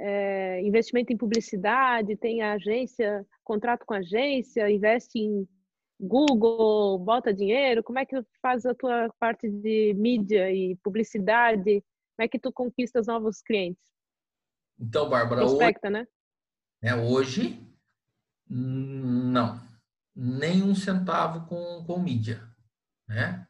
É, 0.00 0.60
investimento 0.62 1.12
em 1.12 1.16
publicidade? 1.16 2.16
Tem 2.16 2.42
a 2.42 2.54
agência, 2.54 3.26
contrato 3.42 3.84
com 3.84 3.94
a 3.94 3.98
agência, 3.98 4.70
investe 4.70 5.18
em 5.18 5.46
Google, 6.00 6.98
bota 6.98 7.32
dinheiro? 7.32 7.82
Como 7.82 7.98
é 7.98 8.06
que 8.06 8.16
faz 8.40 8.64
a 8.64 8.74
tua 8.74 9.08
parte 9.18 9.48
de 9.48 9.94
mídia 9.94 10.50
e 10.50 10.76
publicidade? 10.76 11.82
Como 12.16 12.24
é 12.24 12.28
que 12.28 12.38
tu 12.38 12.52
conquista 12.52 13.00
os 13.00 13.06
novos 13.06 13.42
clientes? 13.42 13.82
Então, 14.78 15.08
Bárbara, 15.08 15.42
Prospecta, 15.42 15.88
hoje, 15.88 15.92
né? 15.92 16.08
É, 16.82 16.94
hoje, 16.94 17.60
não. 18.48 19.60
Nem 20.14 20.62
um 20.62 20.74
centavo 20.74 21.46
com, 21.48 21.84
com 21.86 21.98
mídia, 21.98 22.42
né? 23.08 23.46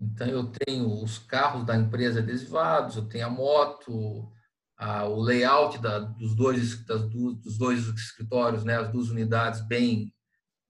Então, 0.00 0.26
eu 0.26 0.50
tenho 0.50 1.02
os 1.02 1.18
carros 1.18 1.64
da 1.64 1.76
empresa 1.76 2.20
adesivados, 2.20 2.96
eu 2.96 3.08
tenho 3.08 3.26
a 3.26 3.30
moto, 3.30 4.30
a, 4.76 5.04
o 5.06 5.20
layout 5.20 5.78
da, 5.78 6.00
dos, 6.00 6.34
dois, 6.34 6.84
das, 6.84 7.08
dos 7.08 7.56
dois 7.56 7.86
escritórios, 7.86 8.64
né, 8.64 8.76
as 8.76 8.90
duas 8.90 9.08
unidades 9.08 9.60
bem, 9.66 10.12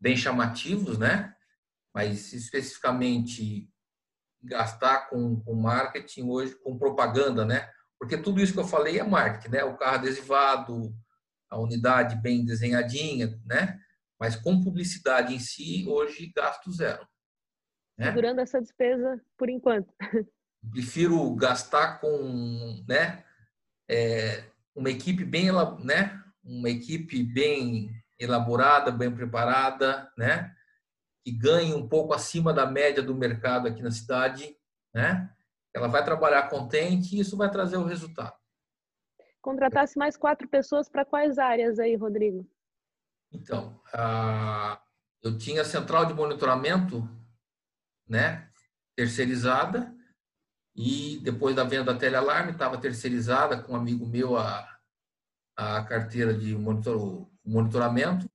bem 0.01 0.17
chamativos, 0.17 0.99
né? 0.99 1.35
Mas, 1.95 2.33
especificamente, 2.33 3.69
gastar 4.43 5.09
com, 5.09 5.41
com 5.41 5.55
marketing 5.55 6.29
hoje, 6.29 6.55
com 6.63 6.79
propaganda, 6.79 7.45
né? 7.45 7.71
Porque 7.99 8.19
tudo 8.19 8.41
isso 8.41 8.53
que 8.53 8.59
eu 8.59 8.67
falei 8.67 8.99
é 8.99 9.05
marketing, 9.05 9.51
né? 9.51 9.65
O 9.65 9.77
carro 9.77 9.97
adesivado, 9.97 10.95
a 11.49 11.59
unidade 11.59 12.17
bem 12.17 12.45
desenhadinha, 12.45 13.41
né? 13.47 13.79
Mas 14.21 14.37
com 14.37 14.63
publicidade 14.63 15.35
em 15.35 15.39
si, 15.39 15.87
hoje 15.89 16.33
gasto 16.35 16.71
zero 16.73 17.07
né? 17.99 18.07
segurando 18.07 18.41
essa 18.41 18.61
despesa 18.61 19.21
por 19.37 19.49
enquanto. 19.49 19.93
Prefiro 20.71 21.35
gastar 21.35 22.01
com, 22.01 22.85
né, 22.89 23.23
é, 23.89 24.45
uma 24.75 24.91
equipe 24.91 25.25
bem, 25.25 25.51
né, 25.83 26.23
uma 26.43 26.71
equipe 26.71 27.23
bem 27.23 27.91
elaborada, 28.19 28.91
bem 28.91 29.15
preparada, 29.15 30.11
né, 30.17 30.55
que 31.25 31.33
ganhe 31.33 31.75
um 31.75 31.89
pouco 31.89 32.15
acima 32.15 32.53
da 32.53 32.67
média 32.67 33.03
do 33.03 33.15
mercado 33.15 33.69
aqui 33.69 33.83
na 33.83 33.91
cidade, 33.91 34.57
né? 34.95 35.31
Ela 35.75 35.89
vai 35.89 36.05
trabalhar 36.05 36.49
contente 36.49 37.17
e 37.17 37.21
isso 37.21 37.37
vai 37.37 37.51
trazer 37.51 37.79
o 37.79 37.85
resultado. 37.85 38.37
Contratasse 39.41 39.99
mais 39.99 40.17
quatro 40.17 40.47
pessoas 40.47 40.89
para 40.89 41.05
quais 41.05 41.39
áreas 41.39 41.79
aí, 41.79 41.97
Rodrigo? 41.97 42.47
Então, 43.33 43.81
a, 43.93 44.81
eu 45.23 45.37
tinha 45.37 45.65
central 45.65 46.07
de 46.07 46.15
monitoramento 46.15 47.09
né, 48.09 48.51
terceirizada 48.97 49.95
e 50.77 51.19
depois 51.23 51.55
da 51.55 51.65
venda 51.65 51.93
da 51.93 51.99
telealarme 51.99 52.53
estava 52.53 52.81
terceirizada 52.81 53.63
com 53.63 53.73
um 53.73 53.77
amigo 53.77 54.07
meu 54.07 54.37
a, 54.37 54.79
a 55.57 55.85
carteira 55.85 56.35
de 56.35 56.57
monitor, 56.57 57.29
monitoramento 57.45 58.29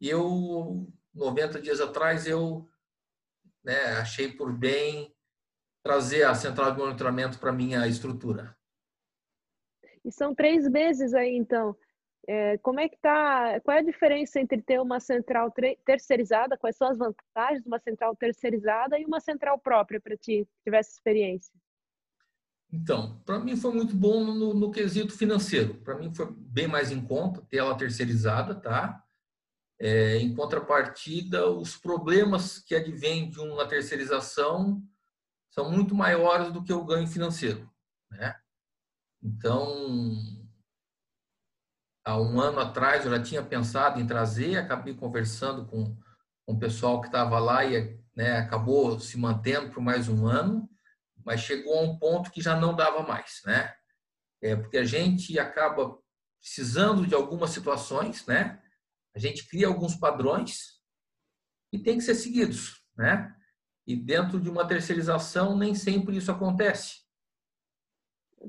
e 0.00 0.08
eu 0.08 0.86
90 1.14 1.60
dias 1.60 1.80
atrás 1.80 2.26
eu 2.26 2.68
né, 3.64 3.98
achei 3.98 4.30
por 4.30 4.52
bem 4.52 5.14
trazer 5.82 6.24
a 6.24 6.34
central 6.34 6.72
de 6.72 6.78
monitoramento 6.78 7.38
para 7.38 7.52
minha 7.52 7.86
estrutura. 7.86 8.56
E 10.04 10.12
são 10.12 10.34
três 10.34 10.68
meses 10.68 11.14
aí 11.14 11.36
então. 11.36 11.76
É, 12.28 12.58
como 12.58 12.80
é 12.80 12.88
que 12.88 12.98
tá? 12.98 13.60
Qual 13.60 13.76
é 13.76 13.80
a 13.80 13.84
diferença 13.84 14.40
entre 14.40 14.60
ter 14.60 14.80
uma 14.80 14.98
central 14.98 15.52
terceirizada? 15.84 16.58
Quais 16.58 16.76
são 16.76 16.88
as 16.88 16.98
vantagens 16.98 17.62
de 17.62 17.68
uma 17.68 17.78
central 17.78 18.16
terceirizada 18.16 18.98
e 18.98 19.04
uma 19.04 19.20
central 19.20 19.58
própria 19.60 20.00
para 20.00 20.16
ti, 20.16 20.44
que 20.44 20.64
tivesse 20.64 20.92
experiência? 20.92 21.52
Então, 22.72 23.20
para 23.24 23.38
mim 23.38 23.56
foi 23.56 23.72
muito 23.72 23.94
bom 23.94 24.24
no, 24.24 24.52
no 24.52 24.70
quesito 24.72 25.16
financeiro. 25.16 25.74
Para 25.82 25.96
mim 25.96 26.12
foi 26.12 26.26
bem 26.30 26.66
mais 26.66 26.90
em 26.90 27.00
conta 27.00 27.42
ter 27.48 27.58
ela 27.58 27.76
terceirizada, 27.76 28.56
tá? 28.56 29.02
É, 29.78 30.16
em 30.16 30.34
contrapartida, 30.34 31.48
os 31.48 31.76
problemas 31.76 32.58
que 32.58 32.74
advêm 32.74 33.30
de 33.30 33.38
uma 33.38 33.68
terceirização 33.68 34.82
são 35.50 35.70
muito 35.70 35.94
maiores 35.94 36.50
do 36.52 36.62
que 36.62 36.72
o 36.72 36.84
ganho 36.84 37.06
financeiro, 37.06 37.70
né? 38.10 38.34
Então, 39.22 40.14
há 42.06 42.16
um 42.16 42.40
ano 42.40 42.60
atrás 42.60 43.04
eu 43.04 43.10
já 43.10 43.20
tinha 43.20 43.42
pensado 43.42 44.00
em 44.00 44.06
trazer, 44.06 44.56
acabei 44.56 44.94
conversando 44.94 45.66
com, 45.66 45.96
o 46.48 46.56
pessoal 46.56 47.00
que 47.00 47.08
estava 47.08 47.40
lá 47.40 47.64
e 47.64 47.98
né, 48.14 48.38
acabou 48.38 49.00
se 49.00 49.18
mantendo 49.18 49.68
por 49.72 49.82
mais 49.82 50.08
um 50.08 50.24
ano, 50.28 50.70
mas 51.24 51.40
chegou 51.40 51.76
a 51.76 51.82
um 51.82 51.98
ponto 51.98 52.30
que 52.30 52.40
já 52.40 52.54
não 52.54 52.72
dava 52.72 53.02
mais, 53.02 53.42
né? 53.44 53.74
É 54.40 54.54
porque 54.54 54.78
a 54.78 54.84
gente 54.84 55.36
acaba 55.40 55.98
precisando 56.40 57.04
de 57.04 57.16
algumas 57.16 57.50
situações, 57.50 58.24
né? 58.26 58.62
A 59.12 59.18
gente 59.18 59.48
cria 59.48 59.66
alguns 59.66 59.96
padrões 59.96 60.80
e 61.72 61.80
tem 61.80 61.98
que 61.98 62.04
ser 62.04 62.14
seguidos, 62.14 62.80
né? 62.96 63.34
E 63.84 63.96
dentro 63.96 64.38
de 64.38 64.48
uma 64.48 64.68
terceirização 64.68 65.58
nem 65.58 65.74
sempre 65.74 66.16
isso 66.16 66.30
acontece. 66.30 67.04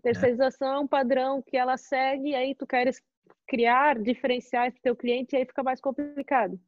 Terceirização 0.03 0.67
é 0.67 0.79
um 0.79 0.87
padrão 0.87 1.41
que 1.41 1.57
ela 1.57 1.77
segue, 1.77 2.35
aí 2.35 2.53
tu 2.53 2.67
queres 2.67 3.01
criar 3.47 3.99
diferenciais 4.01 4.73
para 4.73 4.79
o 4.79 4.83
teu 4.83 4.95
cliente 4.95 5.35
e 5.35 5.37
aí 5.37 5.45
fica 5.45 5.63
mais 5.63 5.79
complicado. 5.81 6.59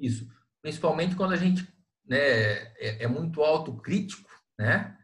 Isso, 0.00 0.26
principalmente 0.60 1.16
quando 1.16 1.32
a 1.32 1.36
gente 1.36 1.66
né, 2.06 2.18
é, 2.18 3.04
é 3.04 3.08
muito 3.08 3.42
autocrítico, 3.42 4.28
né, 4.58 4.96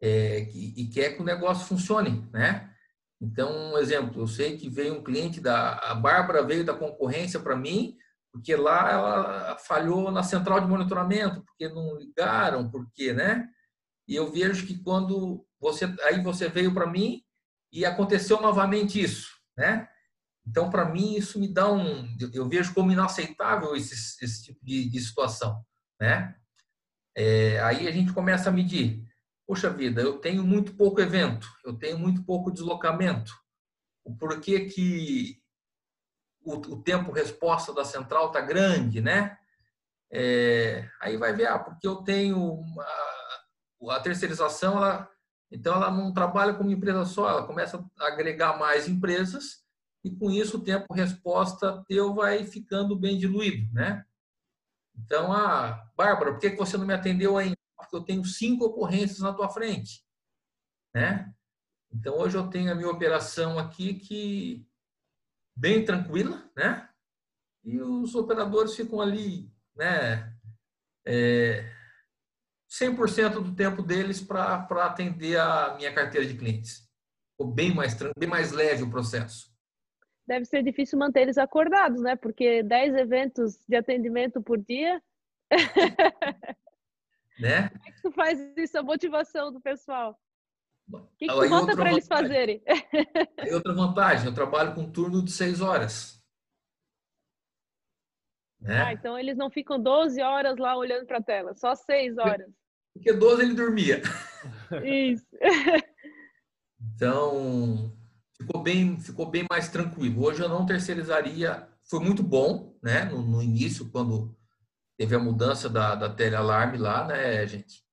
é, 0.00 0.42
e, 0.52 0.82
e 0.82 0.88
quer 0.88 1.14
que 1.14 1.22
o 1.22 1.24
negócio 1.24 1.66
funcione, 1.66 2.28
né. 2.32 2.72
Então, 3.20 3.72
um 3.72 3.78
exemplo, 3.78 4.22
eu 4.22 4.26
sei 4.26 4.58
que 4.58 4.68
veio 4.68 4.94
um 4.94 5.02
cliente 5.02 5.40
da 5.40 5.78
a 5.78 5.94
Bárbara 5.94 6.42
veio 6.42 6.64
da 6.64 6.74
concorrência 6.74 7.40
para 7.40 7.56
mim 7.56 7.96
porque 8.36 8.54
lá 8.54 8.92
ela 8.92 9.58
falhou 9.58 10.10
na 10.10 10.22
central 10.22 10.60
de 10.60 10.66
monitoramento, 10.66 11.42
porque 11.42 11.70
não 11.70 11.96
ligaram, 11.96 12.70
porque, 12.70 13.14
né? 13.14 13.48
E 14.06 14.14
eu 14.14 14.30
vejo 14.30 14.66
que 14.66 14.78
quando 14.82 15.46
você 15.58 15.86
aí 16.02 16.22
você 16.22 16.46
veio 16.46 16.72
para 16.74 16.86
mim 16.86 17.22
e 17.72 17.86
aconteceu 17.86 18.40
novamente 18.40 19.00
isso, 19.00 19.30
né? 19.56 19.88
Então, 20.46 20.70
para 20.70 20.84
mim, 20.84 21.14
isso 21.16 21.40
me 21.40 21.48
dá 21.48 21.70
um. 21.70 22.16
Eu 22.32 22.48
vejo 22.48 22.72
como 22.72 22.92
inaceitável 22.92 23.74
esse, 23.74 24.24
esse 24.24 24.44
tipo 24.44 24.64
de, 24.64 24.88
de 24.88 25.00
situação. 25.00 25.64
Né? 26.00 26.36
É, 27.16 27.60
aí 27.60 27.88
a 27.88 27.90
gente 27.90 28.12
começa 28.12 28.48
a 28.48 28.52
medir. 28.52 29.04
Poxa 29.46 29.70
vida, 29.70 30.00
eu 30.00 30.18
tenho 30.18 30.44
muito 30.44 30.74
pouco 30.74 31.00
evento, 31.00 31.48
eu 31.64 31.72
tenho 31.72 31.98
muito 31.98 32.24
pouco 32.24 32.50
deslocamento. 32.50 33.32
Por 34.18 34.40
que, 34.40 34.66
que 34.66 35.40
o, 36.42 36.54
o 36.54 36.82
tempo 36.82 37.12
resposta 37.12 37.72
da 37.72 37.84
central 37.84 38.28
está 38.28 38.40
grande, 38.40 39.00
né? 39.00 39.38
É, 40.12 40.88
aí 41.00 41.16
vai 41.16 41.32
ver, 41.32 41.46
ah, 41.46 41.58
porque 41.58 41.86
eu 41.86 41.96
tenho 41.96 42.38
uma, 42.38 42.86
a 43.90 44.00
terceirização, 44.00 44.76
ela, 44.76 45.08
então 45.50 45.74
ela 45.74 45.90
não 45.90 46.12
trabalha 46.12 46.54
como 46.54 46.70
empresa 46.70 47.04
só, 47.04 47.28
ela 47.28 47.46
começa 47.46 47.84
a 47.98 48.06
agregar 48.06 48.58
mais 48.58 48.88
empresas 48.88 49.65
e 50.06 50.16
com 50.16 50.30
isso 50.30 50.58
o 50.58 50.64
tempo 50.64 50.94
resposta 50.94 51.84
teu 51.88 52.14
vai 52.14 52.44
ficando 52.44 52.96
bem 52.96 53.18
diluído, 53.18 53.72
né? 53.72 54.04
Então, 54.96 55.32
ah, 55.32 55.90
Bárbara, 55.96 56.32
por 56.32 56.40
que 56.40 56.50
você 56.50 56.76
não 56.76 56.86
me 56.86 56.94
atendeu 56.94 57.36
ainda? 57.36 57.56
Porque 57.76 57.96
eu 57.96 58.04
tenho 58.04 58.24
cinco 58.24 58.64
ocorrências 58.64 59.20
na 59.20 59.32
tua 59.32 59.48
frente, 59.48 60.02
né? 60.94 61.34
Então, 61.92 62.18
hoje 62.18 62.36
eu 62.36 62.48
tenho 62.48 62.72
a 62.72 62.74
minha 62.74 62.90
operação 62.90 63.58
aqui 63.58 63.94
que 63.94 64.66
bem 65.54 65.84
tranquila, 65.84 66.50
né? 66.56 66.88
E 67.64 67.80
os 67.80 68.14
operadores 68.14 68.74
ficam 68.74 69.00
ali, 69.00 69.52
né? 69.74 70.36
é, 71.06 71.72
100% 72.68 73.40
do 73.40 73.54
tempo 73.54 73.82
deles 73.82 74.20
para 74.20 74.66
atender 74.84 75.38
a 75.38 75.74
minha 75.76 75.94
carteira 75.94 76.26
de 76.26 76.36
clientes. 76.36 76.84
Ficou 77.30 77.52
bem 77.52 77.72
mais, 77.72 77.96
bem 78.18 78.28
mais 78.28 78.50
leve 78.50 78.82
o 78.82 78.90
processo. 78.90 79.54
Deve 80.26 80.44
ser 80.44 80.62
difícil 80.62 80.98
manter 80.98 81.20
eles 81.22 81.38
acordados, 81.38 82.00
né? 82.02 82.16
Porque 82.16 82.62
10 82.62 82.94
eventos 82.96 83.58
de 83.68 83.76
atendimento 83.76 84.42
por 84.42 84.58
dia. 84.58 85.00
né? 87.38 87.68
Como 87.68 87.86
é 87.86 87.92
que 87.92 88.02
tu 88.02 88.10
faz 88.10 88.38
isso, 88.56 88.78
a 88.78 88.82
motivação 88.82 89.52
do 89.52 89.60
pessoal? 89.60 90.18
O 90.92 91.00
que, 91.18 91.26
que 91.26 91.32
tu 91.32 91.48
bota 91.48 91.76
para 91.76 91.90
eles 91.90 92.06
fazerem? 92.06 92.62
Aí 93.38 93.52
outra 93.52 93.72
vantagem, 93.72 94.26
eu 94.26 94.34
trabalho 94.34 94.74
com 94.74 94.90
turno 94.90 95.22
de 95.24 95.32
6 95.32 95.60
horas. 95.60 96.16
Né? 98.60 98.82
Ah, 98.82 98.92
então 98.92 99.18
eles 99.18 99.36
não 99.36 99.50
ficam 99.50 99.80
12 99.80 100.20
horas 100.22 100.56
lá 100.58 100.76
olhando 100.76 101.06
para 101.06 101.18
a 101.18 101.22
tela, 101.22 101.54
só 101.54 101.74
6 101.74 102.18
horas. 102.18 102.50
Porque 102.94 103.12
12 103.12 103.42
ele 103.42 103.54
dormia. 103.54 104.00
Isso. 104.82 105.26
então, 106.80 107.95
ficou 108.36 108.62
bem, 108.62 109.00
ficou 109.00 109.26
bem 109.26 109.44
mais 109.50 109.68
tranquilo. 109.68 110.24
Hoje 110.24 110.42
eu 110.42 110.48
não 110.48 110.66
terceirizaria, 110.66 111.68
foi 111.84 112.00
muito 112.00 112.22
bom, 112.22 112.76
né, 112.82 113.04
no, 113.04 113.22
no 113.22 113.42
início, 113.42 113.90
quando 113.90 114.36
teve 114.98 115.14
a 115.14 115.18
mudança 115.18 115.68
da, 115.68 115.94
da 115.94 116.08
telealarme 116.08 116.78
lá, 116.78 117.06
né, 117.06 117.46
gente? 117.46 117.84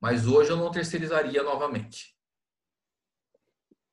Mas 0.00 0.26
hoje 0.26 0.50
eu 0.50 0.56
não 0.56 0.70
terceirizaria 0.70 1.42
novamente. 1.42 2.12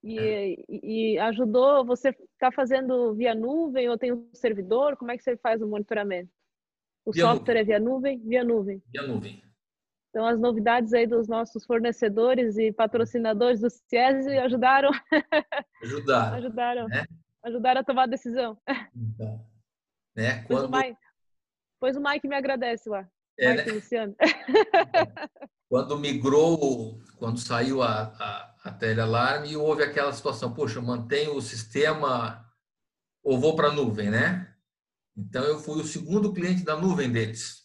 E, 0.02 0.18
é. 0.18 0.56
e, 0.70 1.20
ajudou, 1.20 1.86
você 1.86 2.10
está 2.10 2.52
fazendo 2.52 3.14
via 3.14 3.36
nuvem 3.36 3.90
ou 3.90 3.98
tem 3.98 4.14
um 4.14 4.30
servidor? 4.34 4.96
Como 4.96 5.12
é 5.12 5.18
que 5.18 5.24
você 5.24 5.36
faz 5.38 5.62
o 5.62 5.68
monitoramento? 5.68 6.32
O 7.06 7.12
via 7.12 7.24
software 7.26 7.56
nuvem. 7.56 7.62
é 7.62 7.66
via 7.66 7.80
nuvem? 7.80 8.20
Via 8.20 8.44
nuvem. 8.44 8.84
Via 8.88 9.02
nuvem. 9.04 9.49
Então, 10.10 10.26
as 10.26 10.40
novidades 10.40 10.92
aí 10.94 11.06
dos 11.06 11.28
nossos 11.28 11.66
fornecedores 11.66 12.58
e 12.58 12.72
patrocinadores 12.72 13.62
do 13.62 13.70
CIESE 13.70 14.38
ajudaram. 14.40 14.90
Ajudaram. 15.84 16.38
ajudaram, 16.38 16.88
né? 16.88 17.06
ajudaram 17.44 17.82
a 17.82 17.84
tomar 17.84 18.04
a 18.04 18.08
decisão. 18.08 18.58
Então, 18.96 19.46
né? 20.16 20.44
Quando... 20.44 20.70
Pois, 20.70 20.84
o 20.84 20.88
Mike, 20.88 21.00
pois 21.80 21.96
o 21.96 22.02
Mike 22.02 22.28
me 22.28 22.36
agradece 22.36 22.90
lá. 22.90 23.08
É, 23.38 23.54
Mike 23.54 23.70
né? 23.70 23.74
Luciano. 23.74 24.16
Quando 25.70 26.00
migrou, 26.00 27.00
quando 27.20 27.40
saiu 27.40 27.84
a, 27.84 28.02
a, 28.02 28.56
a 28.64 28.72
telealarme, 28.72 29.56
houve 29.56 29.84
aquela 29.84 30.12
situação, 30.12 30.52
poxa, 30.52 30.82
mantenho 30.82 31.36
o 31.36 31.42
sistema 31.44 32.44
ou 33.24 33.40
vou 33.40 33.56
para 33.56 33.68
a 33.68 33.72
nuvem, 33.72 34.10
né? 34.10 34.52
Então, 35.16 35.44
eu 35.44 35.60
fui 35.60 35.80
o 35.80 35.86
segundo 35.86 36.34
cliente 36.34 36.64
da 36.64 36.76
nuvem 36.76 37.12
deles. 37.12 37.59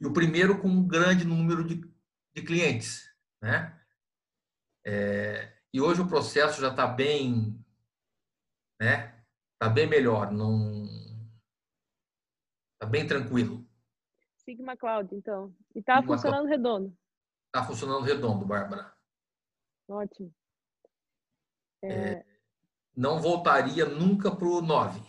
E 0.00 0.06
o 0.06 0.12
primeiro 0.12 0.60
com 0.60 0.68
um 0.68 0.86
grande 0.86 1.24
número 1.24 1.64
de, 1.64 1.76
de 2.34 2.42
clientes, 2.42 3.12
né? 3.42 3.78
É, 4.86 5.52
e 5.72 5.80
hoje 5.80 6.00
o 6.00 6.08
processo 6.08 6.60
já 6.60 6.70
está 6.70 6.86
bem, 6.86 7.62
né? 8.80 9.24
Está 9.54 9.68
bem 9.68 9.86
melhor, 9.86 10.30
não 10.30 10.84
está 12.74 12.86
bem 12.88 13.06
tranquilo. 13.06 13.68
Sigma 14.36 14.76
Cloud, 14.76 15.14
então. 15.14 15.54
E 15.74 15.80
está 15.80 16.02
funcionando 16.02 16.46
Cloud. 16.46 16.50
redondo. 16.50 16.98
Está 17.46 17.66
funcionando 17.66 18.04
redondo, 18.04 18.46
Bárbara. 18.46 18.94
Ótimo. 19.88 20.34
É... 21.82 22.12
É, 22.12 22.26
não 22.96 23.20
voltaria 23.20 23.84
nunca 23.84 24.34
para 24.34 24.46
o 24.46 24.62
9. 24.62 25.00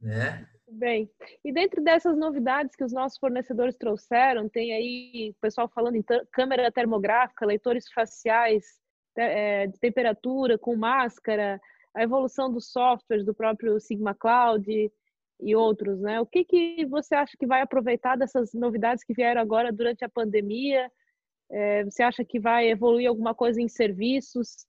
né? 0.00 0.48
Bem, 0.76 1.10
e 1.42 1.50
dentro 1.50 1.82
dessas 1.82 2.18
novidades 2.18 2.76
que 2.76 2.84
os 2.84 2.92
nossos 2.92 3.18
fornecedores 3.18 3.76
trouxeram, 3.76 4.46
tem 4.46 4.74
aí 4.74 5.30
o 5.30 5.40
pessoal 5.40 5.70
falando 5.74 5.96
em 5.96 6.04
câmera 6.30 6.70
termográfica, 6.70 7.46
leitores 7.46 7.90
faciais 7.90 8.78
é, 9.16 9.66
de 9.68 9.78
temperatura 9.78 10.58
com 10.58 10.76
máscara, 10.76 11.58
a 11.94 12.02
evolução 12.02 12.52
dos 12.52 12.70
softwares 12.70 13.24
do 13.24 13.34
próprio 13.34 13.80
Sigma 13.80 14.14
Cloud 14.14 14.92
e 15.40 15.56
outros, 15.56 15.98
né? 15.98 16.20
O 16.20 16.26
que, 16.26 16.44
que 16.44 16.84
você 16.84 17.14
acha 17.14 17.38
que 17.38 17.46
vai 17.46 17.62
aproveitar 17.62 18.16
dessas 18.16 18.52
novidades 18.52 19.02
que 19.02 19.14
vieram 19.14 19.40
agora 19.40 19.72
durante 19.72 20.04
a 20.04 20.10
pandemia? 20.10 20.92
É, 21.50 21.84
você 21.84 22.02
acha 22.02 22.22
que 22.22 22.38
vai 22.38 22.68
evoluir 22.68 23.08
alguma 23.08 23.34
coisa 23.34 23.62
em 23.62 23.68
serviços, 23.68 24.66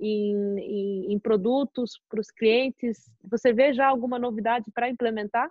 em, 0.00 0.58
em, 0.58 1.12
em 1.12 1.18
produtos 1.18 2.00
para 2.08 2.20
os 2.20 2.30
clientes? 2.30 3.10
Você 3.30 3.52
vê 3.52 3.72
já 3.72 3.86
alguma 3.86 4.18
novidade 4.18 4.70
para 4.72 4.88
implementar? 4.88 5.48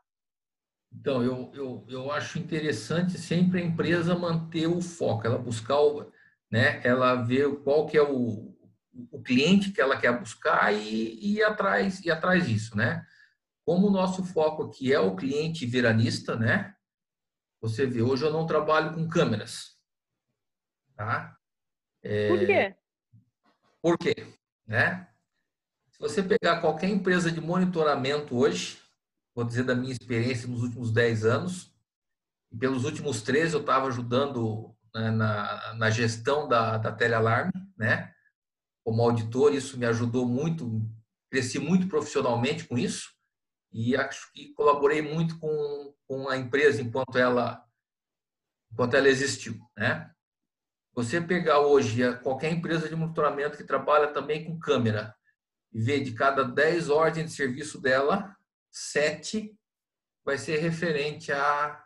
Então, 0.92 1.24
eu, 1.24 1.52
eu, 1.54 1.86
eu 1.88 2.12
acho 2.12 2.40
interessante 2.40 3.18
sempre 3.18 3.62
a 3.62 3.64
empresa 3.64 4.18
manter 4.18 4.68
o 4.68 4.82
foco, 4.82 5.26
ela 5.26 5.38
buscar, 5.38 5.80
o, 5.80 6.12
né, 6.52 6.82
ela 6.84 7.16
ver 7.16 7.62
qual 7.64 7.86
que 7.86 7.96
é 7.96 8.02
o, 8.02 8.56
o 9.12 9.22
cliente 9.22 9.72
que 9.72 9.80
ela 9.80 10.00
quer 10.00 10.20
buscar 10.20 10.74
e, 10.74 10.80
e 10.80 11.38
ir 11.38 11.44
atrás, 11.44 12.04
ir 12.04 12.12
atrás 12.12 12.48
disso, 12.48 12.76
né? 12.76 13.06
Como 13.64 13.88
o 13.88 13.92
nosso 13.92 14.24
foco 14.26 14.64
aqui 14.64 14.92
é 14.92 15.00
o 15.00 15.16
cliente 15.16 15.66
veranista, 15.66 16.36
né? 16.36 16.76
Você 17.62 17.86
vê, 17.86 18.02
hoje 18.02 18.26
eu 18.26 18.32
não 18.32 18.48
trabalho 18.48 18.94
com 18.94 19.08
câmeras, 19.08 19.78
tá? 20.96 21.38
É... 22.02 22.28
Por 22.28 22.46
quê? 22.46 22.76
Por 23.82 23.98
quê? 23.98 24.16
Né? 24.66 25.08
Se 26.00 26.04
você 26.04 26.24
pegar 26.24 26.62
qualquer 26.62 26.88
empresa 26.88 27.30
de 27.30 27.42
monitoramento 27.42 28.34
hoje, 28.38 28.82
vou 29.36 29.44
dizer 29.44 29.64
da 29.64 29.76
minha 29.76 29.92
experiência 29.92 30.48
nos 30.48 30.64
últimos 30.64 30.94
10 30.94 31.26
anos, 31.26 31.76
e 32.50 32.58
pelos 32.58 32.86
últimos 32.86 33.22
13 33.22 33.56
eu 33.56 33.60
estava 33.60 33.88
ajudando 33.88 34.74
né, 34.96 35.12
na, 35.12 35.74
na 35.74 35.90
gestão 35.90 36.48
da, 36.48 36.78
da 36.78 36.94
telealarme, 36.94 37.52
né? 37.78 38.14
Como 38.82 39.02
auditor, 39.02 39.54
isso 39.54 39.78
me 39.78 39.86
ajudou 39.86 40.26
muito, 40.26 40.90
cresci 41.30 41.60
muito 41.60 41.90
profissionalmente 41.90 42.66
com 42.66 42.78
isso, 42.78 43.10
e 43.70 43.94
acho 43.98 44.32
que 44.32 44.54
colaborei 44.54 45.02
muito 45.02 45.38
com, 45.38 45.94
com 46.08 46.30
a 46.30 46.38
empresa 46.38 46.82
enquanto 46.82 47.18
ela, 47.18 47.62
enquanto 48.72 48.94
ela 48.94 49.10
existiu, 49.10 49.60
né? 49.78 50.10
Você 50.94 51.20
pegar 51.20 51.60
hoje 51.60 52.18
qualquer 52.20 52.54
empresa 52.54 52.88
de 52.88 52.96
monitoramento 52.96 53.58
que 53.58 53.66
trabalha 53.66 54.08
também 54.14 54.46
com 54.46 54.58
câmera 54.58 55.19
e 55.72 55.82
ver 55.82 56.02
de 56.02 56.14
cada 56.14 56.44
10 56.44 56.90
ordens 56.90 57.32
de 57.32 57.36
serviço 57.36 57.80
dela, 57.80 58.36
7 58.72 59.56
vai 60.26 60.38
ser 60.38 60.58
referente 60.58 61.32
à, 61.32 61.86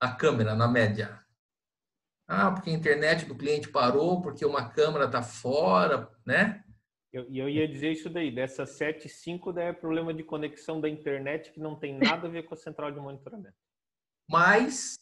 à 0.00 0.12
câmera, 0.12 0.54
na 0.54 0.68
média. 0.68 1.24
Ah, 2.28 2.50
porque 2.50 2.70
a 2.70 2.72
internet 2.72 3.24
do 3.26 3.36
cliente 3.36 3.68
parou, 3.68 4.20
porque 4.20 4.44
uma 4.44 4.68
câmera 4.68 5.04
está 5.04 5.22
fora, 5.22 6.10
né? 6.24 6.64
E 7.12 7.16
eu, 7.16 7.24
eu, 7.32 7.48
ia 7.48 7.68
dizer 7.68 7.92
isso 7.92 8.10
daí, 8.10 8.34
dessas 8.34 8.70
7, 8.70 9.08
5 9.08 9.52
daí 9.52 9.68
é 9.68 9.72
problema 9.72 10.12
de 10.12 10.24
conexão 10.24 10.80
da 10.80 10.88
internet 10.88 11.52
que 11.52 11.60
não 11.60 11.78
tem 11.78 11.96
nada 11.96 12.26
a 12.26 12.30
ver 12.30 12.44
com 12.44 12.54
a 12.54 12.56
central 12.56 12.90
de 12.90 12.98
monitoramento. 12.98 13.56
Mas 14.28 14.98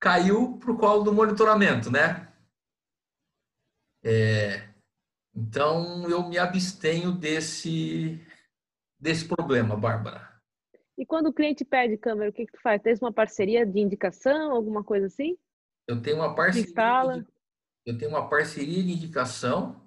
caiu 0.00 0.58
para 0.58 0.70
o 0.70 0.78
colo 0.78 1.02
do 1.02 1.12
monitoramento, 1.12 1.90
né? 1.90 2.32
É, 4.04 4.73
então 5.34 6.08
eu 6.08 6.28
me 6.28 6.38
abstenho 6.38 7.12
desse, 7.12 8.20
desse 8.98 9.26
problema, 9.26 9.76
Bárbara. 9.76 10.32
E 10.96 11.04
quando 11.04 11.26
o 11.26 11.32
cliente 11.32 11.64
pede 11.64 11.96
câmera, 11.96 12.30
o 12.30 12.32
que, 12.32 12.46
que 12.46 12.52
tu 12.52 12.60
faz? 12.62 12.80
Tens 12.80 13.02
uma 13.02 13.12
parceria 13.12 13.66
de 13.66 13.80
indicação, 13.80 14.52
alguma 14.52 14.84
coisa 14.84 15.06
assim? 15.06 15.36
Eu 15.88 16.00
tenho 16.00 16.16
uma 16.16 16.34
parceria. 16.34 16.68
Instala. 16.68 17.20
De, 17.20 17.26
eu 17.86 17.98
tenho 17.98 18.10
uma 18.12 18.28
parceria 18.28 18.82
de 18.82 18.92
indicação 18.92 19.84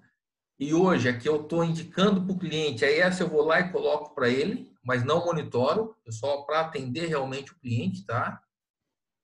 e 0.59 0.73
hoje 0.73 1.07
aqui 1.07 1.29
eu 1.29 1.41
estou 1.41 1.63
indicando 1.63 2.23
para 2.25 2.33
o 2.33 2.39
cliente, 2.39 2.83
aí 2.83 2.99
essa 2.99 3.23
eu 3.23 3.29
vou 3.29 3.43
lá 3.43 3.59
e 3.59 3.71
coloco 3.71 4.15
para 4.15 4.27
ele, 4.27 4.75
mas 4.83 5.03
não 5.03 5.23
monitoro, 5.23 5.95
é 6.05 6.11
só 6.11 6.41
para 6.43 6.61
atender 6.61 7.05
realmente 7.07 7.51
o 7.51 7.59
cliente, 7.59 8.05
tá? 8.05 8.41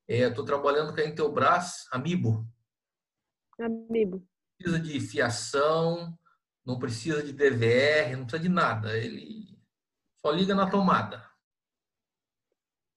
Estou 0.08 0.44
é, 0.44 0.46
trabalhando 0.46 0.94
com 0.94 1.00
a 1.00 1.04
Intelbras 1.04 1.86
Amibo. 1.90 2.46
Amibo. 3.58 4.24
Não 4.60 4.72
precisa 4.72 4.80
de 4.80 5.00
fiação, 5.00 6.18
não 6.64 6.78
precisa 6.78 7.22
de 7.22 7.32
DVR, 7.32 8.16
não 8.16 8.24
precisa 8.24 8.42
de 8.42 8.48
nada. 8.48 8.96
Ele 8.96 9.58
só 10.24 10.30
liga 10.30 10.54
na 10.54 10.70
tomada. 10.70 11.24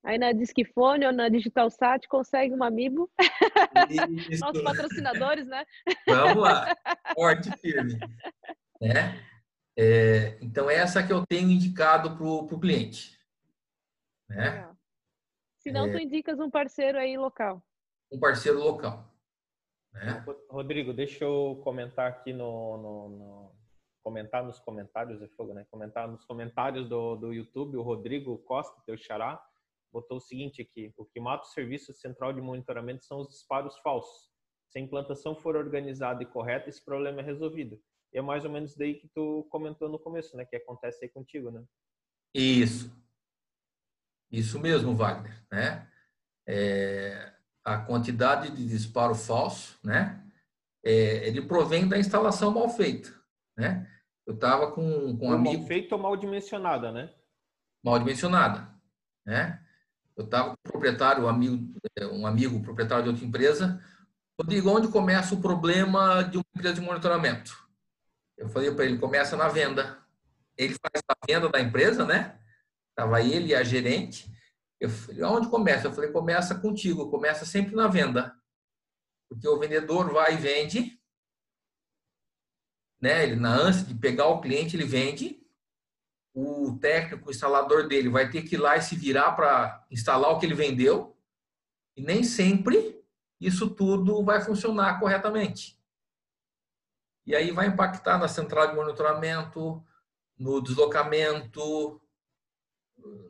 Aí 0.03 0.17
na 0.17 0.31
Disquifone 0.31 1.05
ou 1.05 1.11
na 1.11 1.27
Digital 1.27 1.69
Sat 1.69 2.07
consegue 2.07 2.53
um 2.53 2.63
Amibo. 2.63 3.11
Nossos 4.39 4.63
patrocinadores, 4.63 5.45
né? 5.47 5.65
Vamos 6.07 6.43
lá. 6.43 6.73
Forte 7.13 7.51
firme. 7.57 7.99
Né? 8.79 9.21
É, 9.77 10.37
então, 10.41 10.69
essa 10.69 11.05
que 11.05 11.11
eu 11.11 11.25
tenho 11.25 11.51
indicado 11.51 12.15
para 12.15 12.25
o 12.25 12.59
cliente. 12.59 13.19
Né? 14.29 14.73
Se 15.59 15.71
não, 15.71 15.87
é, 15.87 15.91
tu 15.91 15.99
indicas 15.99 16.39
um 16.39 16.49
parceiro 16.49 16.97
aí 16.97 17.17
local. 17.17 17.61
Um 18.09 18.19
parceiro 18.19 18.59
local. 18.59 19.13
Né? 19.97 20.25
Rodrigo, 20.49 20.93
deixa 20.93 21.23
eu 21.23 21.59
comentar 21.63 22.09
aqui 22.09 22.33
no, 22.33 22.77
no, 22.77 23.09
no 23.09 23.51
comentar 24.03 24.43
nos 24.43 24.59
comentários, 24.59 25.21
é 25.21 25.27
fogo, 25.29 25.53
né? 25.53 25.65
Comentar 25.69 26.07
nos 26.07 26.23
comentários 26.23 26.87
do, 26.87 27.15
do 27.15 27.33
YouTube, 27.33 27.77
o 27.77 27.81
Rodrigo 27.81 28.37
Costa, 28.39 28.81
teu 28.85 28.97
xará, 28.97 29.41
botou 29.91 30.17
o 30.17 30.21
seguinte 30.21 30.61
aqui: 30.61 30.93
o 30.97 31.05
que 31.05 31.19
mata 31.19 31.43
o 31.43 31.51
serviço 31.51 31.93
central 31.93 32.31
de 32.31 32.41
monitoramento 32.41 33.03
são 33.03 33.19
os 33.19 33.27
disparos 33.27 33.77
falsos. 33.79 34.29
Se 34.69 34.79
a 34.79 34.81
implantação 34.81 35.35
for 35.35 35.55
organizada 35.55 36.23
e 36.23 36.25
correta, 36.25 36.69
esse 36.69 36.83
problema 36.83 37.21
é 37.21 37.23
resolvido. 37.23 37.81
E 38.13 38.17
é 38.17 38.21
mais 38.21 38.45
ou 38.45 38.51
menos 38.51 38.75
daí 38.75 38.95
que 38.95 39.07
tu 39.09 39.45
comentou 39.49 39.89
no 39.89 39.99
começo, 39.99 40.35
né? 40.37 40.45
Que 40.45 40.55
acontece 40.55 41.03
aí 41.03 41.09
contigo, 41.09 41.51
né? 41.51 41.63
Isso. 42.33 42.91
Isso 44.31 44.59
mesmo, 44.59 44.95
Wagner, 44.95 45.45
né? 45.51 45.89
É, 46.45 47.33
a 47.67 47.77
quantidade 47.77 48.49
de 48.51 48.65
disparo 48.65 49.13
falso, 49.13 49.77
né? 49.83 50.23
É, 50.85 51.27
ele 51.27 51.41
provém 51.41 51.85
da 51.85 51.99
instalação 51.99 52.49
mal 52.49 52.69
feita, 52.69 53.13
né? 53.57 53.85
Eu 54.25 54.35
estava 54.35 54.71
com, 54.71 55.17
com 55.17 55.27
um 55.27 55.33
amigo... 55.33 55.57
Mal 55.57 55.67
feita 55.67 55.95
ou 55.95 56.01
mal 56.01 56.15
dimensionada, 56.15 56.93
né? 56.93 57.13
Mal 57.83 57.99
dimensionada, 57.99 58.69
né? 59.25 59.61
Eu 60.15 60.23
estava 60.23 60.51
com 60.51 60.53
um 60.53 60.71
proprietário, 60.71 61.25
um 61.25 61.27
amigo, 61.27 61.77
um 62.13 62.25
amigo 62.25 62.61
proprietário 62.61 63.03
de 63.03 63.09
outra 63.09 63.25
empresa. 63.25 63.83
Rodrigo, 64.39 64.69
onde 64.69 64.87
começa 64.87 65.35
o 65.35 65.41
problema 65.41 66.23
de 66.23 66.37
uma 66.37 66.45
empresa 66.55 66.75
de 66.75 66.81
monitoramento? 66.81 67.67
Eu 68.37 68.47
falei 68.47 68.71
para 68.71 68.85
ele, 68.85 68.97
começa 68.97 69.35
na 69.35 69.49
venda. 69.49 69.97
Ele 70.57 70.73
faz 70.73 71.03
a 71.09 71.15
venda 71.27 71.49
da 71.49 71.59
empresa, 71.59 72.05
né? 72.05 72.39
Tava 72.95 73.21
ele 73.21 73.49
e 73.49 73.55
a 73.55 73.63
gerente. 73.63 74.31
Eu 74.79 74.89
onde 75.29 75.49
começa? 75.49 75.87
Eu 75.87 75.93
falei, 75.93 76.11
começa 76.11 76.59
contigo, 76.59 77.09
começa 77.09 77.45
sempre 77.45 77.75
na 77.75 77.87
venda. 77.87 78.39
Porque 79.27 79.47
o 79.47 79.57
vendedor 79.57 80.11
vai 80.11 80.35
e 80.35 80.37
vende, 80.37 81.01
né? 83.01 83.23
Ele, 83.23 83.35
na 83.35 83.53
ânsia 83.53 83.85
de 83.85 83.95
pegar 83.95 84.27
o 84.27 84.39
cliente, 84.39 84.75
ele 84.75 84.85
vende, 84.85 85.43
o 86.33 86.77
técnico, 86.79 87.27
o 87.27 87.31
instalador 87.31 87.87
dele 87.87 88.09
vai 88.09 88.29
ter 88.29 88.43
que 88.43 88.55
ir 88.55 88.59
lá 88.59 88.77
e 88.77 88.81
se 88.81 88.95
virar 88.95 89.31
para 89.31 89.85
instalar 89.89 90.31
o 90.31 90.39
que 90.39 90.45
ele 90.45 90.53
vendeu. 90.53 91.17
E 91.95 92.01
nem 92.01 92.23
sempre 92.23 93.03
isso 93.39 93.69
tudo 93.69 94.23
vai 94.23 94.41
funcionar 94.41 94.99
corretamente. 94.99 95.77
E 97.25 97.35
aí 97.35 97.51
vai 97.51 97.67
impactar 97.67 98.17
na 98.17 98.27
central 98.27 98.67
de 98.67 98.75
monitoramento, 98.75 99.83
no 100.37 100.61
deslocamento, 100.61 101.99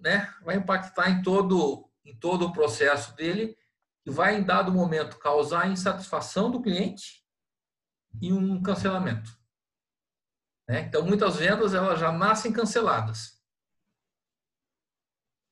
né? 0.02 0.34
Vai 0.44 0.58
impactar 0.58 1.10
em 1.10 1.22
todo 1.22 1.88
em 2.06 2.18
todo 2.18 2.46
o 2.46 2.54
processo 2.54 3.14
dele 3.16 3.58
e 4.06 4.10
vai 4.10 4.38
em 4.38 4.44
dado 4.44 4.72
momento 4.72 5.20
causar 5.20 5.70
insatisfação 5.70 6.50
do 6.50 6.62
cliente 6.62 7.22
e 8.22 8.32
um 8.32 8.62
cancelamento. 8.62 9.30
Né? 10.68 10.82
Então, 10.82 11.06
muitas 11.06 11.36
vendas 11.36 11.74
elas 11.74 12.00
já 12.00 12.12
nascem 12.12 12.54
canceladas. 12.54 13.38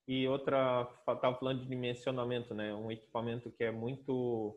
E 0.08 0.28
outra, 0.28 0.88
estava 1.00 1.36
falando 1.36 1.62
de 1.62 1.68
dimensionamento, 1.68 2.54
né? 2.54 2.74
Um 2.76 2.92
equipamento 2.92 3.52
que 3.52 3.64
é 3.64 3.72
muito 3.72 4.56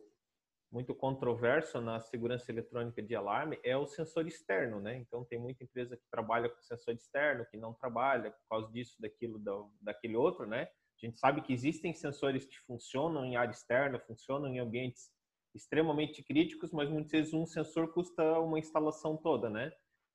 muito 0.71 0.93
controverso 0.93 1.81
na 1.81 1.99
segurança 1.99 2.51
eletrônica 2.51 3.01
de 3.01 3.15
alarme 3.15 3.59
é 3.63 3.75
o 3.75 3.87
sensor 3.87 4.27
externo, 4.27 4.79
né? 4.79 4.97
Então 4.97 5.25
tem 5.25 5.39
muita 5.39 5.63
empresa 5.63 5.97
que 5.97 6.03
trabalha 6.11 6.47
com 6.47 6.61
sensor 6.61 6.93
externo, 6.93 7.45
que 7.49 7.57
não 7.57 7.73
trabalha 7.73 8.31
por 8.31 8.47
causa 8.49 8.71
disso, 8.71 8.95
daquilo, 8.99 9.41
daquele 9.81 10.15
outro, 10.15 10.45
né? 10.45 10.67
A 11.01 11.05
gente 11.05 11.17
sabe 11.17 11.41
que 11.41 11.53
existem 11.53 11.93
sensores 11.93 12.45
que 12.45 12.57
funcionam 12.67 13.25
em 13.25 13.35
área 13.35 13.51
externa, 13.51 13.99
funcionam 13.99 14.47
em 14.47 14.59
ambientes 14.59 15.09
extremamente 15.55 16.21
críticos, 16.21 16.71
mas 16.71 16.89
muitas 16.89 17.11
vezes 17.11 17.33
um 17.33 17.45
sensor 17.45 17.91
custa 17.91 18.39
uma 18.39 18.59
instalação 18.59 19.17
toda, 19.17 19.49
né? 19.49 19.71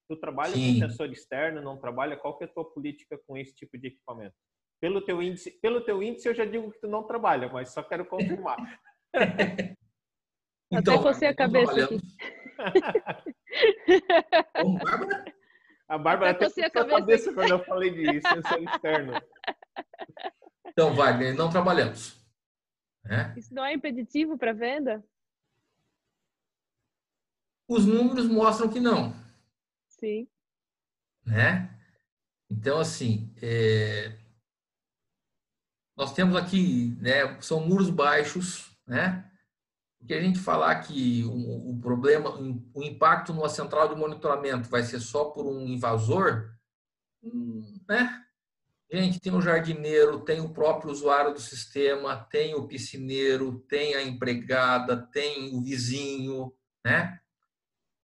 Tu 0.09 0.17
trabalha 0.17 0.53
Sim. 0.55 0.75
com 0.75 0.87
sensor 0.87 1.11
externo, 1.11 1.63
não 1.63 1.79
trabalha? 1.79 2.17
Qual 2.17 2.37
que 2.37 2.45
é 2.45 2.47
a 2.47 2.53
tua 2.53 2.71
política 2.71 3.19
com 3.27 3.37
esse 3.37 3.55
tipo 3.55 3.77
de 3.79 3.89
equipamento? 3.89 4.37
Pelo 4.81 5.01
teu 5.01 5.23
índice, 5.23 5.51
pelo 5.63 5.81
teu 5.81 6.03
índice 6.03 6.29
eu 6.29 6.35
já 6.35 6.45
digo 6.45 6.71
que 6.71 6.81
tu 6.81 6.87
não 6.87 7.03
trabalha, 7.03 7.49
mas 7.49 7.71
só 7.71 7.83
quero 7.83 8.05
confirmar. 8.05 8.59
então, 10.79 10.95
Até 10.95 11.03
você 11.03 11.27
a 11.27 11.35
cabeça 11.35 11.85
aqui. 11.85 12.01
Bárbara? 14.83 15.25
A 15.87 15.99
Bárbara 15.99 16.31
até, 16.31 16.47
até 16.47 16.64
a 16.64 16.70
cabeça, 16.70 16.99
cabeça 16.99 17.35
quando 17.35 17.51
eu 17.51 17.64
falei 17.64 17.91
de 17.91 18.20
sensor 18.20 18.62
externo. 18.62 19.12
Então, 20.66 20.95
Wagner, 20.95 21.35
não 21.35 21.51
trabalhamos. 21.51 22.18
É? 23.05 23.39
Isso 23.39 23.55
não 23.55 23.64
é 23.64 23.75
impeditivo 23.75 24.39
para 24.39 24.53
venda? 24.53 25.05
Os 27.68 27.87
números 27.87 28.27
mostram 28.27 28.68
que 28.68 28.81
não. 28.81 29.14
Sim. 29.89 30.29
Né? 31.25 31.70
Então, 32.51 32.79
assim, 32.79 33.33
é... 33.43 34.18
nós 35.97 36.12
temos 36.12 36.37
aqui, 36.37 36.97
né, 37.01 37.41
são 37.41 37.61
muros 37.61 37.91
baixos, 37.91 38.70
né? 38.87 39.31
Porque 40.05 40.13
a 40.13 40.21
gente 40.21 40.39
falar 40.39 40.75
que 40.81 41.25
o, 41.25 41.79
problema, 41.81 42.31
o 42.75 42.83
impacto 42.83 43.33
numa 43.33 43.49
central 43.49 43.89
de 43.89 43.97
monitoramento 43.97 44.69
vai 44.69 44.83
ser 44.83 45.01
só 45.01 45.31
por 45.31 45.47
um 45.47 45.67
invasor, 45.67 46.55
hum, 47.23 47.81
né? 47.89 48.23
Gente, 48.93 49.19
tem 49.19 49.33
o 49.33 49.41
jardineiro, 49.41 50.21
tem 50.21 50.43
o 50.43 50.53
próprio 50.53 50.93
usuário 50.93 51.33
do 51.33 51.41
sistema, 51.41 52.17
tem 52.31 52.55
o 52.55 52.69
piscineiro, 52.69 53.61
tem 53.61 53.95
a 53.95 54.03
empregada, 54.03 54.97
tem 55.11 55.57
o 55.57 55.63
vizinho, 55.63 56.55
né? 56.85 57.19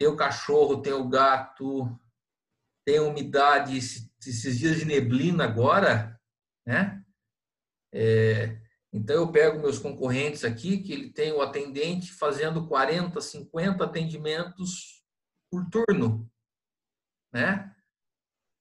tem 0.01 0.09
o 0.09 0.17
cachorro, 0.17 0.81
tem 0.81 0.95
o 0.95 1.07
gato, 1.07 1.87
tem 2.87 2.99
umidade, 2.99 3.77
esses 3.77 4.59
dias 4.59 4.79
de 4.79 4.87
neblina 4.87 5.45
agora, 5.45 6.19
né? 6.67 7.05
É, 7.93 8.59
então 8.93 9.17
eu 9.17 9.31
pego 9.31 9.61
meus 9.61 9.79
concorrentes 9.79 10.45
aqui, 10.45 10.83
que 10.83 10.93
ele 10.93 11.11
tem 11.11 11.33
o 11.33 11.41
atendente 11.41 12.13
fazendo 12.13 12.67
40, 12.67 13.21
50 13.21 13.85
atendimentos 13.85 15.05
por 15.51 15.69
turno, 15.71 16.31
né? 17.33 17.75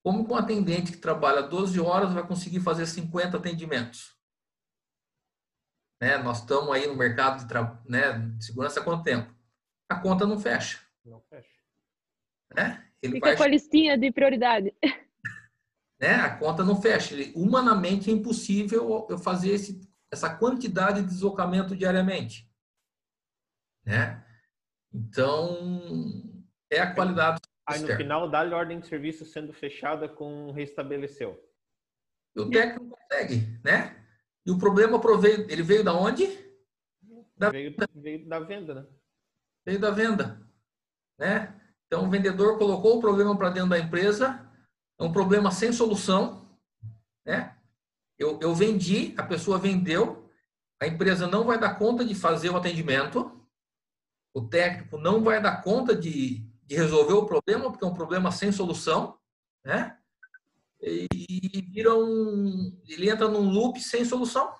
Como 0.03 0.25
que 0.25 0.31
um 0.31 0.35
atendente 0.35 0.91
que 0.91 0.97
trabalha 0.97 1.41
12 1.41 1.79
horas 1.79 2.13
vai 2.13 2.25
conseguir 2.25 2.61
fazer 2.61 2.85
50 2.85 3.37
atendimentos? 3.37 4.17
Né? 6.01 6.17
Nós 6.17 6.39
estamos 6.39 6.71
aí 6.71 6.87
no 6.87 6.95
mercado 6.95 7.45
de, 7.45 7.89
né, 7.89 8.17
de 8.37 8.45
segurança 8.45 8.79
há 8.79 8.83
quanto 8.83 9.03
tempo? 9.03 9.33
A 9.89 9.99
conta 9.99 10.25
não 10.25 10.39
fecha. 10.39 10.79
Não 11.03 11.21
fecha. 11.21 11.49
Né? 12.55 12.89
Ele 13.01 13.13
Fica 13.13 13.27
vai... 13.27 13.37
com 13.37 13.43
a 13.43 13.47
listinha 13.47 13.97
de 13.97 14.11
prioridade. 14.11 14.73
Né? 16.01 16.15
A 16.15 16.33
conta 16.37 16.63
não 16.63 16.81
fecha. 16.81 17.13
Ele, 17.13 17.33
humanamente 17.35 18.09
é 18.09 18.13
impossível 18.13 19.05
eu 19.09 19.17
fazer 19.17 19.49
esse, 19.49 19.81
essa 20.11 20.35
quantidade 20.35 21.01
de 21.01 21.07
deslocamento 21.07 21.75
diariamente. 21.75 22.49
Né? 23.85 24.23
Então, 24.93 25.71
é 26.71 26.79
a 26.79 26.93
qualidade. 26.93 27.39
Aí 27.67 27.81
no 27.81 27.95
final, 27.95 28.29
dá-lhe 28.29 28.53
ordem 28.53 28.79
de 28.79 28.87
serviço 28.87 29.25
sendo 29.25 29.53
fechada 29.53 30.09
com 30.09 30.51
restabeleceu. 30.51 31.39
E 32.35 32.41
o 32.41 32.49
técnico 32.49 32.85
não 32.85 32.97
consegue, 32.97 33.59
né? 33.63 34.05
E 34.45 34.51
o 34.51 34.57
problema 34.57 34.99
proveio, 34.99 35.49
ele 35.51 35.61
veio 35.61 35.83
da 35.83 35.93
onde? 35.93 36.25
Da 37.37 37.51
veio, 37.51 37.75
veio 37.93 38.27
da 38.27 38.39
venda, 38.39 38.73
né? 38.73 38.87
Veio 39.65 39.79
da 39.79 39.91
venda 39.91 40.49
né? 41.19 41.53
Então, 41.85 42.05
o 42.05 42.09
vendedor 42.09 42.57
colocou 42.57 42.97
o 42.97 43.01
problema 43.01 43.37
para 43.37 43.49
dentro 43.49 43.69
da 43.69 43.77
empresa, 43.77 44.49
é 44.97 45.03
um 45.03 45.11
problema 45.11 45.51
sem 45.51 45.73
solução, 45.73 46.57
né? 47.25 47.55
Eu, 48.19 48.37
eu 48.41 48.53
vendi, 48.53 49.15
a 49.17 49.23
pessoa 49.23 49.57
vendeu, 49.57 50.29
a 50.81 50.85
empresa 50.85 51.25
não 51.25 51.45
vai 51.45 51.57
dar 51.57 51.75
conta 51.75 52.03
de 52.03 52.13
fazer 52.13 52.49
o 52.49 52.57
atendimento, 52.57 53.39
o 54.33 54.41
técnico 54.47 54.97
não 54.97 55.23
vai 55.23 55.41
dar 55.41 55.63
conta 55.63 55.95
de, 55.95 56.39
de 56.65 56.75
resolver 56.75 57.13
o 57.13 57.25
problema, 57.25 57.71
porque 57.71 57.83
é 57.83 57.87
um 57.87 57.93
problema 57.93 58.31
sem 58.31 58.51
solução, 58.51 59.17
né? 59.65 59.97
E 60.81 61.07
vira 61.73 61.93
um. 61.93 62.81
Ele 62.87 63.09
entra 63.09 63.27
num 63.27 63.49
loop 63.49 63.81
sem 63.81 64.05
solução. 64.05 64.53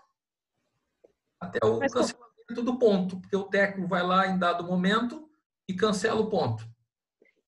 Até 1.40 1.66
o 1.66 1.80
Mas, 1.80 1.94
cancelamento 1.94 2.64
do 2.64 2.78
ponto, 2.78 3.20
porque 3.22 3.36
o 3.36 3.46
técnico 3.46 3.88
vai 3.88 4.04
lá 4.04 4.28
em 4.28 4.38
dado 4.38 4.66
momento, 4.66 5.30
e 5.70 5.74
cancela 5.74 6.20
o 6.20 6.30
ponto. 6.30 6.69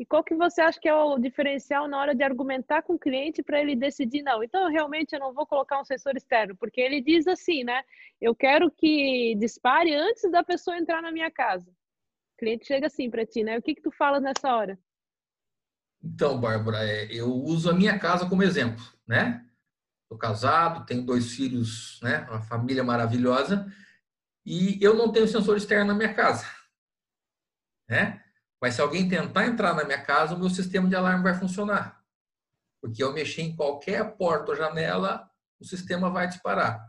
E 0.02 0.06
qual 0.06 0.24
que 0.24 0.34
você 0.34 0.62
acha 0.62 0.80
que 0.80 0.90
é 0.90 0.96
o 0.96 1.20
diferencial 1.20 1.88
na 1.88 2.00
hora 2.00 2.16
de 2.16 2.24
argumentar 2.24 2.82
com 2.82 2.94
o 2.94 3.00
cliente 3.00 3.44
para 3.44 3.62
ele 3.62 3.76
decidir 3.76 4.24
não? 4.24 4.44
Então 4.44 4.68
realmente 4.68 5.14
eu 5.14 5.20
não 5.20 5.32
vou 5.32 5.46
colocar 5.46 5.80
um 5.80 5.86
sensor 5.86 6.18
externo, 6.18 6.58
porque 6.58 6.82
ele 6.82 7.00
diz 7.00 7.28
assim, 7.28 7.64
né? 7.64 7.84
Eu 8.20 8.34
quero 8.34 8.72
que 8.72 9.36
dispare 9.36 9.94
antes 9.94 10.24
da 10.32 10.44
pessoa 10.44 10.76
entrar 10.76 11.04
na 11.04 11.12
minha 11.12 11.30
casa. 11.30 11.70
O 11.70 12.40
cliente 12.40 12.66
chega 12.66 12.88
assim 12.88 13.12
para 13.12 13.28
ti, 13.28 13.44
né? 13.44 13.60
O 13.60 13.62
que 13.62 13.76
que 13.76 13.82
tu 13.84 13.92
fala 13.92 14.20
nessa 14.20 14.52
hora? 14.52 14.80
Então, 16.04 16.42
Bárbara, 16.42 16.84
é, 16.84 17.06
eu 17.12 17.32
uso 17.32 17.70
a 17.70 17.74
minha 17.74 18.00
casa 18.00 18.28
como 18.28 18.42
exemplo, 18.42 18.84
né? 19.08 19.46
Estou 20.02 20.18
casado, 20.18 20.84
tenho 20.84 21.06
dois 21.06 21.32
filhos, 21.36 22.00
né? 22.02 22.26
Uma 22.28 22.42
família 22.42 22.84
maravilhosa 22.84 23.72
e 24.44 24.84
eu 24.84 24.96
não 24.96 25.12
tenho 25.12 25.28
sensor 25.28 25.58
externo 25.58 25.86
na 25.86 25.94
minha 25.94 26.12
casa 26.12 26.48
né? 27.92 28.21
Mas 28.62 28.76
se 28.76 28.82
alguém 28.82 29.10
tentar 29.10 29.48
entrar 29.48 29.74
na 29.74 29.84
minha 29.84 30.02
casa, 30.02 30.36
o 30.36 30.40
meu 30.40 30.50
sistema 30.50 30.88
de 30.88 30.96
alarme 30.96 31.24
vai 31.24 31.34
funcionar. 31.34 32.02
Porque 32.80 33.04
eu 33.04 33.12
mexer 33.12 33.42
em 33.42 33.56
qualquer 33.56 34.16
porta 34.16 34.52
ou 34.52 34.58
janela, 34.58 35.30
o 35.60 35.66
sistema 35.66 36.10
vai 36.10 36.28
disparar. 36.28 36.88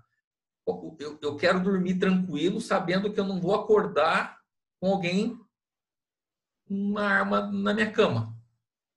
Eu, 0.67 1.19
eu 1.21 1.37
quero 1.37 1.61
dormir 1.61 1.99
tranquilo, 1.99 2.61
sabendo 2.61 3.13
que 3.13 3.19
eu 3.19 3.25
não 3.25 3.41
vou 3.41 3.55
acordar 3.55 4.39
com 4.79 4.93
alguém 4.93 5.39
uma 6.69 7.03
arma 7.03 7.51
na 7.51 7.75
minha 7.75 7.91
cama, 7.91 8.37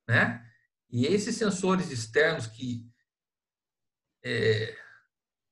né? 0.07 0.45
E 0.89 1.05
esses 1.05 1.35
sensores 1.35 1.91
externos 1.91 2.47
que 2.47 2.87
é, 4.23 4.75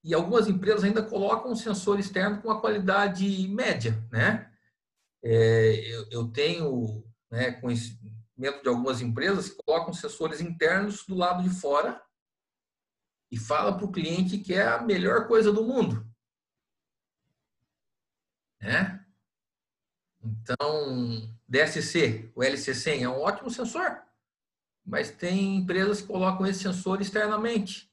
e 0.03 0.13
algumas 0.13 0.47
empresas 0.47 0.83
ainda 0.83 1.01
colocam 1.01 1.51
um 1.51 1.55
sensor 1.55 1.99
externo 1.99 2.41
com 2.41 2.49
uma 2.49 2.59
qualidade 2.59 3.47
média, 3.47 4.03
né? 4.11 4.51
É, 5.23 5.75
eu, 5.93 6.07
eu, 6.11 6.27
tenho 6.27 7.03
né, 7.33 7.51
conhecimento 7.53 8.61
de 8.61 8.69
algumas 8.69 9.01
empresas 9.01 9.49
que 9.49 9.63
colocam 9.65 9.91
sensores 9.91 10.39
internos 10.39 11.03
do 11.03 11.15
lado 11.15 11.41
de 11.41 11.49
fora 11.49 11.99
e 13.31 13.39
fala 13.39 13.75
para 13.75 13.87
o 13.87 13.91
cliente 13.91 14.37
que 14.37 14.53
é 14.53 14.67
a 14.67 14.83
melhor 14.83 15.27
coisa 15.27 15.51
do 15.51 15.63
mundo. 15.63 16.07
Né? 18.61 19.03
Então, 20.21 21.27
DSC, 21.47 22.31
o 22.35 22.41
LC100 22.41 23.01
é 23.01 23.09
um 23.09 23.19
ótimo 23.19 23.49
sensor, 23.49 24.03
mas 24.85 25.09
tem 25.09 25.55
empresas 25.55 26.01
que 26.01 26.07
colocam 26.07 26.45
esse 26.45 26.61
sensor 26.61 27.01
externamente 27.01 27.91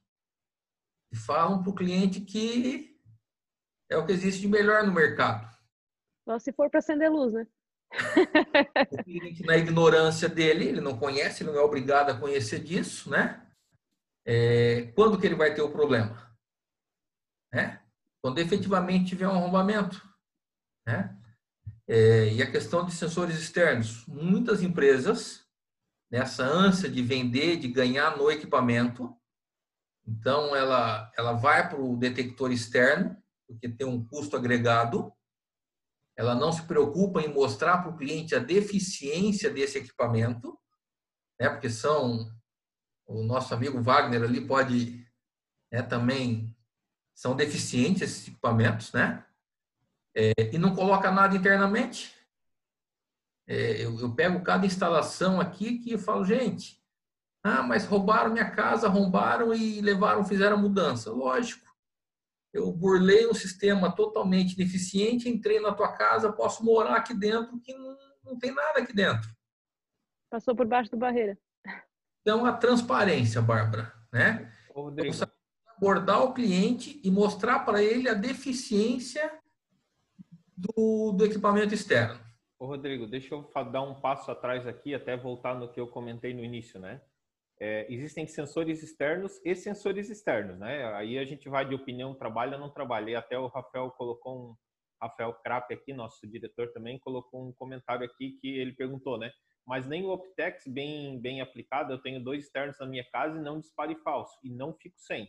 e 1.11 1.17
falam 1.17 1.63
para 1.63 1.71
o 1.71 1.75
cliente 1.75 2.21
que 2.21 2.95
é 3.89 3.97
o 3.97 4.05
que 4.05 4.13
existe 4.13 4.43
de 4.43 4.49
melhor 4.49 4.87
no 4.87 4.93
mercado. 4.93 5.49
Só 6.27 6.39
se 6.39 6.53
for 6.53 6.69
para 6.69 6.81
acender 6.81 7.11
luz, 7.11 7.33
né? 7.33 7.47
na 9.45 9.57
ignorância 9.57 10.29
dele, 10.29 10.67
ele 10.67 10.81
não 10.81 10.97
conhece, 10.97 11.43
ele 11.43 11.51
não 11.51 11.59
é 11.59 11.63
obrigado 11.63 12.11
a 12.11 12.19
conhecer 12.19 12.61
disso, 12.61 13.11
né? 13.11 13.47
É, 14.25 14.93
quando 14.95 15.19
que 15.19 15.27
ele 15.27 15.35
vai 15.35 15.55
ter 15.55 15.63
o 15.63 15.73
problema? 15.73 16.31
Né? 17.53 17.83
Quando 18.23 18.39
efetivamente 18.39 19.09
tiver 19.09 19.27
um 19.27 19.33
arrombamento. 19.33 20.09
Né? 20.87 21.17
É, 21.89 22.33
e 22.33 22.43
a 22.43 22.51
questão 22.51 22.85
de 22.85 22.93
sensores 22.93 23.37
externos. 23.37 24.07
Muitas 24.07 24.63
empresas, 24.63 25.47
nessa 26.11 26.45
ânsia 26.45 26.89
de 26.89 27.03
vender, 27.03 27.57
de 27.57 27.69
ganhar 27.69 28.17
no 28.17 28.31
equipamento, 28.31 29.17
então 30.07 30.55
ela, 30.55 31.11
ela 31.17 31.33
vai 31.33 31.69
para 31.69 31.81
o 31.81 31.97
detector 31.97 32.53
externo, 32.53 33.17
porque 33.47 33.69
tem 33.69 33.87
um 33.87 34.05
custo 34.07 34.37
agregado, 34.37 35.13
ela 36.21 36.35
não 36.35 36.53
se 36.53 36.63
preocupa 36.65 37.23
em 37.23 37.33
mostrar 37.33 37.79
para 37.79 37.91
o 37.91 37.97
cliente 37.97 38.35
a 38.35 38.39
deficiência 38.39 39.49
desse 39.49 39.79
equipamento, 39.79 40.55
né, 41.41 41.49
porque 41.49 41.71
são, 41.71 42.31
o 43.07 43.23
nosso 43.23 43.55
amigo 43.55 43.81
Wagner 43.81 44.23
ali 44.23 44.47
pode 44.47 45.03
né, 45.73 45.81
também, 45.81 46.55
são 47.15 47.35
deficientes 47.35 48.03
esses 48.03 48.29
equipamentos, 48.29 48.93
né? 48.93 49.25
É, 50.15 50.33
e 50.53 50.59
não 50.59 50.75
coloca 50.75 51.11
nada 51.11 51.35
internamente. 51.35 52.15
É, 53.47 53.83
eu, 53.83 53.99
eu, 53.99 54.15
pego 54.15 54.43
cada 54.43 54.67
instalação 54.67 55.41
aqui 55.41 55.79
que 55.79 55.93
eu 55.93 55.99
falo, 55.99 56.23
gente, 56.23 56.85
ah, 57.43 57.63
mas 57.63 57.87
roubaram 57.87 58.31
minha 58.31 58.51
casa, 58.51 58.89
roubaram 58.89 59.55
e 59.55 59.81
levaram, 59.81 60.23
fizeram 60.23 60.59
mudança. 60.59 61.11
Lógico. 61.11 61.70
Eu 62.53 62.73
burlei 62.73 63.27
um 63.29 63.35
sistema 63.35 63.95
totalmente 63.95 64.57
deficiente, 64.57 65.29
entrei 65.29 65.61
na 65.61 65.73
tua 65.73 65.93
casa, 65.93 66.33
posso 66.33 66.65
morar 66.65 66.97
aqui 66.97 67.15
dentro 67.15 67.61
que 67.61 67.73
não, 67.73 67.97
não 68.25 68.39
tem 68.39 68.53
nada 68.53 68.81
aqui 68.81 68.93
dentro. 68.93 69.31
Passou 70.29 70.55
por 70.55 70.67
baixo 70.67 70.91
da 70.91 70.97
barreira. 70.97 71.39
Então, 72.23 72.45
a 72.45 72.53
transparência, 72.53 73.41
Bárbara, 73.41 73.93
né? 74.13 74.53
Rodrigo. 74.75 75.15
abordar 75.77 76.23
o 76.23 76.35
cliente 76.35 77.01
e 77.03 77.11
mostrar 77.11 77.61
para 77.61 77.83
ele 77.83 78.09
a 78.09 78.15
deficiência 78.15 79.33
do, 80.57 81.13
do 81.13 81.25
equipamento 81.25 81.73
externo. 81.73 82.21
Ô, 82.59 82.67
Rodrigo, 82.67 83.07
deixa 83.07 83.35
eu 83.35 83.51
dar 83.73 83.83
um 83.83 83.95
passo 83.95 84.31
atrás 84.31 84.67
aqui, 84.67 84.95
até 84.95 85.17
voltar 85.17 85.55
no 85.55 85.73
que 85.73 85.81
eu 85.81 85.89
comentei 85.89 86.35
no 86.35 86.45
início, 86.45 86.79
né? 86.79 87.01
É, 87.61 87.87
existem 87.93 88.27
sensores 88.27 88.83
externos 88.83 89.39
e 89.45 89.55
sensores 89.55 90.09
externos, 90.09 90.59
né? 90.59 90.85
Aí 90.95 91.19
a 91.19 91.25
gente 91.25 91.49
vai 91.49 91.69
de 91.69 91.75
opinião, 91.75 92.15
trabalha 92.15 92.55
ou 92.55 92.61
não 92.61 92.71
trabalha. 92.71 93.11
E 93.11 93.15
até 93.15 93.39
o 93.39 93.49
Rafael 93.49 93.91
colocou 93.91 94.51
um, 94.51 94.57
Rafael 95.03 95.35
Krapp 95.43 95.73
aqui, 95.73 95.93
nosso 95.93 96.27
diretor 96.27 96.73
também, 96.73 96.99
colocou 96.99 97.47
um 97.47 97.53
comentário 97.53 98.05
aqui 98.05 98.39
que 98.41 98.59
ele 98.59 98.73
perguntou, 98.73 99.19
né? 99.19 99.31
Mas 99.67 99.87
nem 99.87 100.05
o 100.05 100.11
Optex 100.11 100.65
bem, 100.67 101.21
bem 101.21 101.41
aplicado, 101.41 101.93
eu 101.93 102.01
tenho 102.01 102.25
dois 102.25 102.45
externos 102.45 102.79
na 102.81 102.87
minha 102.87 103.05
casa 103.11 103.39
e 103.39 103.43
não 103.43 103.61
dispare 103.61 103.95
falso, 104.03 104.35
e 104.43 104.51
não 104.51 104.75
fico 104.75 104.99
sem. 104.99 105.29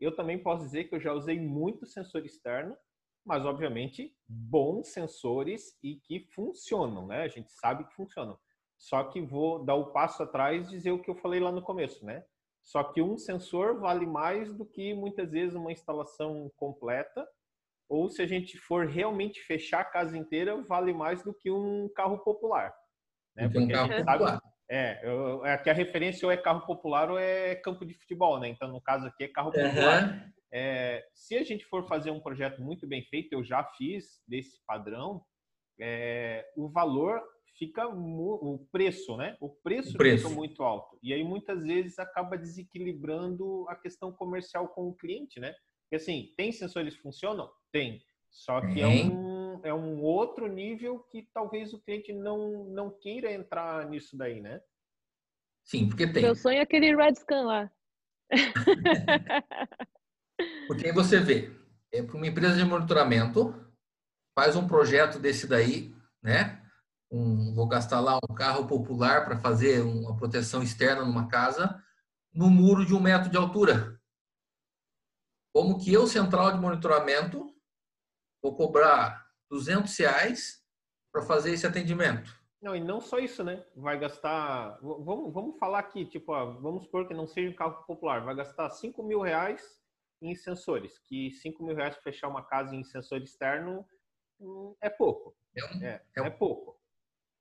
Eu 0.00 0.14
também 0.14 0.40
posso 0.40 0.64
dizer 0.64 0.84
que 0.84 0.94
eu 0.94 1.00
já 1.00 1.12
usei 1.12 1.38
muito 1.40 1.84
sensor 1.84 2.24
externo 2.24 2.76
mas 3.24 3.44
obviamente 3.44 4.14
bons 4.28 4.88
sensores 4.88 5.78
e 5.82 5.96
que 5.96 6.26
funcionam, 6.34 7.06
né? 7.06 7.22
A 7.22 7.28
gente 7.28 7.50
sabe 7.52 7.84
que 7.86 7.94
funcionam. 7.94 8.38
Só 8.82 9.04
que 9.04 9.20
vou 9.20 9.64
dar 9.64 9.76
o 9.76 9.92
passo 9.92 10.24
atrás 10.24 10.66
e 10.66 10.70
dizer 10.70 10.90
o 10.90 10.98
que 10.98 11.08
eu 11.08 11.14
falei 11.14 11.38
lá 11.38 11.52
no 11.52 11.62
começo, 11.62 12.04
né? 12.04 12.24
Só 12.64 12.82
que 12.82 13.00
um 13.00 13.16
sensor 13.16 13.78
vale 13.78 14.04
mais 14.04 14.52
do 14.52 14.66
que 14.66 14.92
muitas 14.92 15.30
vezes 15.30 15.54
uma 15.54 15.70
instalação 15.70 16.50
completa, 16.56 17.24
ou 17.88 18.10
se 18.10 18.20
a 18.20 18.26
gente 18.26 18.58
for 18.58 18.88
realmente 18.88 19.40
fechar 19.40 19.82
a 19.82 19.84
casa 19.84 20.18
inteira, 20.18 20.60
vale 20.62 20.92
mais 20.92 21.22
do 21.22 21.32
que 21.32 21.48
um 21.48 21.88
carro 21.94 22.18
popular. 22.24 22.74
Né? 23.36 23.48
Porque 23.48 23.66
um 23.66 23.68
carro 23.68 23.88
popular. 23.88 24.18
Sabe, 24.18 24.40
é, 24.68 25.00
eu, 25.08 25.46
é 25.46 25.56
que 25.58 25.70
a 25.70 25.74
referência 25.74 26.26
ou 26.26 26.32
é 26.32 26.36
carro 26.36 26.66
popular 26.66 27.08
ou 27.08 27.18
é 27.18 27.54
campo 27.54 27.86
de 27.86 27.94
futebol, 27.94 28.40
né? 28.40 28.48
Então, 28.48 28.66
no 28.66 28.80
caso 28.80 29.06
aqui 29.06 29.24
é 29.24 29.28
carro 29.28 29.52
popular. 29.52 30.10
Uhum. 30.10 30.32
É, 30.52 31.06
se 31.14 31.36
a 31.36 31.44
gente 31.44 31.64
for 31.66 31.86
fazer 31.86 32.10
um 32.10 32.20
projeto 32.20 32.60
muito 32.60 32.84
bem 32.84 33.04
feito, 33.04 33.32
eu 33.32 33.44
já 33.44 33.62
fiz 33.62 34.20
desse 34.26 34.60
padrão, 34.66 35.24
é, 35.80 36.44
o 36.56 36.68
valor 36.68 37.22
fica 37.58 37.86
o 37.86 38.66
preço, 38.70 39.16
né? 39.16 39.36
O 39.40 39.48
preço, 39.48 39.94
o 39.94 39.98
preço 39.98 40.24
fica 40.24 40.34
muito 40.34 40.62
alto 40.62 40.98
e 41.02 41.12
aí 41.12 41.22
muitas 41.22 41.62
vezes 41.62 41.98
acaba 41.98 42.36
desequilibrando 42.36 43.66
a 43.68 43.76
questão 43.76 44.12
comercial 44.12 44.68
com 44.68 44.88
o 44.88 44.94
cliente, 44.94 45.38
né? 45.40 45.54
Porque 45.82 45.96
assim, 45.96 46.32
tem 46.36 46.52
sensores 46.52 46.96
que 46.96 47.02
funcionam, 47.02 47.50
tem, 47.70 48.02
só 48.30 48.60
que 48.60 48.80
é 48.80 48.88
um, 48.88 49.60
é 49.62 49.74
um 49.74 50.02
outro 50.02 50.46
nível 50.46 51.00
que 51.10 51.28
talvez 51.34 51.74
o 51.74 51.80
cliente 51.80 52.12
não 52.12 52.64
não 52.64 52.90
queira 52.90 53.32
entrar 53.32 53.88
nisso 53.88 54.16
daí, 54.16 54.40
né? 54.40 54.60
Sim, 55.64 55.88
porque 55.88 56.06
tem. 56.06 56.22
Meu 56.22 56.34
sonho 56.34 56.58
é 56.58 56.62
aquele 56.62 56.96
Red 56.96 57.14
Scan 57.14 57.42
lá. 57.42 57.70
Porque 60.66 60.86
aí 60.86 60.92
você 60.92 61.20
vê, 61.20 61.52
é 61.92 62.02
para 62.02 62.16
uma 62.16 62.26
empresa 62.26 62.56
de 62.56 62.64
monitoramento, 62.64 63.54
faz 64.34 64.56
um 64.56 64.66
projeto 64.66 65.18
desse 65.18 65.46
daí, 65.46 65.94
né? 66.22 66.61
Um, 67.12 67.54
vou 67.54 67.68
gastar 67.68 68.00
lá 68.00 68.18
um 68.28 68.34
carro 68.34 68.66
popular 68.66 69.26
para 69.26 69.38
fazer 69.38 69.82
uma 69.82 70.16
proteção 70.16 70.62
externa 70.62 71.04
numa 71.04 71.28
casa, 71.28 71.78
no 72.32 72.48
muro 72.48 72.86
de 72.86 72.94
um 72.94 73.00
metro 73.00 73.28
de 73.28 73.36
altura. 73.36 74.00
Como 75.52 75.78
que 75.78 75.92
eu, 75.92 76.06
central 76.06 76.52
de 76.52 76.58
monitoramento, 76.58 77.54
vou 78.42 78.56
cobrar 78.56 79.26
200 79.50 79.94
reais 79.98 80.64
para 81.12 81.20
fazer 81.20 81.52
esse 81.52 81.66
atendimento? 81.66 82.34
Não, 82.62 82.74
e 82.74 82.80
não 82.80 82.98
só 82.98 83.18
isso, 83.18 83.44
né? 83.44 83.62
Vai 83.76 83.98
gastar. 83.98 84.78
Vamos, 84.80 85.34
vamos 85.34 85.58
falar 85.58 85.80
aqui, 85.80 86.06
tipo, 86.06 86.32
ó, 86.32 86.52
vamos 86.60 86.84
supor 86.84 87.06
que 87.06 87.12
não 87.12 87.26
seja 87.26 87.50
um 87.50 87.56
carro 87.56 87.84
popular, 87.84 88.24
vai 88.24 88.34
gastar 88.34 88.70
5 88.70 89.02
mil 89.02 89.20
reais 89.20 89.62
em 90.22 90.34
sensores, 90.34 90.98
que 91.00 91.32
5 91.32 91.62
mil 91.62 91.74
reais 91.74 91.94
para 91.94 92.04
fechar 92.04 92.28
uma 92.28 92.42
casa 92.42 92.74
em 92.74 92.84
sensor 92.84 93.20
externo 93.20 93.84
hum, 94.40 94.74
é 94.80 94.88
pouco. 94.88 95.36
É, 95.54 95.64
um, 95.64 95.82
é, 95.82 96.02
é, 96.16 96.22
um... 96.22 96.26
é, 96.26 96.30
pouco. 96.30 96.80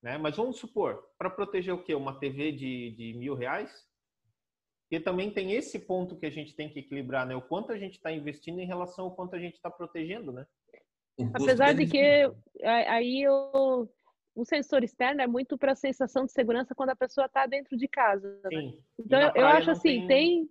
Né? 0.02 0.18
Mas 0.18 0.36
vamos 0.36 0.58
supor, 0.58 1.04
para 1.18 1.30
proteger 1.30 1.74
o 1.74 1.84
quê? 1.84 1.93
Uma 1.93 2.20
TV 2.20 2.52
de, 2.52 2.91
de 2.91 3.14
mil 3.14 3.36
reais? 3.36 3.72
E 4.89 4.99
também 4.99 5.32
tem 5.32 5.54
esse 5.54 5.80
ponto 5.80 6.18
que 6.18 6.26
a 6.26 6.30
gente 6.30 6.56
tem 6.56 6.70
que 6.70 6.80
equilibrar, 6.80 7.26
né? 7.26 7.36
O 7.36 7.41
quanto 7.41 7.72
a 7.72 7.78
gente 7.78 7.93
está 7.93 8.12
investindo 8.12 8.60
em 8.60 8.66
relação 8.66 9.06
ao 9.06 9.16
quanto 9.16 9.36
a 9.36 9.39
gente 9.39 9.56
está 9.56 9.70
protegendo, 9.70 10.34
né? 10.34 10.45
Apesar 11.34 11.74
de 11.74 11.88
que 11.88 12.30
aí 12.64 13.26
o, 13.28 13.88
o 14.36 14.45
sensor 14.45 14.84
externo 14.84 15.22
é 15.22 15.28
muito 15.28 15.58
para 15.58 15.74
a 15.74 15.76
sensação 15.76 16.26
de 16.26 16.32
segurança 16.32 16.76
quando 16.76 16.89
a 16.89 16.95
pessoa 16.95 17.28
está 17.28 17.45
dentro 17.45 17.78
de 17.78 17.88
casa. 17.88 18.41
Né? 18.43 18.74
Então 18.99 19.32
eu 19.36 19.45
acho 19.45 19.72
assim, 19.72 20.08
tem, 20.08 20.49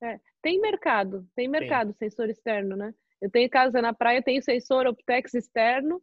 tem 0.00 0.10
é, 0.10 0.20
tem 0.42 0.60
mercado, 0.60 1.26
tem 1.34 1.48
mercado 1.48 1.92
tem. 1.94 2.08
sensor 2.08 2.28
externo, 2.28 2.76
né? 2.76 2.94
Eu 3.20 3.30
tenho 3.30 3.48
casa 3.48 3.80
na 3.80 3.94
praia, 3.94 4.22
tenho 4.22 4.42
sensor 4.42 4.86
Optex 4.86 5.34
externo 5.34 6.00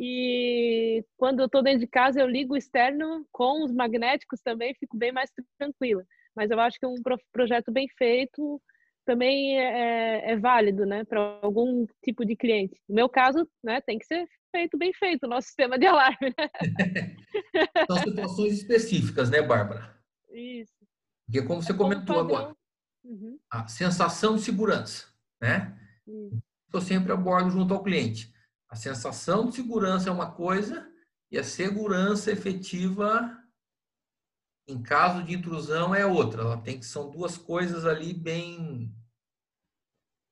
e 0.00 1.04
quando 1.16 1.40
eu 1.40 1.46
estou 1.46 1.60
dentro 1.60 1.80
de 1.80 1.88
casa 1.88 2.20
eu 2.20 2.28
ligo 2.28 2.54
o 2.54 2.56
externo 2.56 3.26
com 3.32 3.64
os 3.64 3.72
magnéticos 3.72 4.40
também, 4.40 4.72
fico 4.78 4.96
bem 4.96 5.10
mais 5.10 5.28
tranquila. 5.58 6.04
Mas 6.36 6.52
eu 6.52 6.60
acho 6.60 6.78
que 6.78 6.86
um 6.86 6.94
projeto 7.32 7.72
bem 7.72 7.88
feito 7.98 8.62
também 9.04 9.58
é, 9.58 9.64
é, 9.64 10.32
é 10.32 10.36
válido, 10.36 10.86
né, 10.86 11.02
para 11.02 11.40
algum 11.42 11.84
tipo 12.04 12.24
de 12.24 12.36
cliente. 12.36 12.80
No 12.88 12.94
meu 12.94 13.08
caso, 13.08 13.48
né, 13.64 13.80
tem 13.80 13.98
que 13.98 14.06
ser 14.06 14.28
feito 14.54 14.78
bem 14.78 14.92
feito 14.92 15.24
o 15.24 15.28
nosso 15.28 15.48
sistema 15.48 15.76
de 15.76 15.86
alarme. 15.86 16.32
Né? 16.38 17.16
São 17.90 17.98
situações 17.98 18.52
específicas, 18.52 19.30
né, 19.30 19.42
Bárbara? 19.42 19.98
Isso. 20.30 20.78
Porque 21.26 21.42
como 21.42 21.60
você 21.60 21.74
comentou 21.74 22.20
agora, 22.20 22.54
uhum. 23.02 23.36
a 23.50 23.66
sensação 23.66 24.36
de 24.36 24.42
segurança, 24.42 25.06
né? 25.42 25.76
Uhum. 26.06 26.40
Eu 26.72 26.80
sempre 26.80 27.12
abordo 27.12 27.50
junto 27.50 27.74
ao 27.74 27.82
cliente. 27.82 28.32
A 28.68 28.76
sensação 28.76 29.46
de 29.46 29.56
segurança 29.56 30.08
é 30.08 30.12
uma 30.12 30.32
coisa 30.32 30.90
e 31.30 31.38
a 31.38 31.44
segurança 31.44 32.30
efetiva 32.30 33.36
em 34.68 34.82
caso 34.82 35.22
de 35.22 35.34
intrusão 35.34 35.94
é 35.94 36.04
outra. 36.04 36.42
Ela 36.42 36.60
tem 36.60 36.78
que 36.78 36.84
são 36.84 37.10
duas 37.10 37.38
coisas 37.38 37.86
ali 37.86 38.12
bem 38.12 38.94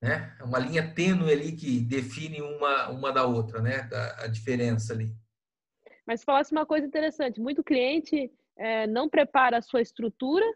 né? 0.02 0.36
É 0.38 0.44
uma 0.44 0.58
linha 0.58 0.94
tênue 0.94 1.32
ali 1.32 1.52
que 1.52 1.80
define 1.80 2.42
uma 2.42 2.90
uma 2.90 3.12
da 3.12 3.26
outra, 3.26 3.60
né? 3.60 3.88
A, 3.92 4.24
a 4.24 4.26
diferença 4.26 4.92
ali. 4.92 5.14
Mas 6.06 6.22
falasse 6.22 6.52
uma 6.52 6.66
coisa 6.66 6.86
interessante, 6.86 7.40
muito 7.40 7.64
cliente 7.64 8.30
é, 8.56 8.86
não 8.86 9.08
prepara 9.08 9.58
a 9.58 9.62
sua 9.62 9.80
estrutura, 9.80 10.46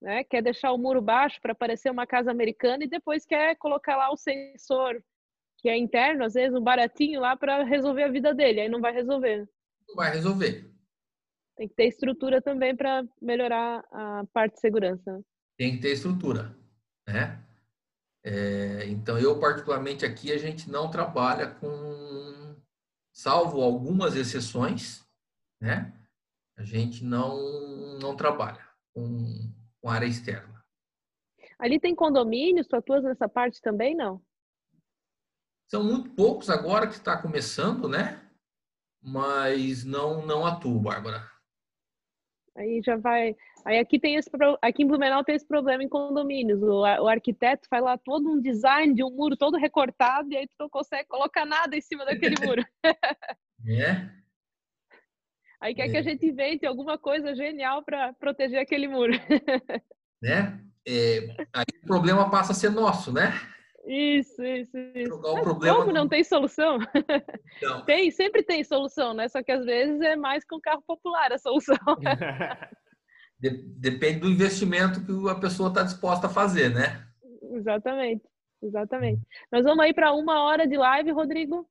né? 0.00 0.24
Quer 0.24 0.42
deixar 0.42 0.72
o 0.72 0.78
muro 0.78 1.02
baixo 1.02 1.40
para 1.40 1.54
parecer 1.54 1.90
uma 1.90 2.06
casa 2.06 2.30
americana 2.30 2.84
e 2.84 2.88
depois 2.88 3.26
quer 3.26 3.56
colocar 3.56 3.96
lá 3.96 4.10
o 4.12 4.16
sensor 4.16 5.02
que 5.64 5.68
é 5.70 5.78
interno, 5.78 6.24
às 6.24 6.34
vezes 6.34 6.54
um 6.54 6.62
baratinho 6.62 7.22
lá 7.22 7.34
para 7.34 7.64
resolver 7.64 8.02
a 8.02 8.10
vida 8.10 8.34
dele, 8.34 8.60
aí 8.60 8.68
não 8.68 8.82
vai 8.82 8.92
resolver. 8.92 9.48
Não 9.88 9.94
vai 9.94 10.12
resolver. 10.12 10.70
Tem 11.56 11.66
que 11.66 11.74
ter 11.74 11.86
estrutura 11.86 12.42
também 12.42 12.76
para 12.76 13.02
melhorar 13.18 13.82
a 13.90 14.26
parte 14.30 14.56
de 14.56 14.60
segurança. 14.60 15.24
Tem 15.56 15.74
que 15.74 15.80
ter 15.80 15.92
estrutura, 15.92 16.54
né? 17.08 17.42
É, 18.22 18.84
então, 18.88 19.18
eu 19.18 19.40
particularmente 19.40 20.04
aqui, 20.04 20.30
a 20.32 20.36
gente 20.36 20.70
não 20.70 20.90
trabalha 20.90 21.46
com, 21.54 22.54
salvo 23.10 23.62
algumas 23.62 24.16
exceções, 24.16 25.02
né? 25.62 25.98
A 26.58 26.62
gente 26.62 27.02
não, 27.02 27.98
não 28.00 28.14
trabalha 28.14 28.68
com, 28.92 29.50
com 29.80 29.88
área 29.88 30.04
externa. 30.04 30.62
Ali 31.58 31.80
tem 31.80 31.94
condomínios, 31.94 32.66
tu 32.66 32.76
atuas 32.76 33.02
nessa 33.02 33.26
parte 33.26 33.62
também, 33.62 33.94
não? 33.94 34.22
São 35.74 35.82
muito 35.82 36.08
poucos 36.10 36.48
agora 36.48 36.86
que 36.86 36.92
está 36.92 37.20
começando, 37.20 37.88
né? 37.88 38.22
Mas 39.02 39.84
não, 39.84 40.24
não 40.24 40.46
atuo, 40.46 40.78
Bárbara. 40.78 41.28
Aí 42.56 42.80
já 42.80 42.96
vai. 42.96 43.34
Aí 43.64 43.80
aqui 43.80 43.98
tem 43.98 44.14
esse 44.14 44.30
aqui 44.62 44.84
em 44.84 44.86
Blumenau 44.86 45.24
tem 45.24 45.34
esse 45.34 45.44
problema 45.44 45.82
em 45.82 45.88
condomínios. 45.88 46.62
O, 46.62 46.82
o 46.82 47.08
arquiteto 47.08 47.66
faz 47.68 47.82
lá 47.82 47.98
todo 47.98 48.30
um 48.30 48.40
design 48.40 48.94
de 48.94 49.02
um 49.02 49.10
muro 49.10 49.36
todo 49.36 49.58
recortado 49.58 50.30
e 50.30 50.36
aí 50.36 50.46
tu 50.46 50.54
não 50.60 50.68
consegue 50.68 51.08
colocar 51.08 51.44
nada 51.44 51.76
em 51.76 51.80
cima 51.80 52.04
daquele 52.04 52.36
muro. 52.46 52.64
É. 53.66 54.08
Aí 55.60 55.74
quer 55.74 55.88
é. 55.88 55.90
que 55.90 55.96
a 55.96 56.02
gente 56.02 56.24
invente 56.24 56.64
alguma 56.66 56.96
coisa 56.96 57.34
genial 57.34 57.82
para 57.82 58.12
proteger 58.12 58.60
aquele 58.60 58.86
muro. 58.86 59.12
Né? 60.22 60.58
É, 60.86 61.36
aí 61.52 61.66
o 61.82 61.86
problema 61.86 62.30
passa 62.30 62.52
a 62.52 62.54
ser 62.54 62.70
nosso, 62.70 63.12
né? 63.12 63.30
Isso, 63.86 64.42
isso, 64.42 64.76
isso. 64.94 65.14
O 65.14 65.42
problema 65.42 65.76
como 65.76 65.92
não 65.92 66.08
tem 66.08 66.24
solução? 66.24 66.78
Não. 67.62 67.84
Tem, 67.84 68.10
sempre 68.10 68.42
tem 68.42 68.64
solução, 68.64 69.12
né? 69.12 69.28
Só 69.28 69.42
que 69.42 69.52
às 69.52 69.64
vezes 69.64 70.00
é 70.00 70.16
mais 70.16 70.44
com 70.44 70.58
carro 70.58 70.82
popular 70.86 71.32
a 71.32 71.38
solução. 71.38 71.76
Depende 73.38 74.20
do 74.20 74.30
investimento 74.30 75.04
que 75.04 75.28
a 75.28 75.34
pessoa 75.34 75.68
está 75.68 75.82
disposta 75.82 76.28
a 76.28 76.30
fazer, 76.30 76.70
né? 76.70 77.06
Exatamente, 77.52 78.24
exatamente. 78.62 79.20
Nós 79.52 79.64
vamos 79.64 79.84
aí 79.84 79.92
para 79.92 80.12
uma 80.12 80.42
hora 80.44 80.66
de 80.66 80.76
live, 80.76 81.10
Rodrigo. 81.10 81.68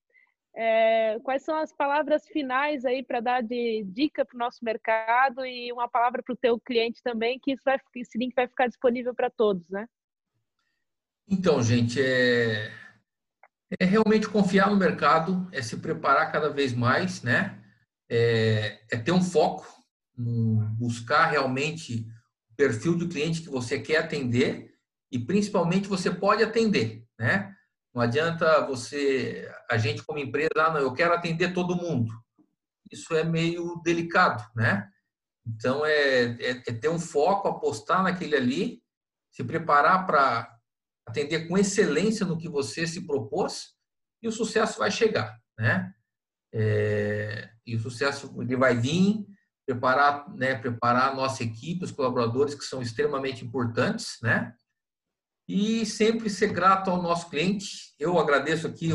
É, 0.56 1.18
quais 1.24 1.44
são 1.44 1.58
as 1.58 1.74
palavras 1.74 2.28
finais 2.28 2.86
aí 2.86 3.04
para 3.04 3.20
dar 3.20 3.42
de 3.42 3.84
dica 3.88 4.24
para 4.24 4.36
o 4.36 4.40
nosso 4.40 4.64
mercado 4.64 5.44
e 5.44 5.72
uma 5.74 5.90
palavra 5.90 6.22
para 6.22 6.34
o 6.34 6.38
teu 6.38 6.60
cliente 6.60 7.02
também, 7.02 7.40
que 7.40 7.54
isso 7.54 7.64
vai, 7.66 7.80
esse 7.96 8.20
link 8.20 8.36
vai 8.36 8.48
ficar 8.48 8.68
disponível 8.68 9.16
para 9.16 9.32
todos, 9.32 9.68
né? 9.68 9.88
Então, 11.28 11.62
gente, 11.64 12.02
é, 12.02 12.72
é 13.80 13.86
realmente 13.86 14.28
confiar 14.28 14.70
no 14.70 14.78
mercado, 14.78 15.48
é 15.52 15.62
se 15.62 15.78
preparar 15.78 16.32
cada 16.32 16.50
vez 16.50 16.74
mais, 16.74 17.22
né? 17.22 17.62
É, 18.10 18.80
é 18.92 18.98
ter 18.98 19.12
um 19.12 19.22
foco, 19.22 19.66
buscar 20.78 21.28
realmente 21.28 22.06
o 22.52 22.56
perfil 22.56 22.96
do 22.96 23.08
cliente 23.08 23.42
que 23.42 23.50
você 23.50 23.80
quer 23.80 23.98
atender 23.98 24.74
e 25.12 25.18
principalmente 25.18 25.88
você 25.88 26.12
pode 26.12 26.44
atender, 26.44 27.06
né? 27.18 27.54
Não 27.94 28.02
adianta 28.02 28.66
você, 28.66 29.50
a 29.70 29.78
gente 29.78 30.04
como 30.04 30.20
empresa, 30.20 30.50
ah, 30.58 30.74
não, 30.74 30.80
eu 30.80 30.94
quero 30.94 31.14
atender 31.14 31.54
todo 31.54 31.76
mundo. 31.76 32.12
Isso 32.92 33.16
é 33.16 33.24
meio 33.24 33.80
delicado, 33.84 34.44
né? 34.56 34.90
Então 35.46 35.86
é, 35.86 36.24
é, 36.40 36.52
é 36.52 36.74
ter 36.74 36.90
um 36.90 37.00
foco, 37.00 37.48
apostar 37.48 38.04
naquele 38.04 38.36
ali, 38.36 38.82
se 39.32 39.44
preparar 39.44 40.06
para 40.06 40.53
atender 41.14 41.48
com 41.48 41.58
excelência 41.58 42.26
no 42.26 42.38
que 42.38 42.50
você 42.50 42.88
se 42.88 43.06
propôs 43.06 43.74
e 44.22 44.28
o 44.28 44.32
sucesso 44.32 44.80
vai 44.80 44.90
chegar, 44.90 45.40
né? 45.58 45.94
É, 46.52 47.50
e 47.66 47.76
o 47.76 47.80
sucesso 47.80 48.34
ele 48.42 48.56
vai 48.56 48.76
vir, 48.76 49.26
preparar, 49.66 50.30
né, 50.36 50.56
preparar 50.56 51.12
a 51.12 51.16
nossa 51.16 51.44
equipe, 51.44 51.86
os 51.86 51.92
colaboradores 51.92 52.56
que 52.56 52.66
são 52.66 52.82
extremamente 52.82 53.46
importantes, 53.46 54.18
né? 54.22 54.54
E 55.48 55.86
sempre 55.86 56.30
ser 56.30 56.52
grato 56.52 56.90
ao 56.90 57.02
nosso 57.02 57.30
cliente. 57.30 57.94
Eu 58.00 58.18
agradeço 58.18 58.66
aqui 58.66 58.92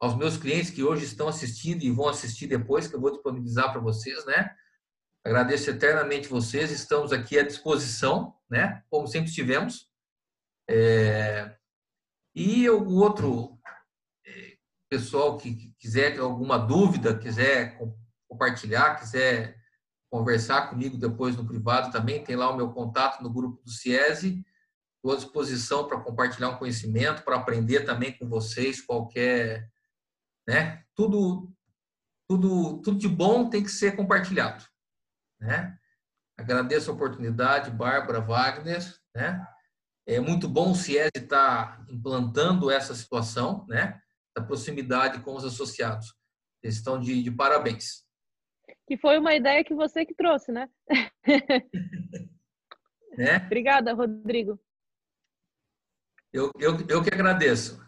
aos 0.00 0.16
meus 0.16 0.36
clientes 0.36 0.70
que 0.70 0.82
hoje 0.82 1.04
estão 1.04 1.28
assistindo 1.28 1.82
e 1.82 1.90
vão 1.90 2.08
assistir 2.08 2.46
depois, 2.46 2.88
que 2.88 2.96
eu 2.96 3.00
vou 3.00 3.12
disponibilizar 3.12 3.70
para 3.70 3.80
vocês, 3.80 4.24
né? 4.26 4.50
Agradeço 5.24 5.70
eternamente 5.70 6.28
vocês, 6.28 6.70
estamos 6.70 7.12
aqui 7.12 7.38
à 7.38 7.46
disposição, 7.46 8.34
né? 8.50 8.82
Como 8.90 9.06
sempre 9.06 9.28
estivemos. 9.28 9.93
É, 10.68 11.56
e 12.34 12.68
o 12.68 12.88
outro 12.94 13.58
é, 14.26 14.56
pessoal 14.88 15.36
que 15.36 15.74
quiser 15.78 16.18
alguma 16.18 16.58
dúvida, 16.58 17.18
quiser 17.18 17.78
compartilhar, 18.28 18.96
quiser 18.96 19.56
conversar 20.10 20.70
comigo 20.70 20.96
depois 20.96 21.36
no 21.36 21.46
privado 21.46 21.90
também, 21.90 22.22
tem 22.22 22.36
lá 22.36 22.50
o 22.50 22.56
meu 22.56 22.72
contato 22.72 23.22
no 23.22 23.32
grupo 23.32 23.62
do 23.62 23.70
CIESE. 23.70 24.44
Estou 24.96 25.12
à 25.12 25.16
disposição 25.16 25.86
para 25.86 26.00
compartilhar 26.00 26.48
um 26.48 26.56
conhecimento, 26.56 27.24
para 27.24 27.36
aprender 27.36 27.84
também 27.84 28.16
com 28.16 28.28
vocês 28.28 28.80
qualquer, 28.80 29.68
né? 30.48 30.82
Tudo, 30.94 31.52
tudo, 32.26 32.80
tudo 32.80 32.96
de 32.96 33.08
bom 33.08 33.50
tem 33.50 33.62
que 33.62 33.70
ser 33.70 33.96
compartilhado, 33.96 34.64
né? 35.38 35.76
Agradeço 36.38 36.90
a 36.90 36.94
oportunidade, 36.94 37.70
Bárbara 37.70 38.20
Wagner, 38.20 38.82
né? 39.14 39.46
É 40.06 40.20
muito 40.20 40.48
bom 40.48 40.72
o 40.72 40.74
CIES 40.74 41.10
estar 41.14 41.78
tá 41.78 41.86
implantando 41.90 42.70
essa 42.70 42.94
situação, 42.94 43.66
né? 43.68 43.98
Da 44.36 44.42
proximidade 44.44 45.22
com 45.22 45.34
os 45.34 45.44
associados. 45.44 46.14
Eles 46.62 46.76
estão 46.76 47.00
de, 47.00 47.22
de 47.22 47.30
parabéns. 47.30 48.04
Que 48.86 48.98
foi 48.98 49.18
uma 49.18 49.34
ideia 49.34 49.64
que 49.64 49.74
você 49.74 50.04
que 50.04 50.14
trouxe, 50.14 50.52
né? 50.52 50.68
né? 53.16 53.36
Obrigada, 53.46 53.94
Rodrigo. 53.94 54.60
Eu, 56.32 56.50
eu, 56.58 56.72
eu 56.88 57.02
que 57.02 57.14
agradeço. 57.14 57.82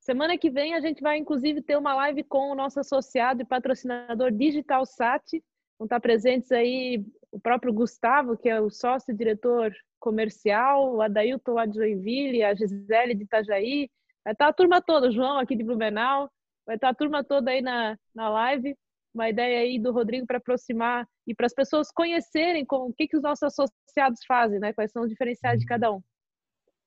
Semana 0.00 0.36
que 0.36 0.50
vem 0.50 0.74
a 0.74 0.80
gente 0.80 1.00
vai, 1.00 1.18
inclusive, 1.18 1.62
ter 1.62 1.76
uma 1.76 1.94
live 1.94 2.24
com 2.24 2.50
o 2.50 2.54
nosso 2.54 2.80
associado 2.80 3.42
e 3.42 3.46
patrocinador 3.46 4.32
Digital 4.32 4.84
Sat. 4.84 5.42
Vão 5.78 5.86
estar 5.86 6.00
presentes 6.00 6.50
aí 6.52 7.04
o 7.30 7.40
próprio 7.40 7.72
Gustavo, 7.72 8.36
que 8.36 8.48
é 8.48 8.60
o 8.60 8.70
sócio-diretor 8.70 9.72
comercial, 10.04 10.94
o 10.94 11.00
Adailton 11.00 11.52
lá 11.54 11.64
de 11.64 11.76
Joinville, 11.76 12.42
a 12.42 12.54
Gisele 12.54 13.14
de 13.14 13.24
Itajaí, 13.24 13.88
vai 14.22 14.34
estar 14.34 14.48
a 14.48 14.52
turma 14.52 14.82
toda, 14.82 15.08
o 15.08 15.10
João 15.10 15.38
aqui 15.38 15.56
de 15.56 15.64
Blumenau, 15.64 16.30
vai 16.66 16.76
estar 16.76 16.90
a 16.90 16.94
turma 16.94 17.24
toda 17.24 17.50
aí 17.50 17.62
na, 17.62 17.98
na 18.14 18.28
live. 18.28 18.76
Uma 19.14 19.30
ideia 19.30 19.60
aí 19.60 19.78
do 19.78 19.92
Rodrigo 19.92 20.26
para 20.26 20.36
aproximar 20.36 21.08
e 21.26 21.34
para 21.34 21.46
as 21.46 21.54
pessoas 21.54 21.90
conhecerem 21.90 22.66
com, 22.66 22.88
o 22.88 22.92
que, 22.92 23.08
que 23.08 23.16
os 23.16 23.22
nossos 23.22 23.44
associados 23.44 24.20
fazem, 24.26 24.60
né? 24.60 24.74
quais 24.74 24.90
são 24.92 25.04
os 25.04 25.08
diferenciais 25.08 25.60
de 25.60 25.66
cada 25.66 25.90
um. 25.90 26.02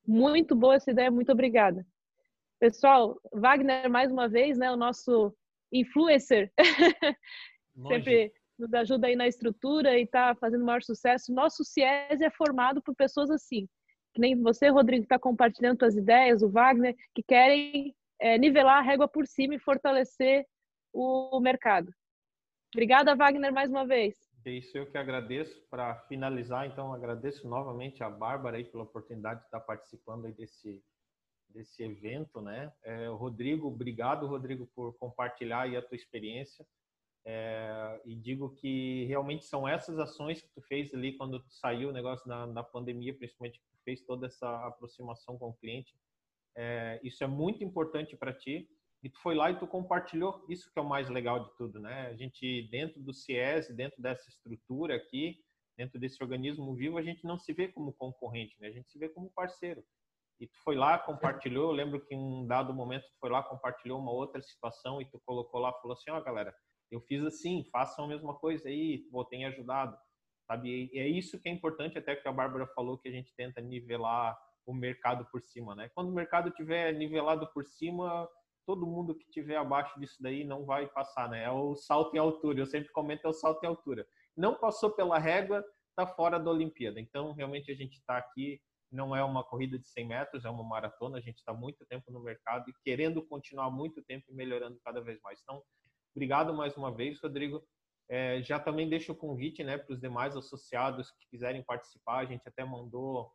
Muito 0.06 0.56
boa 0.56 0.76
essa 0.76 0.92
ideia, 0.92 1.10
muito 1.10 1.32
obrigada. 1.32 1.84
Pessoal, 2.60 3.20
Wagner, 3.34 3.90
mais 3.90 4.12
uma 4.12 4.28
vez, 4.28 4.58
né, 4.58 4.72
o 4.72 4.78
nosso 4.78 5.34
influencer, 5.72 6.52
sempre 7.88 8.34
nos 8.58 8.74
ajuda 8.74 9.08
aí 9.08 9.16
na 9.16 9.28
estrutura 9.28 9.98
e 9.98 10.04
está 10.04 10.36
fazendo 10.36 10.66
maior 10.66 10.82
sucesso. 10.82 11.34
Nosso 11.34 11.64
CIES 11.64 12.22
é 12.22 12.30
formado 12.32 12.82
por 12.82 12.96
pessoas 12.96 13.30
assim, 13.30 13.68
que 14.14 14.22
nem 14.22 14.40
você, 14.42 14.70
Rodrigo, 14.70 15.04
está 15.04 15.20
compartilhando 15.20 15.80
suas 15.80 15.96
ideias, 15.96 16.42
o 16.42 16.50
Wagner, 16.50 16.96
que 17.14 17.24
querem 17.24 17.96
é, 18.20 18.38
nivelar 18.38 18.80
a 18.80 18.82
régua 18.82 19.08
por 19.08 19.28
cima 19.28 19.56
e 19.56 19.60
fortalecer 19.60 20.46
o 20.94 21.40
mercado. 21.40 21.92
Obrigada, 22.74 23.16
Wagner, 23.16 23.54
mais 23.54 23.70
uma 23.70 23.86
vez. 23.86 24.16
Isso 24.46 24.78
eu 24.78 24.90
que 24.90 24.98
agradeço. 24.98 25.62
Para 25.70 25.96
finalizar, 26.08 26.66
então, 26.66 26.94
agradeço 26.94 27.48
novamente 27.48 28.04
a 28.04 28.10
Bárbara 28.10 28.58
aí 28.58 28.64
pela 28.64 28.84
oportunidade 28.84 29.42
de 29.42 29.46
estar 29.46 29.60
participando 29.60 30.26
aí 30.26 30.34
desse, 30.34 30.84
desse 31.50 31.84
evento, 31.84 32.42
né? 32.42 32.72
É, 32.84 33.08
Rodrigo, 33.08 33.68
obrigado, 33.68 34.26
Rodrigo, 34.26 34.68
por 34.76 34.98
compartilhar 34.98 35.62
aí 35.62 35.76
a 35.76 35.82
tua 35.82 35.96
experiência. 35.96 36.66
É, 37.30 38.02
e 38.06 38.16
digo 38.16 38.56
que 38.56 39.04
realmente 39.04 39.44
são 39.44 39.68
essas 39.68 40.00
ações 40.00 40.42
que 40.42 40.48
tu 40.56 40.62
fez 40.62 40.94
ali 40.94 41.12
quando 41.18 41.44
saiu 41.50 41.90
o 41.90 41.92
negócio 41.92 42.26
da, 42.26 42.46
da 42.46 42.64
pandemia, 42.64 43.14
principalmente 43.14 43.60
que 43.60 43.66
tu 43.70 43.84
fez 43.84 44.02
toda 44.02 44.28
essa 44.28 44.66
aproximação 44.66 45.38
com 45.38 45.50
o 45.50 45.54
cliente. 45.54 45.94
É, 46.56 47.02
isso 47.04 47.22
é 47.26 47.28
muito 47.28 47.66
importante 47.66 48.16
para 48.16 48.32
ti. 48.32 48.70
E 49.04 49.10
tu 49.10 49.20
foi 49.20 49.36
lá 49.36 49.52
e 49.52 49.60
tu 49.60 49.68
compartilhou. 49.68 50.46
Isso 50.48 50.72
que 50.72 50.80
é 50.80 50.82
o 50.82 50.88
mais 50.88 51.10
legal 51.10 51.44
de 51.44 51.54
tudo, 51.58 51.82
né? 51.82 52.08
A 52.08 52.16
gente 52.16 52.66
dentro 52.72 53.02
do 53.02 53.14
CIES, 53.14 53.76
dentro 53.76 54.02
dessa 54.02 54.30
estrutura 54.30 54.96
aqui, 54.96 55.38
dentro 55.78 56.00
desse 56.00 56.24
organismo 56.24 56.74
vivo, 56.76 56.98
a 56.98 57.04
gente 57.04 57.26
não 57.26 57.38
se 57.38 57.52
vê 57.52 57.68
como 57.68 57.92
concorrente, 57.92 58.56
né? 58.62 58.70
A 58.70 58.72
gente 58.72 58.90
se 58.90 58.98
vê 58.98 59.10
como 59.10 59.30
parceiro. 59.32 59.84
E 60.40 60.48
tu 60.48 60.58
foi 60.64 60.78
lá, 60.78 60.98
compartilhou. 60.98 61.72
Eu 61.72 61.76
lembro 61.76 62.00
que 62.00 62.16
em 62.16 62.18
um 62.18 62.48
dado 62.48 62.74
momento 62.74 63.04
tu 63.04 63.20
foi 63.20 63.30
lá, 63.30 63.44
compartilhou 63.44 64.00
uma 64.00 64.12
outra 64.12 64.42
situação 64.42 65.02
e 65.02 65.06
tu 65.06 65.22
colocou 65.26 65.60
lá, 65.60 65.74
falou 65.74 65.94
assim, 65.94 66.10
ó, 66.10 66.18
oh, 66.18 66.24
galera, 66.24 66.56
eu 66.92 67.02
fiz 67.02 67.24
assim, 67.24 67.64
façam 67.72 68.06
a 68.06 68.08
mesma 68.08 68.34
coisa 68.34 68.68
aí, 68.70 69.08
vou 69.12 69.26
ter 69.26 69.44
ajudado, 69.46 69.98
sabe? 70.48 70.90
E 70.94 71.00
é 71.00 71.08
isso 71.08 71.40
que 71.40 71.50
é 71.50 71.52
importante, 71.52 71.98
até 71.98 72.16
que 72.16 72.28
a 72.28 72.32
Bárbara 72.32 72.68
falou 72.68 72.98
que 72.98 73.10
a 73.10 73.12
gente 73.12 73.34
tenta 73.36 73.62
nivelar 73.62 74.38
o 74.66 74.74
mercado 74.74 75.26
por 75.32 75.42
cima, 75.42 75.76
né? 75.76 75.90
Quando 75.96 76.10
o 76.10 76.14
mercado 76.14 76.52
tiver 76.52 76.94
nivelado 76.94 77.48
por 77.54 77.66
cima, 77.66 78.28
todo 78.66 78.86
mundo 78.86 79.16
que 79.16 79.30
tiver 79.30 79.56
abaixo 79.56 79.98
disso 79.98 80.18
daí 80.20 80.44
não 80.44 80.66
vai 80.66 80.86
passar, 80.88 81.30
né? 81.30 81.46
É 81.46 81.50
o 81.50 81.74
salto 81.74 82.14
em 82.16 82.20
altura. 82.20 82.60
Eu 82.60 82.66
sempre 82.66 82.92
comento 82.92 83.26
é 83.26 83.30
o 83.30 83.34
salto 83.34 83.64
em 83.64 83.68
altura. 83.68 84.06
Não 84.36 84.56
passou 84.56 84.92
pela 84.92 85.18
régua, 85.18 85.64
tá 85.96 86.06
fora 86.06 86.38
da 86.38 86.52
Olimpíada. 86.52 87.00
Então, 87.00 87.32
realmente 87.32 87.72
a 87.72 87.76
gente 87.76 87.94
está 87.94 88.18
aqui. 88.18 88.62
Não 88.92 89.16
é 89.16 89.24
uma 89.24 89.44
corrida 89.44 89.80
de 89.80 89.88
100 89.88 90.08
metros, 90.08 90.46
é 90.46 90.50
uma 90.50 90.64
maratona. 90.64 91.18
A 91.18 91.22
gente 91.22 91.38
está 91.38 91.54
muito 91.54 91.86
tempo 91.86 92.12
no 92.12 92.22
mercado 92.22 92.70
e 92.70 92.74
querendo 92.84 93.26
continuar 93.26 93.72
muito 93.72 94.02
tempo 94.04 94.26
e 94.30 94.36
melhorando 94.36 94.80
cada 94.84 95.02
vez 95.02 95.20
mais. 95.22 95.40
Então, 95.42 95.64
Obrigado 96.18 96.52
mais 96.52 96.76
uma 96.76 96.92
vez, 96.92 97.22
Rodrigo. 97.22 97.64
É, 98.10 98.42
já 98.42 98.60
também 98.60 98.90
deixo 98.90 99.12
o 99.12 99.16
convite 99.16 99.64
né, 99.64 99.78
para 99.78 99.94
os 99.94 100.00
demais 100.00 100.36
associados 100.36 101.12
que 101.12 101.28
quiserem 101.30 101.62
participar. 101.62 102.18
A 102.18 102.26
gente 102.26 102.42
até 102.48 102.66
mandou 102.66 103.32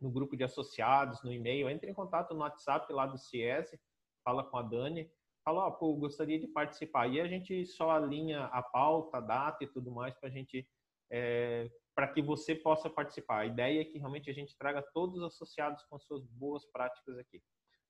no 0.00 0.12
grupo 0.12 0.36
de 0.36 0.44
associados, 0.44 1.24
no 1.24 1.32
e-mail. 1.32 1.68
Entre 1.68 1.90
em 1.90 1.92
contato 1.92 2.32
no 2.32 2.42
WhatsApp 2.42 2.92
lá 2.92 3.04
do 3.04 3.18
CIES, 3.18 3.76
fala 4.24 4.44
com 4.44 4.56
a 4.56 4.62
Dani. 4.62 5.10
Fala, 5.44 5.68
pô, 5.72 5.92
gostaria 5.96 6.38
de 6.38 6.46
participar. 6.46 7.08
E 7.08 7.20
a 7.20 7.26
gente 7.26 7.66
só 7.66 7.90
alinha 7.90 8.44
a 8.44 8.62
pauta, 8.62 9.16
a 9.16 9.20
data 9.20 9.64
e 9.64 9.66
tudo 9.66 9.90
mais 9.90 10.14
para 10.14 10.28
a 10.28 10.32
gente, 10.32 10.64
é, 11.10 11.68
para 11.96 12.06
que 12.06 12.22
você 12.22 12.54
possa 12.54 12.88
participar. 12.88 13.40
A 13.40 13.46
ideia 13.46 13.80
é 13.80 13.84
que 13.84 13.98
realmente 13.98 14.30
a 14.30 14.34
gente 14.34 14.56
traga 14.56 14.80
todos 14.94 15.16
os 15.16 15.24
associados 15.24 15.82
com 15.90 15.98
suas 15.98 16.24
boas 16.24 16.64
práticas 16.66 17.18
aqui. 17.18 17.42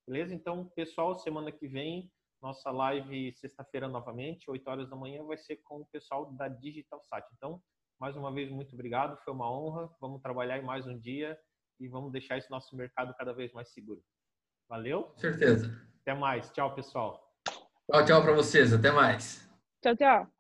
Beleza? 0.09 0.35
Então, 0.35 0.65
pessoal, 0.75 1.15
semana 1.15 1.53
que 1.53 1.69
vem 1.69 2.11
nossa 2.45 2.71
live 2.71 3.33
sexta-feira 3.33 3.89
novamente, 3.89 4.51
8 4.51 4.69
horas 4.69 4.91
da 4.91 4.95
manhã, 4.95 5.25
vai 5.25 5.39
ser 5.39 5.57
com 5.65 5.81
o 5.81 5.87
pessoal 5.87 6.31
da 6.33 6.47
Digital 6.47 7.03
Sat. 7.03 7.27
Então, 7.37 7.59
mais 7.99 8.17
uma 8.17 8.31
vez, 8.31 8.51
muito 8.51 8.75
obrigado, 8.75 9.17
foi 9.25 9.33
uma 9.33 9.51
honra. 9.51 9.91
Vamos 9.99 10.21
trabalhar 10.21 10.59
em 10.59 10.63
mais 10.63 10.87
um 10.87 10.99
dia 10.99 11.39
e 11.81 11.89
vamos 11.89 12.13
deixar 12.13 12.37
esse 12.37 12.51
nosso 12.51 12.77
mercado 12.77 13.15
cada 13.15 13.33
vez 13.33 13.51
mais 13.55 13.73
seguro. 13.73 14.03
Valeu? 14.69 15.11
certeza. 15.17 15.73
Até 16.03 16.15
mais. 16.15 16.51
Tchau, 16.51 16.75
pessoal. 16.75 17.35
Tchau, 17.91 18.05
tchau 18.05 18.23
para 18.23 18.33
vocês. 18.35 18.75
Até 18.75 18.91
mais. 18.91 19.51
Tchau, 19.83 19.97
tchau. 19.97 20.34